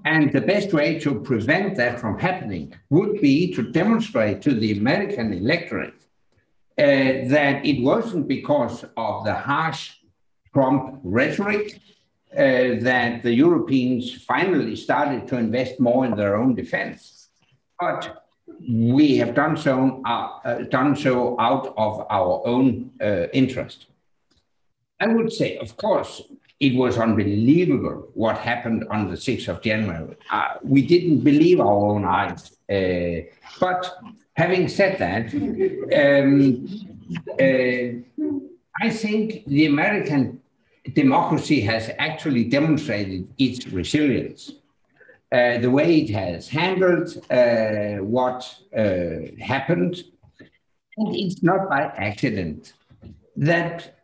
And 0.05 0.31
the 0.31 0.41
best 0.41 0.73
way 0.73 0.99
to 0.99 1.19
prevent 1.21 1.75
that 1.77 1.99
from 1.99 2.19
happening 2.19 2.73
would 2.89 3.21
be 3.21 3.53
to 3.53 3.71
demonstrate 3.71 4.41
to 4.43 4.53
the 4.53 4.77
American 4.77 5.33
electorate 5.33 6.05
that 6.77 7.65
it 7.65 7.81
wasn't 7.81 8.27
because 8.27 8.83
of 8.97 9.25
the 9.25 9.33
harsh 9.33 9.93
Trump 10.53 10.99
rhetoric 11.03 11.79
uh, 12.35 12.79
that 12.81 13.23
the 13.23 13.33
Europeans 13.33 14.13
finally 14.23 14.75
started 14.75 15.27
to 15.27 15.37
invest 15.37 15.79
more 15.79 16.05
in 16.05 16.15
their 16.15 16.35
own 16.35 16.53
defense. 16.53 17.29
But 17.79 18.25
we 18.69 19.17
have 19.17 19.33
done 19.33 19.57
so, 19.57 20.01
uh, 20.05 20.39
uh, 20.43 20.63
done 20.63 20.95
so 20.95 21.39
out 21.39 21.73
of 21.77 22.05
our 22.09 22.41
own 22.45 22.91
uh, 23.01 23.27
interest. 23.33 23.87
I 24.99 25.07
would 25.07 25.31
say, 25.31 25.57
of 25.57 25.75
course, 25.77 26.21
it 26.59 26.75
was 26.75 26.97
unbelievable 26.97 28.09
what 28.13 28.37
happened 28.37 28.85
on 28.89 29.09
the 29.09 29.17
6th 29.17 29.47
of 29.49 29.61
January. 29.61 30.15
Uh, 30.31 30.55
we 30.63 30.81
didn't 30.81 31.19
believe 31.19 31.59
our 31.59 31.85
own 31.93 32.05
eyes. 32.05 32.51
Uh, 32.69 33.29
but 33.59 33.97
having 34.35 34.67
said 34.67 34.97
that, 34.99 35.33
um, 36.01 36.67
uh, 37.39 38.85
I 38.85 38.89
think 38.89 39.45
the 39.45 39.65
American 39.65 40.41
democracy 40.93 41.61
has 41.61 41.89
actually 41.97 42.43
demonstrated 42.43 43.27
its 43.37 43.67
resilience. 43.67 44.51
Uh, 45.31 45.57
the 45.57 45.69
way 45.69 46.01
it 46.01 46.09
has 46.11 46.47
handled 46.47 47.09
uh, 47.31 48.03
what 48.03 48.57
uh, 48.77 49.31
happened. 49.39 50.03
And 50.97 51.15
it's 51.15 51.41
not 51.41 51.67
by 51.67 51.81
accident 51.81 52.73
that 53.35 53.99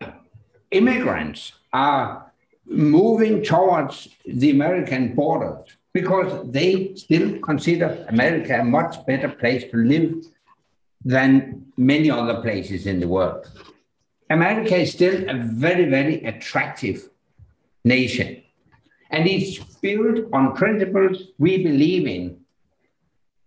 immigrants 0.72 1.54
are 1.72 2.32
moving 2.66 3.44
towards 3.44 4.10
the 4.26 4.50
American 4.50 5.14
borders 5.14 5.78
because 5.94 6.50
they 6.52 6.96
still 6.96 7.40
consider 7.40 8.06
America 8.10 8.60
a 8.60 8.64
much 8.64 9.06
better 9.06 9.30
place 9.30 9.64
to 9.72 9.78
live 9.78 10.26
than 11.04 11.66
many 11.78 12.10
other 12.10 12.42
places 12.42 12.86
in 12.86 13.00
the 13.00 13.08
world. 13.08 13.50
America 14.30 14.78
is 14.78 14.94
still 14.94 15.30
a 15.30 15.34
very, 15.34 15.86
very 15.90 16.24
attractive 16.24 17.10
nation. 17.84 18.42
And 19.10 19.28
it's 19.28 19.60
built 19.82 20.30
on 20.32 20.56
principles 20.56 21.24
we 21.38 21.64
believe 21.64 22.08
in. 22.08 22.38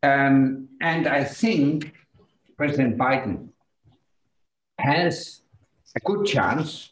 Um, 0.03 0.69
and 0.83 1.09
I 1.09 1.25
think 1.25 1.95
President 2.59 2.99
Biden 2.99 3.49
has 4.79 5.41
a 5.97 6.01
good 6.01 6.27
chance 6.27 6.91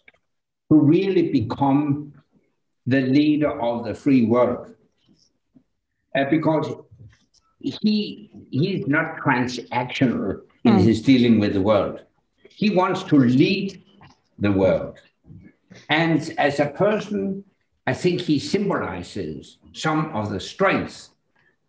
to 0.70 0.78
really 0.78 1.30
become 1.30 2.14
the 2.86 3.03
leader 3.03 3.61
of 3.61 3.84
the 3.84 3.94
free 3.94 4.24
world 4.24 4.74
uh, 6.16 6.24
because 6.30 6.66
he 7.60 8.30
he's 8.50 8.86
not 8.86 9.16
transactional 9.18 10.40
in 10.64 10.74
mm. 10.74 10.84
his 10.84 11.02
dealing 11.02 11.38
with 11.38 11.52
the 11.54 11.60
world. 11.60 12.02
He 12.48 12.70
wants 12.70 13.02
to 13.04 13.16
lead 13.18 13.82
the 14.38 14.52
world. 14.52 14.98
And 15.88 16.34
as 16.38 16.60
a 16.60 16.66
person, 16.66 17.44
I 17.86 17.94
think 17.94 18.20
he 18.20 18.38
symbolizes 18.38 19.58
some 19.72 20.14
of 20.14 20.30
the 20.30 20.40
strengths 20.40 21.10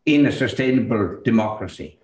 in 0.06 0.26
a 0.26 0.32
sustainable 0.32 1.22
democracy. 1.24 2.00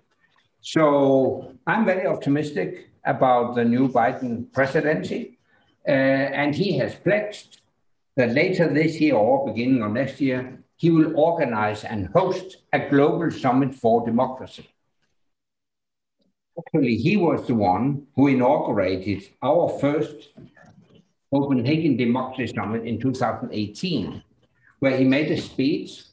So 0.60 1.54
I'm 1.66 1.84
very 1.84 2.06
optimistic 2.06 2.90
about 3.04 3.54
the 3.54 3.64
new 3.64 3.88
Biden 3.88 4.52
presidency. 4.52 5.38
Uh, 5.86 5.90
and 5.90 6.54
he 6.54 6.78
has 6.78 6.94
pledged 6.94 7.60
that 8.16 8.32
later 8.32 8.68
this 8.68 9.00
year 9.00 9.14
or 9.14 9.46
beginning 9.46 9.82
of 9.82 9.92
next 9.92 10.20
year, 10.20 10.59
he 10.80 10.90
will 10.90 11.14
organize 11.14 11.84
and 11.84 12.08
host 12.14 12.56
a 12.72 12.88
global 12.88 13.30
summit 13.30 13.74
for 13.74 14.02
democracy. 14.06 14.66
Actually, 16.58 16.96
he 16.96 17.18
was 17.18 17.46
the 17.46 17.54
one 17.54 18.06
who 18.16 18.28
inaugurated 18.28 19.22
our 19.42 19.68
first 19.78 20.30
Copenhagen 21.30 21.98
Democracy 21.98 22.54
Summit 22.54 22.86
in 22.86 22.98
2018, 22.98 24.22
where 24.78 24.96
he 24.96 25.04
made 25.04 25.30
a 25.30 25.38
speech, 25.38 26.04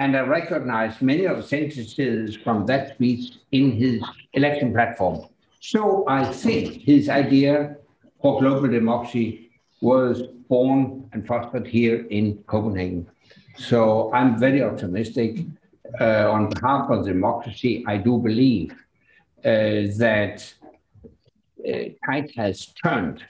and 0.00 0.16
I 0.16 0.22
recognized 0.22 1.02
many 1.02 1.24
of 1.26 1.36
the 1.36 1.44
sentences 1.44 2.34
from 2.34 2.66
that 2.66 2.94
speech 2.94 3.34
in 3.52 3.70
his 3.72 4.02
election 4.32 4.72
platform. 4.72 5.28
So 5.60 6.04
I 6.08 6.24
think 6.32 6.82
his 6.82 7.08
idea 7.08 7.76
for 8.20 8.40
global 8.40 8.66
democracy 8.66 9.52
was 9.80 10.22
born 10.48 11.08
and 11.12 11.24
fostered 11.24 11.68
here 11.68 12.06
in 12.10 12.38
Copenhagen. 12.48 13.06
So 13.58 14.12
I'm 14.12 14.38
very 14.38 14.62
optimistic. 14.62 15.44
Uh, 16.00 16.30
on 16.30 16.50
behalf 16.50 16.90
of 16.90 17.06
democracy, 17.06 17.84
I 17.86 17.96
do 17.96 18.18
believe 18.18 18.72
uh, 19.44 19.94
that 19.98 20.52
uh, 21.66 21.72
tide 22.04 22.30
has 22.36 22.66
turned 22.82 23.24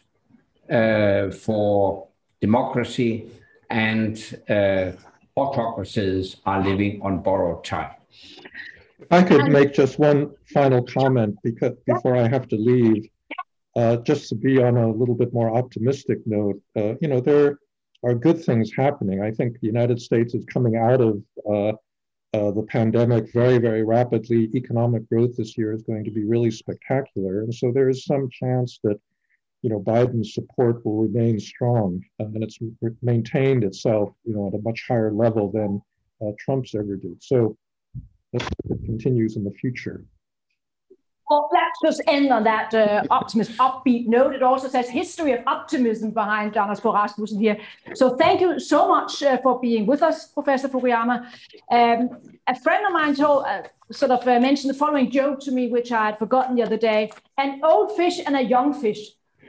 uh, 0.70 1.30
for 1.30 2.08
democracy 2.40 3.30
and 3.70 4.16
uh, 4.48 4.92
autocracies 5.36 6.36
are 6.46 6.62
living 6.62 7.00
on 7.02 7.22
borrowed 7.22 7.64
time. 7.64 7.90
I 9.10 9.22
could 9.22 9.48
make 9.48 9.74
just 9.74 9.98
one 9.98 10.32
final 10.52 10.82
comment 10.82 11.36
because 11.42 11.76
before 11.86 12.16
I 12.16 12.26
have 12.28 12.48
to 12.48 12.56
leave, 12.56 13.08
uh, 13.76 13.98
just 13.98 14.28
to 14.30 14.34
be 14.34 14.62
on 14.62 14.76
a 14.76 14.90
little 14.90 15.14
bit 15.14 15.32
more 15.34 15.54
optimistic 15.54 16.18
note. 16.26 16.60
Uh, 16.74 16.94
you 17.00 17.08
know, 17.08 17.20
there 17.20 17.58
are 18.04 18.14
good 18.14 18.42
things 18.42 18.70
happening. 18.76 19.22
I 19.22 19.30
think 19.30 19.58
the 19.60 19.66
United 19.66 20.00
States 20.00 20.34
is 20.34 20.44
coming 20.46 20.76
out 20.76 21.00
of 21.00 21.22
uh, 21.48 21.72
uh, 22.34 22.50
the 22.50 22.66
pandemic 22.68 23.32
very, 23.32 23.58
very 23.58 23.82
rapidly. 23.82 24.50
Economic 24.54 25.08
growth 25.08 25.36
this 25.36 25.56
year 25.56 25.72
is 25.72 25.82
going 25.82 26.04
to 26.04 26.10
be 26.10 26.24
really 26.24 26.50
spectacular. 26.50 27.40
And 27.40 27.54
so 27.54 27.72
there 27.72 27.88
is 27.88 28.04
some 28.04 28.28
chance 28.30 28.78
that, 28.84 29.00
you 29.62 29.70
know, 29.70 29.80
Biden's 29.80 30.34
support 30.34 30.84
will 30.84 30.98
remain 30.98 31.40
strong 31.40 32.02
uh, 32.20 32.24
and 32.24 32.42
it's 32.42 32.58
maintained 33.02 33.64
itself, 33.64 34.10
you 34.24 34.34
know, 34.34 34.48
at 34.48 34.54
a 34.54 34.62
much 34.62 34.84
higher 34.86 35.12
level 35.12 35.50
than 35.50 35.80
uh, 36.20 36.32
Trump's 36.38 36.74
ever 36.74 36.96
did. 36.96 37.22
So 37.22 37.56
let's 38.32 38.44
hope 38.44 38.78
it 38.78 38.84
continues 38.84 39.36
in 39.36 39.44
the 39.44 39.52
future. 39.52 40.04
Well, 41.28 41.48
let's 41.52 41.80
just 41.82 42.02
end 42.06 42.32
on 42.32 42.44
that 42.44 42.72
uh, 42.72 43.02
optimist, 43.10 43.56
upbeat 43.56 44.06
note. 44.06 44.32
It 44.34 44.44
also 44.44 44.68
says 44.68 44.88
history 44.88 45.32
of 45.32 45.40
optimism 45.46 46.12
behind 46.12 46.56
Anders 46.56 46.78
Fogh 46.78 46.94
Rasmussen 46.94 47.40
here. 47.40 47.58
So 47.94 48.16
thank 48.16 48.40
you 48.40 48.60
so 48.60 48.86
much 48.86 49.24
uh, 49.24 49.38
for 49.38 49.58
being 49.58 49.86
with 49.86 50.02
us, 50.02 50.28
Professor 50.28 50.68
Fukuyama. 50.68 51.26
Um, 51.68 52.10
a 52.46 52.58
friend 52.60 52.86
of 52.86 52.92
mine 52.92 53.16
told, 53.16 53.44
uh, 53.44 53.62
sort 53.90 54.12
of 54.12 54.26
uh, 54.28 54.38
mentioned 54.38 54.72
the 54.72 54.78
following 54.78 55.10
joke 55.10 55.40
to 55.40 55.50
me, 55.50 55.68
which 55.68 55.90
I 55.90 56.06
had 56.06 56.18
forgotten 56.18 56.54
the 56.54 56.62
other 56.62 56.76
day. 56.76 57.10
An 57.36 57.60
old 57.64 57.96
fish 57.96 58.20
and 58.24 58.36
a 58.36 58.42
young 58.42 58.72
fish 58.72 59.00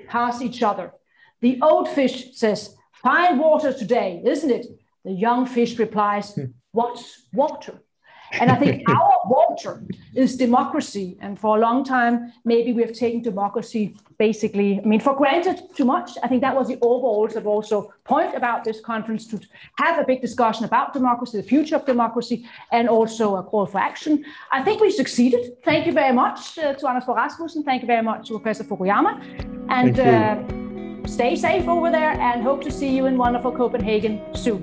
pass 0.07 0.41
each 0.41 0.63
other. 0.63 0.93
The 1.41 1.59
old 1.61 1.87
fish 1.89 2.35
says, 2.35 2.75
fine 3.03 3.37
water 3.37 3.71
today, 3.71 4.23
isn't 4.25 4.49
it? 4.49 4.65
The 5.05 5.11
young 5.11 5.45
fish 5.45 5.77
replies, 5.77 6.33
hmm. 6.33 6.45
what's 6.71 7.27
water? 7.31 7.83
And 8.31 8.51
I 8.51 8.55
think 8.55 8.89
our 8.89 9.13
water 9.57 9.81
is 10.15 10.35
democracy. 10.35 11.17
And 11.21 11.39
for 11.39 11.57
a 11.57 11.59
long 11.59 11.83
time, 11.83 12.33
maybe 12.45 12.73
we 12.73 12.81
have 12.81 12.93
taken 12.93 13.21
democracy 13.21 13.95
basically, 14.17 14.79
I 14.79 14.85
mean, 14.85 14.99
for 14.99 15.15
granted 15.15 15.61
too 15.75 15.85
much. 15.85 16.11
I 16.23 16.27
think 16.27 16.41
that 16.41 16.55
was 16.55 16.67
the 16.67 16.77
overall 16.81 17.27
sort 17.29 17.41
of 17.41 17.47
also 17.47 17.93
point 18.03 18.35
about 18.35 18.63
this 18.63 18.79
conference 18.81 19.27
to 19.27 19.39
have 19.77 19.99
a 19.99 20.03
big 20.03 20.21
discussion 20.21 20.65
about 20.65 20.93
democracy, 20.93 21.37
the 21.37 21.43
future 21.43 21.75
of 21.75 21.85
democracy, 21.85 22.47
and 22.71 22.89
also 22.89 23.35
a 23.35 23.43
call 23.43 23.65
for 23.65 23.79
action. 23.79 24.25
I 24.51 24.63
think 24.63 24.81
we 24.81 24.91
succeeded. 24.91 25.61
Thank 25.63 25.85
you 25.85 25.93
very 25.93 26.13
much 26.13 26.57
uh, 26.57 26.73
to 26.73 26.87
Anders 26.87 27.05
Fogh 27.05 27.15
Rasmussen. 27.15 27.63
Thank 27.63 27.83
you 27.83 27.87
very 27.87 28.03
much 28.03 28.27
to 28.27 28.39
Professor 28.39 28.63
Fukuyama. 28.63 29.21
And 29.69 29.99
uh, 29.99 31.07
stay 31.07 31.35
safe 31.35 31.67
over 31.67 31.91
there 31.91 32.11
and 32.11 32.41
hope 32.41 32.63
to 32.63 32.71
see 32.71 32.89
you 32.95 33.05
in 33.05 33.17
wonderful 33.17 33.51
Copenhagen 33.51 34.21
soon. 34.33 34.61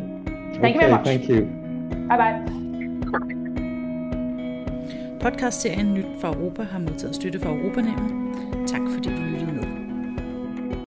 Thank 0.61 0.65
okay, 0.65 0.73
you 0.73 0.81
very 0.81 0.93
much. 0.93 1.05
Thank 1.05 1.29
you. 1.29 1.43
Bye 2.09 2.17
bye. 2.17 2.64
Podcastserien 5.25 5.95
Nyt 5.95 6.07
fra 6.21 6.29
Europa 6.33 6.63
har 6.63 6.79
modtaget 6.79 7.15
støtte 7.15 7.41
fra 7.41 7.51
Europanævnet. 7.51 8.54